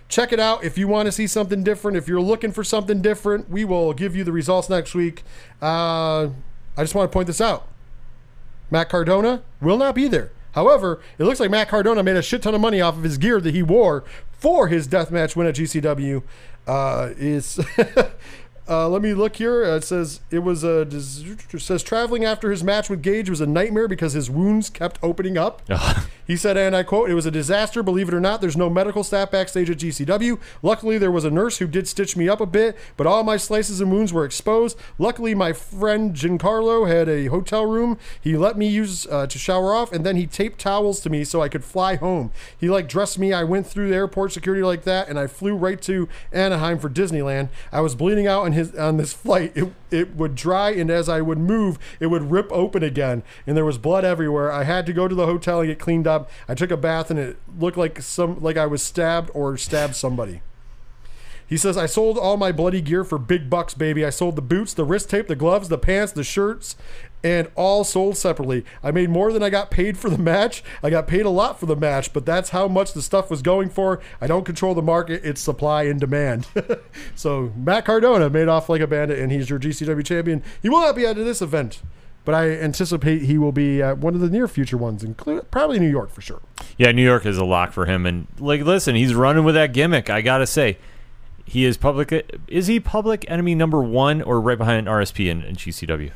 [0.08, 1.96] Check it out if you want to see something different.
[1.96, 5.24] If you're looking for something different, we will give you the results next week.
[5.60, 6.28] Uh,
[6.76, 7.66] I just want to point this out.
[8.70, 10.30] Matt Cardona will not be there.
[10.52, 13.18] However, it looks like Matt Cardona made a shit ton of money off of his
[13.18, 14.04] gear that he wore
[14.40, 16.22] for his deathmatch win at GCW.
[16.66, 17.58] Uh, is
[18.70, 19.64] uh, let me look here.
[19.64, 23.40] Uh, it says it was a it says traveling after his match with Gage was
[23.40, 25.62] a nightmare because his wounds kept opening up.
[26.30, 28.40] He said, and I quote, it was a disaster, believe it or not.
[28.40, 30.38] There's no medical staff backstage at GCW.
[30.62, 33.36] Luckily, there was a nurse who did stitch me up a bit, but all my
[33.36, 34.78] slices and wounds were exposed.
[34.96, 37.98] Luckily, my friend Giancarlo had a hotel room.
[38.20, 41.24] He let me use uh, to shower off, and then he taped towels to me
[41.24, 42.30] so I could fly home.
[42.56, 43.32] He like dressed me.
[43.32, 46.88] I went through the airport security like that, and I flew right to Anaheim for
[46.88, 47.48] Disneyland.
[47.72, 49.52] I was bleeding out on his on this flight.
[49.54, 53.56] It, it would dry, and as I would move, it would rip open again, and
[53.56, 54.52] there was blood everywhere.
[54.52, 56.30] I had to go to the hotel and get cleaned up.
[56.48, 59.96] I took a bath, and it looked like some like I was stabbed or stabbed
[59.96, 60.42] somebody.
[61.50, 64.04] He says, I sold all my bloody gear for big bucks, baby.
[64.04, 66.76] I sold the boots, the wrist tape, the gloves, the pants, the shirts,
[67.22, 68.64] and all sold separately.
[68.82, 70.62] I made more than I got paid for the match.
[70.82, 73.42] I got paid a lot for the match, but that's how much the stuff was
[73.42, 74.00] going for.
[74.20, 76.46] I don't control the market, it's supply and demand.
[77.14, 80.42] so Matt Cardona made off like a bandit, and he's your GCW champion.
[80.62, 81.82] He will not be at this event.
[82.22, 85.78] But I anticipate he will be at one of the near future ones, including probably
[85.78, 86.42] New York for sure.
[86.76, 88.04] Yeah, New York is a lock for him.
[88.04, 90.10] And like, listen, he's running with that gimmick.
[90.10, 90.76] I gotta say,
[91.46, 92.30] he is public.
[92.46, 96.12] Is he public enemy number one or right behind RSP and, and GCW?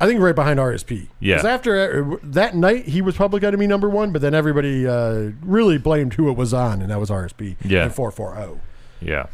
[0.00, 1.08] I think right behind RSP.
[1.18, 1.36] Yeah.
[1.36, 5.30] Because after uh, that night, he was public enemy number one, but then everybody uh,
[5.42, 7.56] really blamed who it was on, and that was RSP.
[7.64, 7.84] Yeah.
[7.84, 8.60] And 440.
[9.00, 9.26] Yeah.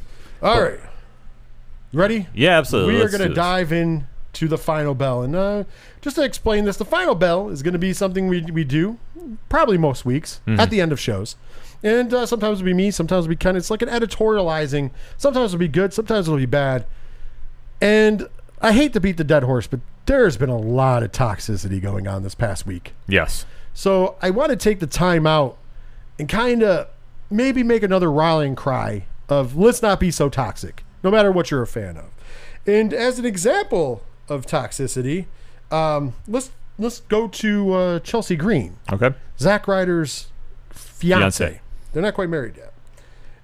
[0.43, 0.81] All right.
[1.93, 2.27] Ready?
[2.35, 2.95] Yeah, absolutely.
[2.95, 5.23] We are Let's going to dive in to the final bell.
[5.23, 5.65] And uh,
[6.03, 8.99] just to explain this, the final bell is going to be something we, we do
[9.49, 10.61] probably most weeks Mm-hmm.
[10.61, 11.37] at the end of shows.
[11.83, 14.91] And uh, sometimes it'll be me, sometimes it'll be kind of, it's like an editorializing.
[15.19, 16.87] Sometimes it'll be good, sometimes it'll be bad.
[17.81, 18.27] And
[18.65, 22.09] I hate to beat the dead horse, but there's been a lot of toxicity going
[22.09, 22.95] on this past week.
[23.07, 23.45] Yes.
[23.75, 25.59] So I want to take the time out
[26.19, 26.89] and kind of
[27.31, 31.61] maybe make another rallying cry of let's not be so toxic, no matter what you're
[31.61, 32.07] a fan of.
[32.67, 35.27] And as an example of toxicity,
[35.71, 39.11] um, let's let's go to uh, Chelsea Green, Okay.
[39.39, 40.29] Zack Ryder's
[40.71, 41.45] fiance.
[41.45, 41.59] Fiancé.
[41.93, 42.73] They're not quite married yet.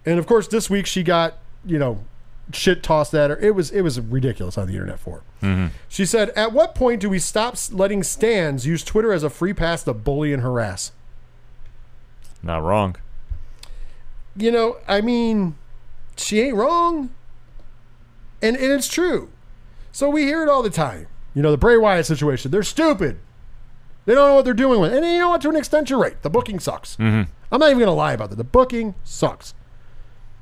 [0.06, 1.36] And of course, this week she got
[1.66, 2.05] you know
[2.52, 3.36] shit tossed at her.
[3.39, 5.47] It was it was ridiculous on the internet for her.
[5.47, 5.66] Mm-hmm.
[5.89, 9.52] She said, "At what point do we stop letting stands use Twitter as a free
[9.52, 10.93] pass to bully and harass?"
[12.43, 12.97] Not wrong.
[14.36, 15.56] You know, I mean,
[16.16, 17.10] she ain't wrong,
[18.40, 19.28] and and it's true.
[19.93, 21.09] So we hear it all the time.
[21.35, 22.51] You know, the Bray Wyatt situation.
[22.51, 23.18] They're stupid.
[24.06, 24.93] They don't know what they're doing with.
[24.93, 24.97] it.
[24.97, 25.40] And you know what?
[25.43, 26.20] To an extent, you're right.
[26.22, 26.97] The booking sucks.
[26.97, 27.31] Mm-hmm.
[27.52, 28.36] I'm not even gonna lie about that.
[28.36, 29.55] The booking sucks.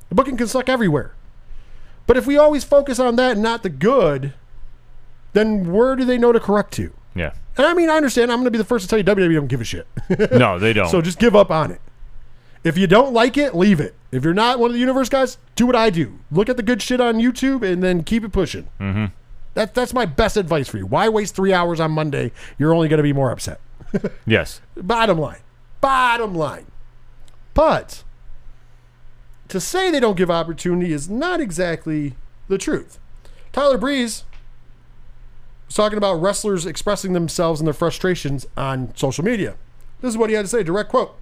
[0.09, 1.13] The booking can suck everywhere.
[2.09, 4.33] But if we always focus on that and not the good,
[5.33, 6.91] then where do they know to correct to?
[7.13, 7.33] Yeah.
[7.55, 8.31] And I mean, I understand.
[8.31, 9.85] I'm going to be the first to tell you WWE don't give a shit.
[10.31, 10.89] No, they don't.
[10.89, 11.79] so just give up on it.
[12.63, 13.93] If you don't like it, leave it.
[14.11, 16.17] If you're not one of the universe guys, do what I do.
[16.31, 18.67] Look at the good shit on YouTube and then keep it pushing.
[18.79, 19.05] Mm-hmm.
[19.53, 20.87] That, that's my best advice for you.
[20.87, 22.31] Why waste three hours on Monday?
[22.57, 23.61] You're only going to be more upset.
[24.25, 24.61] yes.
[24.75, 25.41] Bottom line.
[25.79, 26.65] Bottom line.
[27.53, 28.03] But
[29.49, 32.15] to say they don't give opportunity is not exactly
[32.47, 32.99] the truth.
[33.51, 34.23] Tyler Breeze
[35.67, 39.55] was talking about wrestlers expressing themselves and their frustrations on social media.
[40.01, 41.15] This is what he had to say direct quote.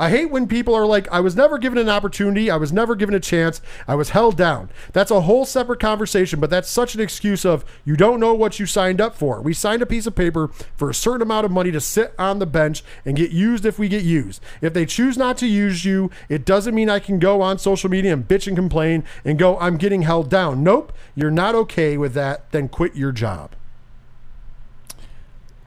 [0.00, 2.50] I hate when people are like, I was never given an opportunity.
[2.50, 3.60] I was never given a chance.
[3.86, 4.70] I was held down.
[4.94, 8.58] That's a whole separate conversation, but that's such an excuse of you don't know what
[8.58, 9.42] you signed up for.
[9.42, 12.38] We signed a piece of paper for a certain amount of money to sit on
[12.38, 14.40] the bench and get used if we get used.
[14.62, 17.90] If they choose not to use you, it doesn't mean I can go on social
[17.90, 20.64] media and bitch and complain and go, I'm getting held down.
[20.64, 22.50] Nope, you're not okay with that.
[22.52, 23.50] Then quit your job.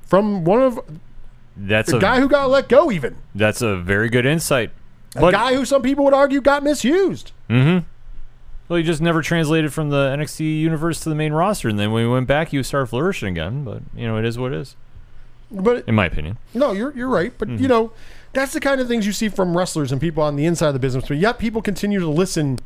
[0.01, 0.79] From one of
[1.55, 3.15] That's the a guy who got let go, even.
[3.35, 4.71] that's a very good insight.
[5.15, 7.31] A But guy who some people would argue got misused.
[7.49, 7.85] Mm-hmm.
[8.67, 11.91] well, he just never translated from the NXT universe to the main roster, and then
[11.91, 13.63] when we went back, he started flourishing again.
[13.63, 14.75] But you know, it is what it is,
[15.51, 16.37] But in my opinion.
[16.55, 17.31] no, you're you're right.
[17.37, 17.91] But you know,
[18.33, 20.73] that's the kind of things you see from wrestlers and people on the inside of
[20.73, 21.05] the business.
[21.07, 22.57] But yet people continue to listen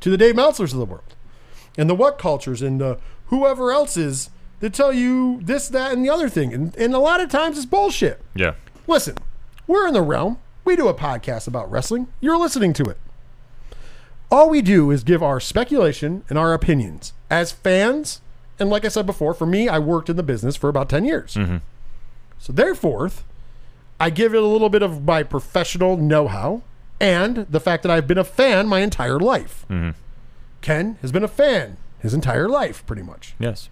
[0.00, 1.14] to the Dave Meltzers of the world
[1.78, 2.96] and the what cultures and uh,
[3.26, 4.30] whoever else is
[4.62, 6.54] that tell you this, that, and the other thing.
[6.54, 8.22] And, and a lot of times it's bullshit.
[8.34, 8.54] Yeah.
[8.86, 9.16] Listen,
[9.66, 10.38] We're in the realm.
[10.64, 12.06] We do a podcast about wrestling.
[12.20, 12.96] You're listening to it.
[14.30, 18.20] All we do is give our speculation and our opinions as fans.
[18.58, 21.04] And like I said before, for me, I worked in the business for about 10
[21.04, 21.34] years.
[21.34, 21.56] Mm-hmm.
[22.38, 23.10] So therefore,
[23.98, 26.62] I give it a little bit of my professional know how
[27.00, 29.66] and the fact that I've been a fan my entire life.
[29.68, 29.90] Mm-hmm.
[30.60, 33.34] Ken has been a fan his entire life, pretty much.
[33.38, 33.68] Yes.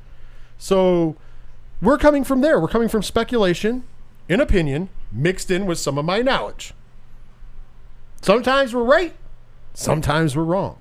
[0.60, 1.16] So
[1.80, 2.60] we're coming from there.
[2.60, 3.82] We're coming from speculation
[4.28, 6.74] and opinion mixed in with some of my knowledge.
[8.20, 9.14] Sometimes we're right,
[9.72, 10.78] sometimes we're wrong.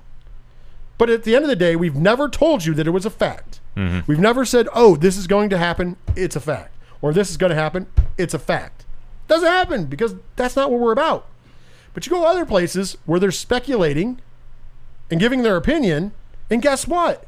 [0.98, 3.10] But at the end of the day, we've never told you that it was a
[3.10, 3.62] fact.
[3.78, 4.00] Mm-hmm.
[4.06, 6.76] We've never said, oh, this is going to happen, it's a fact.
[7.02, 7.88] Or this is going to happen,
[8.18, 8.86] it's a fact.
[9.30, 11.26] Doesn't happen because that's not what we're about.
[11.94, 14.20] But you go other places where they're speculating
[15.10, 16.12] and giving their opinion,
[16.50, 17.26] and guess what?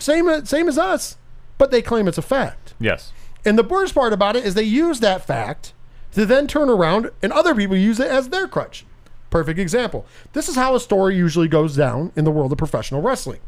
[0.00, 1.16] Same, uh, same as us,
[1.58, 2.74] but they claim it's a fact.
[2.80, 3.12] Yes.
[3.44, 5.72] And the worst part about it is they use that fact
[6.12, 8.84] to then turn around and other people use it as their crutch.
[9.30, 10.06] Perfect example.
[10.32, 13.40] This is how a story usually goes down in the world of professional wrestling.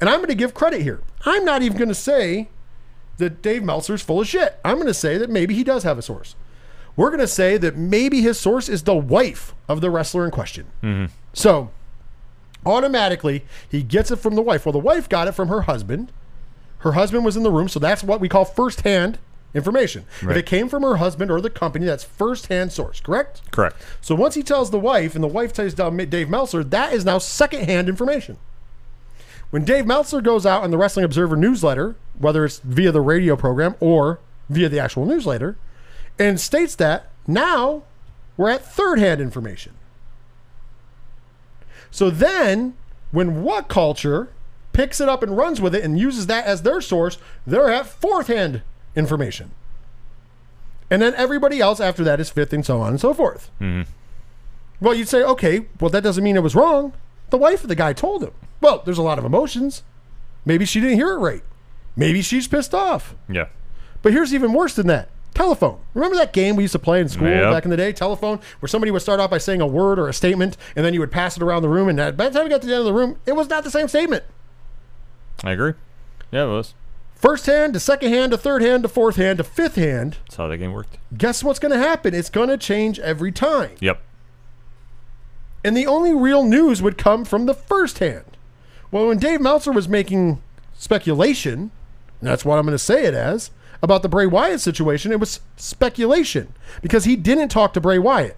[0.00, 1.00] And I'm going to give credit here.
[1.24, 2.48] I'm not even going to say
[3.18, 4.58] that Dave Meltzer's full of shit.
[4.64, 6.34] I'm going to say that maybe he does have a source.
[6.96, 10.30] We're going to say that maybe his source is the wife of the wrestler in
[10.30, 10.66] question.
[10.82, 11.12] Mm-hmm.
[11.32, 11.70] So
[12.68, 14.66] automatically he gets it from the wife.
[14.66, 16.12] Well, the wife got it from her husband.
[16.78, 19.18] Her husband was in the room, so that's what we call firsthand
[19.54, 20.04] information.
[20.20, 23.42] If it came from her husband or the company, that's firsthand source, correct?
[23.50, 23.76] Correct.
[24.00, 27.18] So once he tells the wife, and the wife tells Dave Meltzer, that is now
[27.18, 28.36] secondhand information.
[29.50, 33.34] When Dave Meltzer goes out in the Wrestling Observer newsletter, whether it's via the radio
[33.34, 34.20] program or
[34.50, 35.56] via the actual newsletter,
[36.18, 37.84] and states that now
[38.36, 39.72] we're at third hand information.
[41.90, 42.74] So then,
[43.10, 44.30] when What Culture
[44.72, 47.86] picks it up and runs with it and uses that as their source, they're at
[47.86, 48.62] fourth hand
[48.94, 49.50] information.
[50.90, 53.50] And then everybody else after that is fifth and so on and so forth.
[53.60, 53.90] Mm-hmm.
[54.80, 56.92] Well, you'd say, okay, well, that doesn't mean it was wrong.
[57.30, 58.32] The wife of the guy told him.
[58.60, 59.82] Well, there's a lot of emotions.
[60.44, 61.42] Maybe she didn't hear it right.
[61.96, 63.14] Maybe she's pissed off.
[63.28, 63.48] Yeah.
[64.02, 65.10] But here's even worse than that.
[65.38, 65.78] Telephone.
[65.94, 67.52] Remember that game we used to play in school Yep.
[67.52, 67.92] back in the day?
[67.92, 70.94] Telephone, where somebody would start off by saying a word or a statement, and then
[70.94, 72.66] you would pass it around the room, and that, by the time we got to
[72.66, 74.24] the end of the room, it was not the same statement.
[75.44, 75.74] I agree.
[76.32, 76.74] Yeah, it was.
[77.14, 80.16] First hand to second hand to third hand to fourth hand to fifth hand.
[80.24, 80.98] That's how that game worked.
[81.16, 82.14] Guess what's going to happen?
[82.14, 83.76] It's going to change every time.
[83.80, 84.00] Yep.
[85.64, 88.24] And the only real news would come from the first hand.
[88.90, 90.40] Well, when Dave Meltzer was making
[90.76, 91.70] speculation,
[92.20, 93.50] and that's what I'm going to say it as,
[93.82, 96.52] about the Bray Wyatt situation, it was speculation
[96.82, 98.36] because he didn't talk to Bray Wyatt.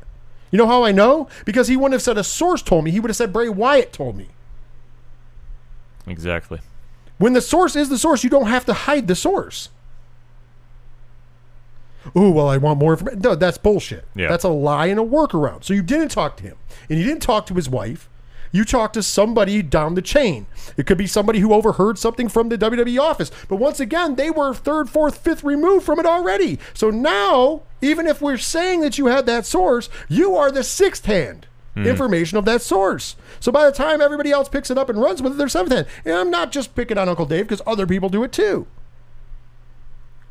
[0.50, 1.28] You know how I know?
[1.44, 2.90] Because he wouldn't have said a source told me.
[2.90, 4.28] He would have said Bray Wyatt told me.
[6.06, 6.60] Exactly.
[7.18, 9.68] When the source is the source, you don't have to hide the source.
[12.16, 13.20] Ooh, well, I want more information.
[13.20, 14.06] No, that's bullshit.
[14.14, 14.28] Yeah.
[14.28, 15.64] That's a lie and a workaround.
[15.64, 16.56] So you didn't talk to him,
[16.88, 18.08] and you didn't talk to his wife.
[18.52, 20.46] You talk to somebody down the chain.
[20.76, 23.30] It could be somebody who overheard something from the WWE office.
[23.48, 26.58] But once again, they were third, fourth, fifth removed from it already.
[26.74, 31.06] So now, even if we're saying that you had that source, you are the sixth
[31.06, 31.86] hand hmm.
[31.86, 33.14] information of that source.
[33.38, 35.72] So by the time everybody else picks it up and runs with it, they're seventh
[35.72, 35.86] hand.
[36.04, 38.66] And I'm not just picking on Uncle Dave because other people do it too.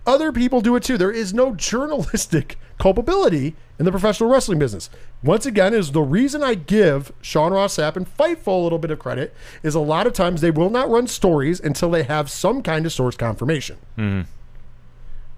[0.05, 0.97] Other people do it too.
[0.97, 4.89] There is no journalistic culpability in the professional wrestling business.
[5.23, 8.91] Once again, is the reason I give Sean Ross Sapp and Fightful a little bit
[8.91, 9.33] of credit
[9.63, 12.85] is a lot of times they will not run stories until they have some kind
[12.85, 13.77] of source confirmation.
[13.97, 14.29] Mm-hmm.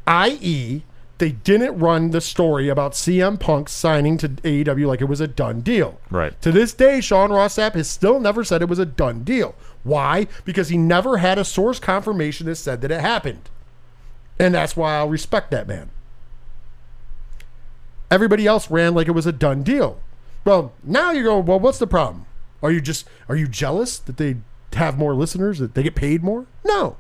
[0.08, 0.84] I.e.,
[1.20, 5.28] they didn't run the story about CM Punk signing to AEW like it was a
[5.28, 6.02] done deal.
[6.10, 6.40] Right.
[6.42, 9.54] To this day, Sean Ross Sapp has still never said it was a done deal.
[9.84, 10.26] Why?
[10.46, 13.52] Because he never had a source confirmation that said that it happened.
[14.40, 15.92] And that's why I'll respect that man.
[18.12, 20.00] Everybody else ran like it was a done deal.
[20.46, 22.26] Well, now you go, well, what's the problem?
[22.62, 24.38] Are you just are you jealous that they
[24.74, 26.46] have more listeners, that they get paid more?
[26.64, 26.98] No.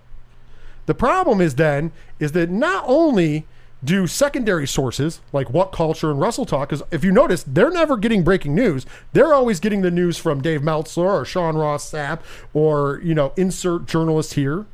[0.85, 3.45] The problem is then is that not only
[3.83, 7.97] do secondary sources like What Culture and Wrestle Talk, because if you notice, they're never
[7.97, 8.85] getting breaking news.
[9.13, 12.19] They're always getting the news from Dave Meltzer or Sean Ross Sapp
[12.53, 14.65] or you know insert journalist here,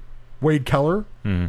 [0.41, 1.47] Wade Keller, mm-hmm.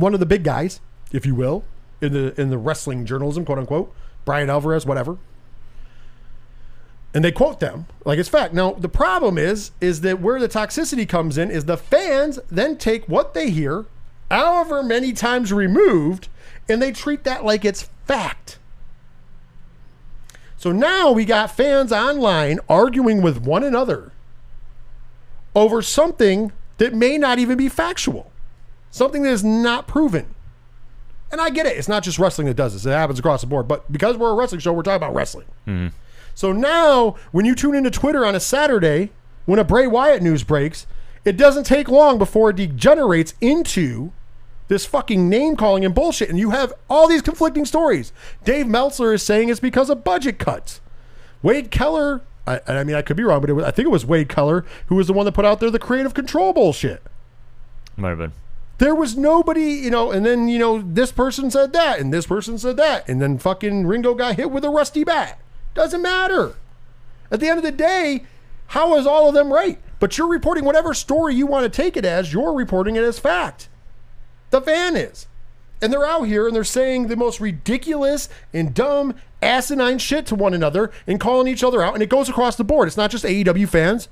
[0.00, 0.80] one of the big guys,
[1.12, 1.64] if you will,
[2.00, 3.94] in the in the wrestling journalism, quote unquote,
[4.30, 5.18] Bryan Alvarez, whatever.
[7.12, 8.54] And they quote them like it's fact.
[8.54, 12.76] Now the problem is, is that where the toxicity comes in is the fans then
[12.76, 13.86] take what they hear,
[14.30, 16.28] however many times removed,
[16.68, 18.60] and they treat that like it's fact.
[20.56, 24.12] So now we got fans online arguing with one another
[25.56, 28.30] over something that may not even be factual,
[28.92, 30.32] something that is not proven.
[31.32, 31.76] And I get it.
[31.76, 32.84] It's not just wrestling that does this.
[32.86, 33.68] It happens across the board.
[33.68, 35.46] But because we're a wrestling show, we're talking about wrestling.
[36.34, 39.10] So now, when you tune into Twitter on a Saturday,
[39.46, 40.86] when a Bray Wyatt news breaks,
[41.24, 44.12] it doesn't take long before it degenerates into
[44.68, 46.30] this fucking name calling and bullshit.
[46.30, 48.12] And you have all these conflicting stories.
[48.44, 50.80] Dave Meltzer is saying it's because of budget cuts.
[51.42, 54.06] Wade Keller, I, I mean, I could be wrong, but was, I think it was
[54.06, 57.02] Wade Keller who was the one that put out there the creative control bullshit.
[57.96, 58.32] Might have been.
[58.80, 62.24] There was nobody, you know, and then, you know, this person said that, and this
[62.24, 65.38] person said that, and then fucking Ringo got hit with a rusty bat.
[65.74, 66.54] Doesn't matter.
[67.30, 68.24] At the end of the day,
[68.68, 69.78] how is all of them right?
[69.98, 73.18] But you're reporting whatever story you want to take it as, you're reporting it as
[73.18, 73.68] fact.
[74.48, 75.26] The fan is.
[75.82, 80.34] And they're out here and they're saying the most ridiculous and dumb, asinine shit to
[80.34, 81.92] one another and calling each other out.
[81.92, 82.88] And it goes across the board.
[82.88, 84.08] It's not just AEW fans.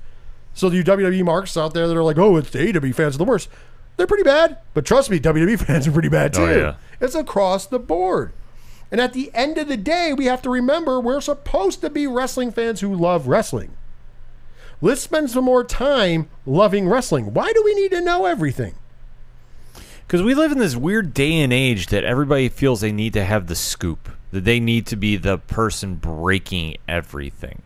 [0.53, 3.17] So the WWE marks out there that are like, oh, it's the AEW fans are
[3.17, 3.49] the worst.
[3.99, 4.59] They're pretty bad.
[4.73, 6.51] But trust me, WWE fans are pretty bad oh, too.
[6.53, 6.75] Oh, yeah.
[7.01, 8.31] It's across the board.
[8.91, 12.07] And at the end of the day, we have to remember we're supposed to be
[12.07, 13.75] wrestling fans who love wrestling.
[14.79, 17.33] Let's spend some more time loving wrestling.
[17.33, 18.75] Why do we need to know everything?
[20.07, 23.25] Because we live in this weird day and age that everybody feels they need to
[23.25, 27.63] have the scoop, that they need to be the person breaking everything.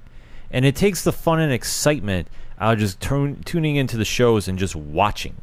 [0.50, 2.28] And it takes the fun and excitement
[2.60, 5.36] out of just tuning into the shows and just watching.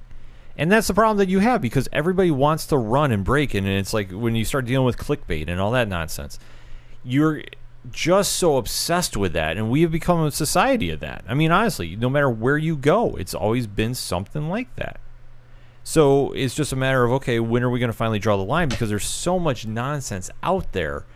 [0.60, 3.54] And that's the problem that you have because everybody wants to run and break.
[3.54, 6.38] And it's like when you start dealing with clickbait and all that nonsense,
[7.02, 7.42] you're
[7.90, 9.56] just so obsessed with that.
[9.56, 11.24] And we have become a society of that.
[11.26, 15.00] I mean, honestly, no matter where you go, it's always been something like that.
[15.82, 18.44] So it's just a matter of okay, when are we going to finally draw the
[18.44, 18.68] line?
[18.68, 21.06] Because there's so much nonsense out there.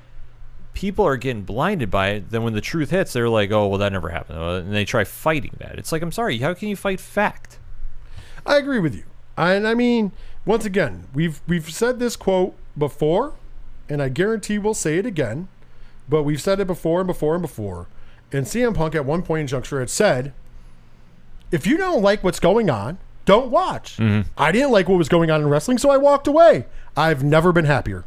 [0.73, 2.31] People are getting blinded by it.
[2.31, 5.05] Then when the truth hits, they're like, "Oh, well, that never happened," and they try
[5.05, 5.79] fighting that.
[5.79, 7.59] It's like, I'm sorry, how can you fight fact?
[8.47, 9.05] I agree with you.
[9.37, 10.13] And I mean,
[10.45, 13.35] once again, we've we've said this quote before,
[13.89, 15.49] and I guarantee we'll say it again.
[16.09, 17.87] But we've said it before and before and before.
[18.31, 20.33] And CM Punk at one point in juncture had said,
[21.51, 24.29] "If you don't like what's going on, don't watch." Mm-hmm.
[24.37, 26.67] I didn't like what was going on in wrestling, so I walked away.
[26.97, 28.05] I've never been happier.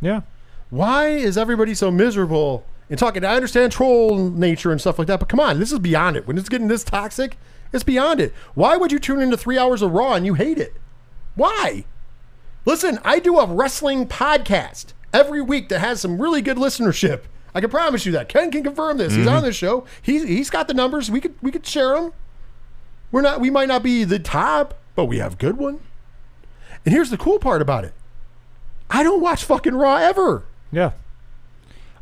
[0.00, 0.22] Yeah,
[0.68, 2.66] Why is everybody so miserable?
[2.90, 5.78] And talking, I understand troll nature and stuff like that, but come on, this is
[5.78, 6.26] beyond it.
[6.26, 7.38] When it's getting this toxic,
[7.72, 8.32] it's beyond it.
[8.54, 10.74] Why would you tune into three hours of Raw and you hate it?
[11.34, 11.84] Why?
[12.64, 17.22] Listen, I do a wrestling podcast every week that has some really good listenership.
[17.54, 18.28] I can promise you that.
[18.28, 19.14] Ken can confirm this.
[19.14, 19.36] He's mm-hmm.
[19.36, 19.86] on this show.
[20.02, 21.10] He's he's got the numbers.
[21.10, 22.12] We could we could share them.
[23.10, 25.80] We're not we might not be the top, but we have good one.
[26.84, 27.94] And here's the cool part about it.
[28.90, 30.44] I don't watch fucking Raw ever.
[30.70, 30.92] yeah.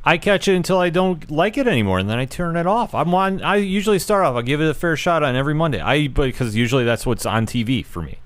[0.06, 2.94] I catch it until I don't like it anymore, and then I turn it off.
[2.94, 3.42] I'm on.
[3.42, 4.36] I usually start off.
[4.36, 5.80] I give it a fair shot on every Monday.
[5.80, 8.18] I because usually that's what's on TV for me.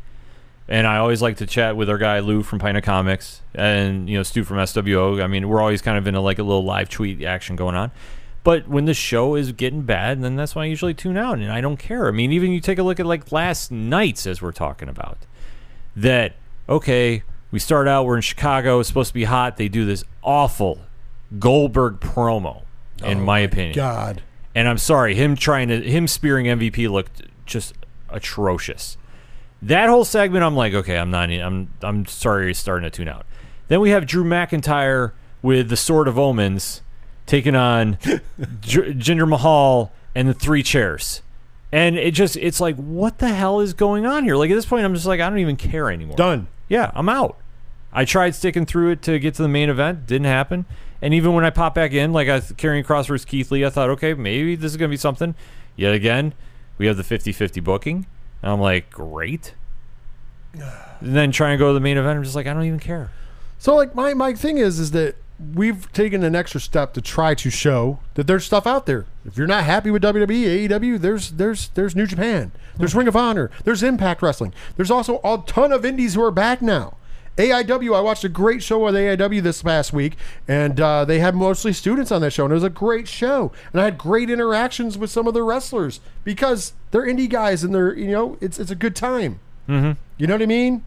[0.67, 4.17] And I always like to chat with our guy Lou from Pina Comics and you
[4.17, 5.23] know Stu from SWO.
[5.23, 7.77] I mean, we're always kind of in a like a little live tweet action going
[7.77, 7.93] on.
[8.43, 11.53] But when the show is getting bad, then that's when I usually tune out, and
[11.53, 12.09] I don't care.
[12.09, 15.19] I mean, even you take a look at like last night's as we're talking about
[15.95, 16.35] that.
[16.69, 18.05] Okay, we start out.
[18.05, 18.81] We're in Chicago.
[18.81, 19.57] It's supposed to be hot.
[19.57, 20.81] They do this awful
[21.39, 22.63] Goldberg promo,
[23.03, 23.75] in oh my opinion.
[23.75, 24.23] God.
[24.55, 27.75] And I'm sorry, him trying to him spearing MVP looked just
[28.09, 28.97] atrocious.
[29.63, 31.31] That whole segment, I'm like, okay, I'm not.
[31.31, 33.27] I'm I'm sorry, starting to tune out.
[33.69, 36.83] Then we have Drew McIntyre with the Sword of Omens
[37.27, 37.99] taking on
[38.61, 41.23] J- Jinder Mahal and the three chairs.
[41.71, 44.37] And it just, it's like, what the hell is going on here?
[44.37, 46.17] Like at this point, I'm just like, I don't even care anymore.
[46.17, 46.49] Done.
[46.69, 47.37] Yeah, I'm out.
[47.93, 50.65] I tried sticking through it to get to the main event, didn't happen.
[51.01, 53.71] And even when I pop back in, like I Karrion Kross versus Keith Lee, I
[53.71, 55.35] thought, okay, maybe this is going to be something.
[55.77, 56.35] Yet again,
[56.77, 58.07] we have the 50 50 booking.
[58.43, 59.55] And I'm like, great.
[61.01, 62.81] And then trying to go to the main event, I'm just like, I don't even
[62.81, 63.13] care.
[63.59, 65.15] So like my my thing is is that
[65.55, 69.07] we've taken an extra step to try to show that there's stuff out there.
[69.25, 72.99] If you're not happy with WWE, AEW, there's there's there's New Japan, there's hmm.
[72.99, 74.53] Ring of Honor, there's Impact Wrestling.
[74.77, 76.97] There's also a ton of indies who are back now.
[77.39, 80.17] AIW, I watched a great show with AIW this past week,
[80.49, 83.53] and uh, they had mostly students on that show, and it was a great show.
[83.73, 87.73] And I had great interactions with some of the wrestlers because they're indie guys, and
[87.73, 89.39] they're you know it's it's a good time.
[89.69, 89.93] Mm-hmm.
[90.17, 90.85] You know what I mean?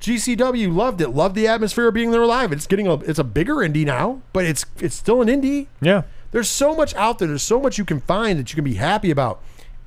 [0.00, 2.50] GCW loved it, loved the atmosphere of being there live.
[2.50, 5.68] It's getting a it's a bigger indie now, but it's it's still an indie.
[5.80, 6.02] Yeah.
[6.32, 7.28] There's so much out there.
[7.28, 9.40] There's so much you can find that you can be happy about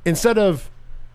[0.05, 0.69] instead of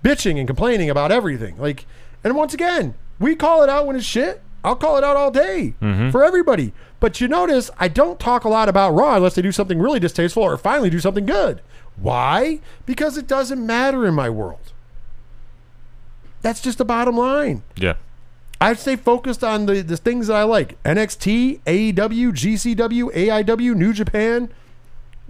[0.04, 1.56] bitching and complaining about everything.
[1.56, 1.86] Like,
[2.22, 4.42] and once again, we call it out when it's shit.
[4.64, 6.10] I'll call it out all day mm-hmm.
[6.10, 6.72] for everybody.
[6.98, 10.00] But you notice I don't talk a lot about Raw unless they do something really
[10.00, 11.62] distasteful or finally do something good.
[11.96, 12.60] Why?
[12.86, 14.72] Because it doesn't matter in my world.
[16.42, 17.62] That's just the bottom line.
[17.76, 17.94] Yeah.
[18.60, 23.92] I'd stay focused on the, the things that I like NXT, AEW, GCW, AIW, New
[23.94, 24.52] Japan,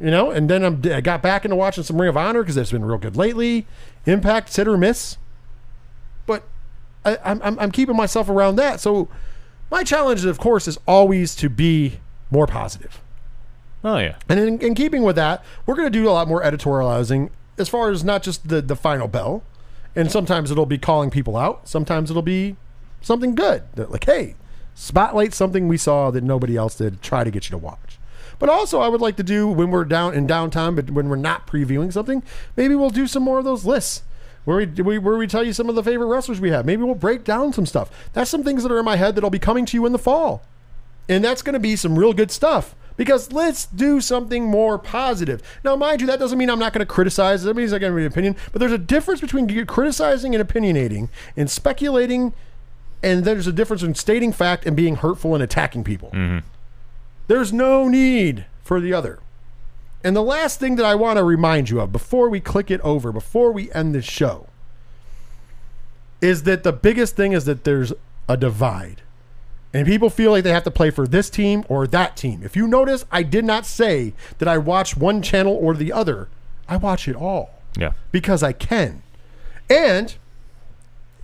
[0.01, 2.57] you know, and then I'm, I got back into watching some Ring of Honor because
[2.57, 3.67] it's been real good lately.
[4.07, 5.17] Impact, sit or miss.
[7.05, 8.81] I, I'm, I'm, I'm keeping myself around that.
[8.81, 9.09] So
[9.71, 12.01] my challenge, of course, is always to be
[12.31, 13.01] more positive.
[13.83, 14.17] Oh yeah.
[14.29, 17.69] And in, in keeping with that, we're going to do a lot more editorializing as
[17.69, 19.43] far as not just the, the final bell.
[19.97, 21.69] And sometimes it'll be calling people out.
[21.69, 22.57] Sometimes it'll be
[23.01, 23.65] something good.
[23.77, 24.37] Like, hey,
[24.75, 27.03] spotlight something we saw that nobody else did.
[27.03, 27.99] Try to get you to watch.
[28.39, 31.17] But also, I would like to do when we're down in downtime, but when we're
[31.17, 32.23] not previewing something,
[32.57, 34.03] maybe we'll do some more of those lists
[34.45, 36.67] where we, we where we tell you some of the favorite wrestlers we have.
[36.67, 37.91] Maybe we'll break down some stuff.
[38.13, 39.99] That's some things that are in my head that'll be coming to you in the
[39.99, 40.43] fall,
[41.09, 42.75] and that's going to be some real good stuff.
[42.97, 45.41] Because let's do something more positive.
[45.65, 47.45] Now, mind you, that doesn't mean I'm not going to criticize.
[47.45, 48.37] That means I can have an opinion.
[48.53, 52.35] But there's a difference between criticizing and opinionating and speculating,
[53.03, 56.11] and there's a difference in stating fact and being hurtful and attacking people.
[56.11, 56.47] Mm-hmm.
[57.27, 59.21] There's no need for the other.
[60.03, 62.81] And the last thing that I want to remind you of before we click it
[62.81, 64.47] over, before we end this show,
[66.21, 67.93] is that the biggest thing is that there's
[68.29, 69.03] a divide.
[69.73, 72.41] And people feel like they have to play for this team or that team.
[72.43, 76.29] If you notice, I did not say that I watch one channel or the other.
[76.69, 77.93] I watch it all Yeah.
[78.11, 79.03] because I can.
[79.69, 80.15] And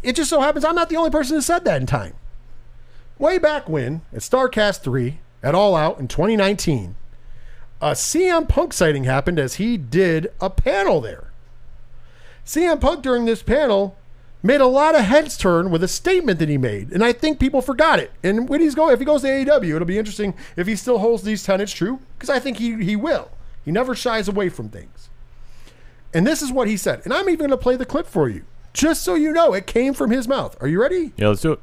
[0.03, 2.15] it just so happens I'm not the only person who said that in time.
[3.19, 6.95] Way back when, at Starrcast 3, at All Out in 2019,
[7.81, 11.31] a CM Punk sighting happened as he did a panel there.
[12.45, 13.97] CM Punk during this panel
[14.43, 17.41] made a lot of heads turn with a statement that he made, and I think
[17.41, 18.13] people forgot it.
[18.23, 20.99] And when he's going, if he goes to AEW, it'll be interesting if he still
[20.99, 23.31] holds these tenets true, because I think he he will.
[23.65, 25.11] He never shies away from things.
[26.15, 28.29] And this is what he said, and I'm even going to play the clip for
[28.29, 30.57] you, just so you know it came from his mouth.
[30.61, 31.13] Are you ready?
[31.17, 31.29] Yeah.
[31.29, 31.61] Let's do it.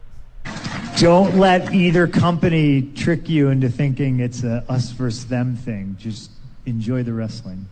[0.97, 5.97] Don't let either company trick you into thinking it's a us versus them thing.
[5.99, 6.29] Just
[6.65, 7.67] enjoy the wrestling.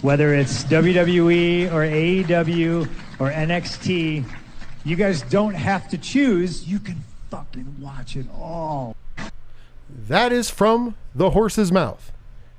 [0.00, 2.88] Whether it's WWE or AEW
[3.18, 4.24] or NXT,
[4.84, 6.66] you guys don't have to choose.
[6.66, 8.96] You can fucking watch it all.
[10.08, 12.10] That is from the horse's mouth.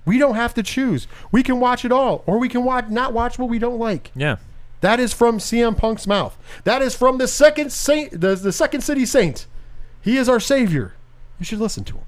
[0.05, 1.07] We don't have to choose.
[1.31, 4.11] We can watch it all, or we can watch not watch what we don't like.
[4.15, 4.37] Yeah.
[4.81, 6.37] That is from CM Punk's mouth.
[6.63, 9.47] That is from the second saint, the, the second city saint.
[10.05, 10.93] He is our savior.
[11.39, 12.03] You should listen to him.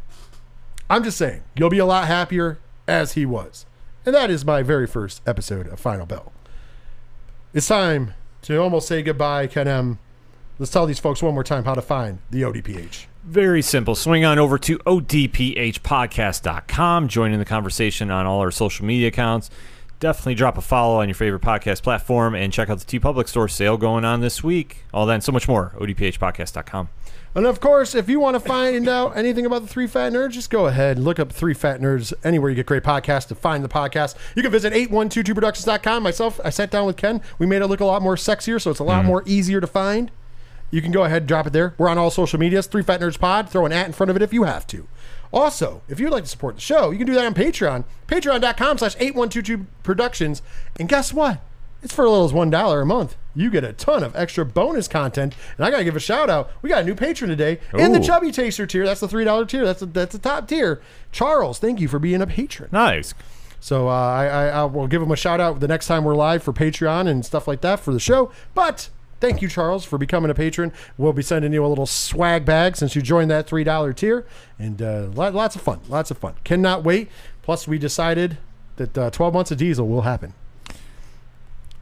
[0.88, 3.66] I'm just saying, you'll be a lot happier as he was.
[4.06, 6.32] And that is my very first episode of Final Bell.
[7.56, 8.14] It's time
[8.44, 9.98] to almost say goodbye, Ken M.
[10.60, 13.08] Let's tell these folks one more time how to find the ODPH.
[13.24, 13.96] Very simple.
[13.96, 17.08] Swing on over to odphpodcast.com.
[17.08, 19.50] Join in the conversation on all our social media accounts.
[20.00, 23.48] Definitely drop a follow on your favorite podcast platform and check out the TeePublic Store
[23.48, 24.84] sale going on this week.
[24.94, 25.74] All that and so much more.
[25.80, 26.90] odphpodcast.com.
[27.38, 30.32] And of course, if you want to find out anything about the Three Fat Nerds,
[30.32, 33.36] just go ahead and look up Three Fat Nerds anywhere you get great podcasts to
[33.36, 34.16] find the podcast.
[34.36, 36.02] You can visit 8122productions.com.
[36.02, 37.22] Myself, I sat down with Ken.
[37.38, 39.10] We made it look a lot more sexier, so it's a lot mm-hmm.
[39.10, 40.10] more easier to find.
[40.72, 41.76] You can go ahead and drop it there.
[41.78, 43.52] We're on all social medias, Three Fat Nerds Pod.
[43.52, 44.88] Throw an at in front of it if you have to.
[45.32, 47.84] Also, if you'd like to support the show, you can do that on Patreon.
[48.08, 50.42] Patreon.com slash 8122productions.
[50.80, 51.40] And guess what?
[51.84, 53.16] It's for as little as $1 a month.
[53.38, 55.36] You get a ton of extra bonus content.
[55.58, 56.50] And I got to give a shout out.
[56.64, 58.04] We got a new patron today in the Ooh.
[58.04, 58.84] Chubby Taster tier.
[58.84, 59.64] That's the $3 tier.
[59.64, 60.82] That's a, that's the top tier.
[61.12, 62.70] Charles, thank you for being a patron.
[62.72, 63.14] Nice.
[63.60, 66.16] So uh, I, I, I will give him a shout out the next time we're
[66.16, 68.32] live for Patreon and stuff like that for the show.
[68.56, 68.90] But
[69.20, 70.74] thank you, Charles, for becoming a patron.
[70.98, 74.26] We'll be sending you a little swag bag since you joined that three dollar tier,
[74.58, 76.36] and uh, lots of fun, lots of fun.
[76.44, 77.10] Cannot wait.
[77.42, 78.38] Plus, we decided
[78.78, 80.34] that uh, twelve months of Diesel will happen.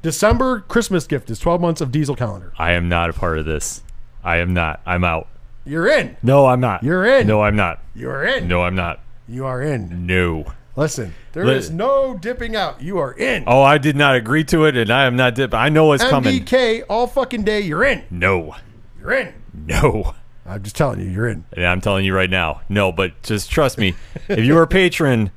[0.05, 2.53] December Christmas gift is twelve months of Diesel calendar.
[2.59, 3.81] I am not a part of this.
[4.23, 4.79] I am not.
[4.85, 5.27] I'm out.
[5.65, 6.15] You're in.
[6.21, 6.83] No, I'm not.
[6.83, 7.25] You're in.
[7.25, 7.79] No, I'm not.
[7.95, 8.47] You're in.
[8.47, 8.99] No, I'm not.
[9.27, 10.05] You are in.
[10.05, 10.45] No.
[10.75, 12.83] Listen, there Li- is no dipping out.
[12.83, 13.45] You are in.
[13.47, 15.55] Oh, I did not agree to it, and I am not dip.
[15.55, 16.41] I know it's coming.
[16.41, 17.61] MDK all fucking day.
[17.61, 18.03] You're in.
[18.11, 18.55] No.
[18.99, 19.33] You're in.
[19.55, 20.13] No.
[20.45, 21.45] I'm just telling you, you're in.
[21.53, 22.91] And I'm telling you right now, no.
[22.91, 23.95] But just trust me.
[24.29, 25.31] if you're a patron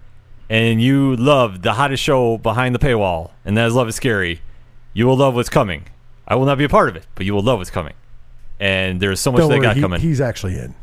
[0.50, 4.42] and you love the hottest show behind the paywall, and that is Love is Scary,
[4.98, 5.84] you will love what's coming.
[6.26, 7.94] I will not be a part of it, but you will love what's coming.
[8.58, 10.00] And there's so much Don't they worry, got he- coming.
[10.00, 10.74] he's actually in.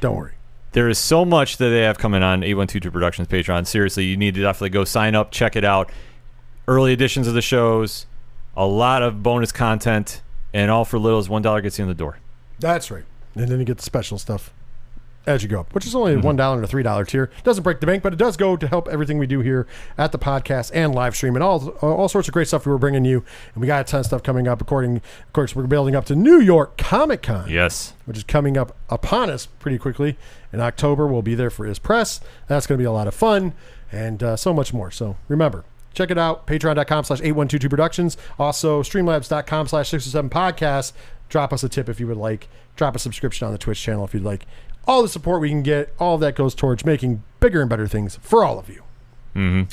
[0.00, 0.34] Don't worry.
[0.72, 3.66] there is so much that they have coming on 8122 Productions Patreon.
[3.66, 5.90] Seriously, you need to definitely go sign up, check it out.
[6.68, 8.06] Early editions of the shows,
[8.56, 10.22] a lot of bonus content,
[10.54, 12.18] and all for little as $1 gets you in the door.
[12.60, 13.04] That's right.
[13.34, 14.52] And then you get the special stuff
[15.28, 17.30] as you go up, which is only a one dollar and a three dollar tier.
[17.44, 20.10] Doesn't break the bank, but it does go to help everything we do here at
[20.10, 23.04] the podcast and live stream and all all sorts of great stuff we were bringing
[23.04, 23.24] you.
[23.54, 24.60] And we got a ton of stuff coming up.
[24.60, 27.92] According, of course, we're building up to New York Comic Con Yes.
[28.06, 30.16] which is coming up upon us pretty quickly
[30.52, 31.06] in October.
[31.06, 32.20] We'll be there for his press.
[32.46, 33.52] That's going to be a lot of fun
[33.92, 34.90] and uh, so much more.
[34.90, 35.64] So remember,
[35.94, 36.46] check it out.
[36.46, 38.16] Patreon.com slash 8122 Productions.
[38.38, 40.92] Also, streamlabs.com slash 607 Podcast.
[41.28, 42.48] Drop us a tip if you would like.
[42.76, 44.46] Drop a subscription on the Twitch channel if you'd like.
[44.88, 47.86] All the support we can get, all of that goes towards making bigger and better
[47.86, 48.82] things for all of you.
[49.36, 49.70] Mm-hmm.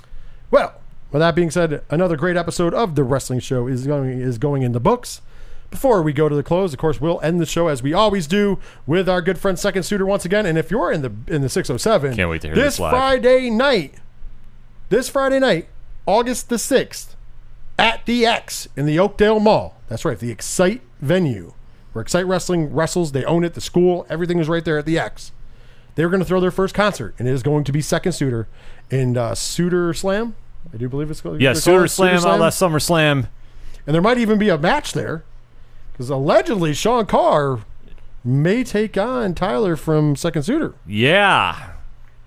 [0.52, 0.76] Well,
[1.12, 4.62] with that being said, another great episode of the wrestling show is going is going
[4.62, 5.22] in the books.
[5.72, 8.28] Before we go to the close, of course, we'll end the show as we always
[8.28, 10.46] do with our good friend Second Suitor once again.
[10.46, 12.78] And if you're in the in the 607, Can't wait to hear this this.
[12.78, 13.96] Friday night,
[14.90, 15.68] this Friday night,
[16.06, 17.16] August the sixth,
[17.80, 19.78] at the X in the Oakdale Mall.
[19.88, 21.54] That's right, the Excite venue
[21.96, 23.14] where Excite Wrestling wrestles.
[23.14, 23.54] They own it.
[23.54, 25.32] The school, everything is right there at the X.
[25.96, 28.50] They're going to throw their first concert, and it is going to be Second Suitor
[28.92, 30.36] in uh, Suitor Slam.
[30.74, 31.40] I do believe it's called.
[31.40, 33.30] Yeah, Suitor it Slam, all that Summer Slam.
[33.88, 35.24] and there might even be a match there
[35.94, 37.62] because allegedly Sean Carr
[38.26, 40.74] may take on Tyler from Second Suitor.
[40.86, 41.72] Yeah.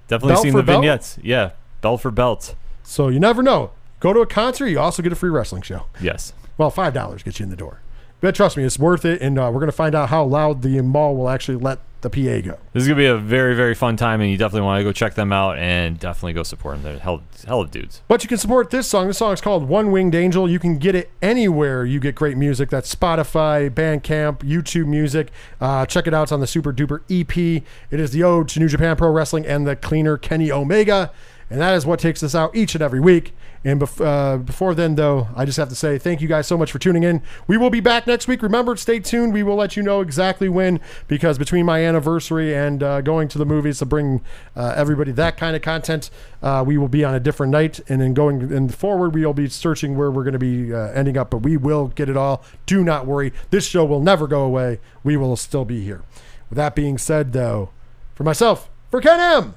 [0.07, 0.81] Definitely Belt seen the belt?
[0.81, 1.19] vignettes.
[1.23, 1.51] Yeah.
[1.83, 2.55] Belt for belt.
[2.83, 3.73] So you never know.
[4.01, 5.85] Go to a concert, you also get a free wrestling show.
[6.01, 6.33] Yes.
[6.57, 7.81] Well, five dollars gets you in the door.
[8.21, 10.63] But trust me, it's worth it, and uh, we're going to find out how loud
[10.63, 12.59] the mall will actually let the PA go.
[12.73, 14.93] This is gonna be a very, very fun time, and you definitely want to go
[14.93, 16.85] check them out and definitely go support them.
[16.85, 18.03] They're hell, hell of dudes.
[18.07, 19.09] But you can support this song.
[19.09, 20.49] This song is called One Winged Angel.
[20.49, 22.71] You can get it anywhere you get great music.
[22.71, 25.31] That's Spotify, Bandcamp, YouTube Music.
[25.61, 26.25] Uh, check it out.
[26.25, 27.65] It's on the Super Duper EP.
[27.91, 31.11] It is the ode to New Japan Pro Wrestling and the cleaner Kenny Omega.
[31.51, 33.35] And that is what takes us out each and every week.
[33.65, 36.57] And bef- uh, before then, though, I just have to say thank you guys so
[36.57, 37.23] much for tuning in.
[37.47, 38.43] We will be back next week.
[38.43, 39.33] Remember, stay tuned.
[39.33, 43.39] We will let you know exactly when, because between my anniversary and uh, going to
[43.39, 44.23] the movies to bring
[44.55, 46.11] uh, everybody that kind of content,
[46.43, 47.81] uh, we will be on a different night.
[47.89, 50.91] And then going and forward, we will be searching where we're going to be uh,
[50.93, 51.31] ending up.
[51.31, 52.45] But we will get it all.
[52.67, 53.33] Do not worry.
[53.51, 54.81] This show will never go away.
[55.03, 56.03] We will still be here.
[56.49, 57.71] With that being said, though,
[58.15, 59.55] for myself, for Ken M,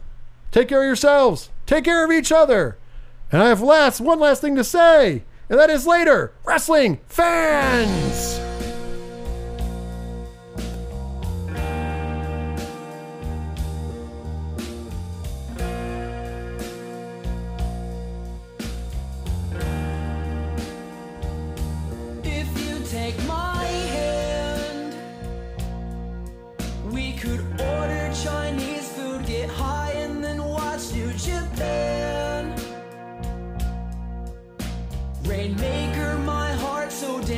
[0.52, 1.50] take care of yourselves.
[1.72, 2.78] Take care of each other.
[3.32, 8.51] And I have last one last thing to say, and that is later, wrestling fans.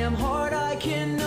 [0.03, 1.22] Damn hard I can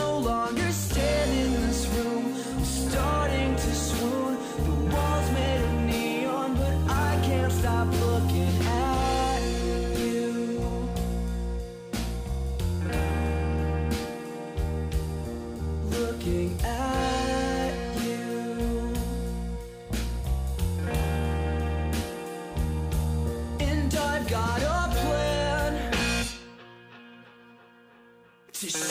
[28.60, 28.85] to shatter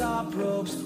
[0.00, 0.79] top ropes.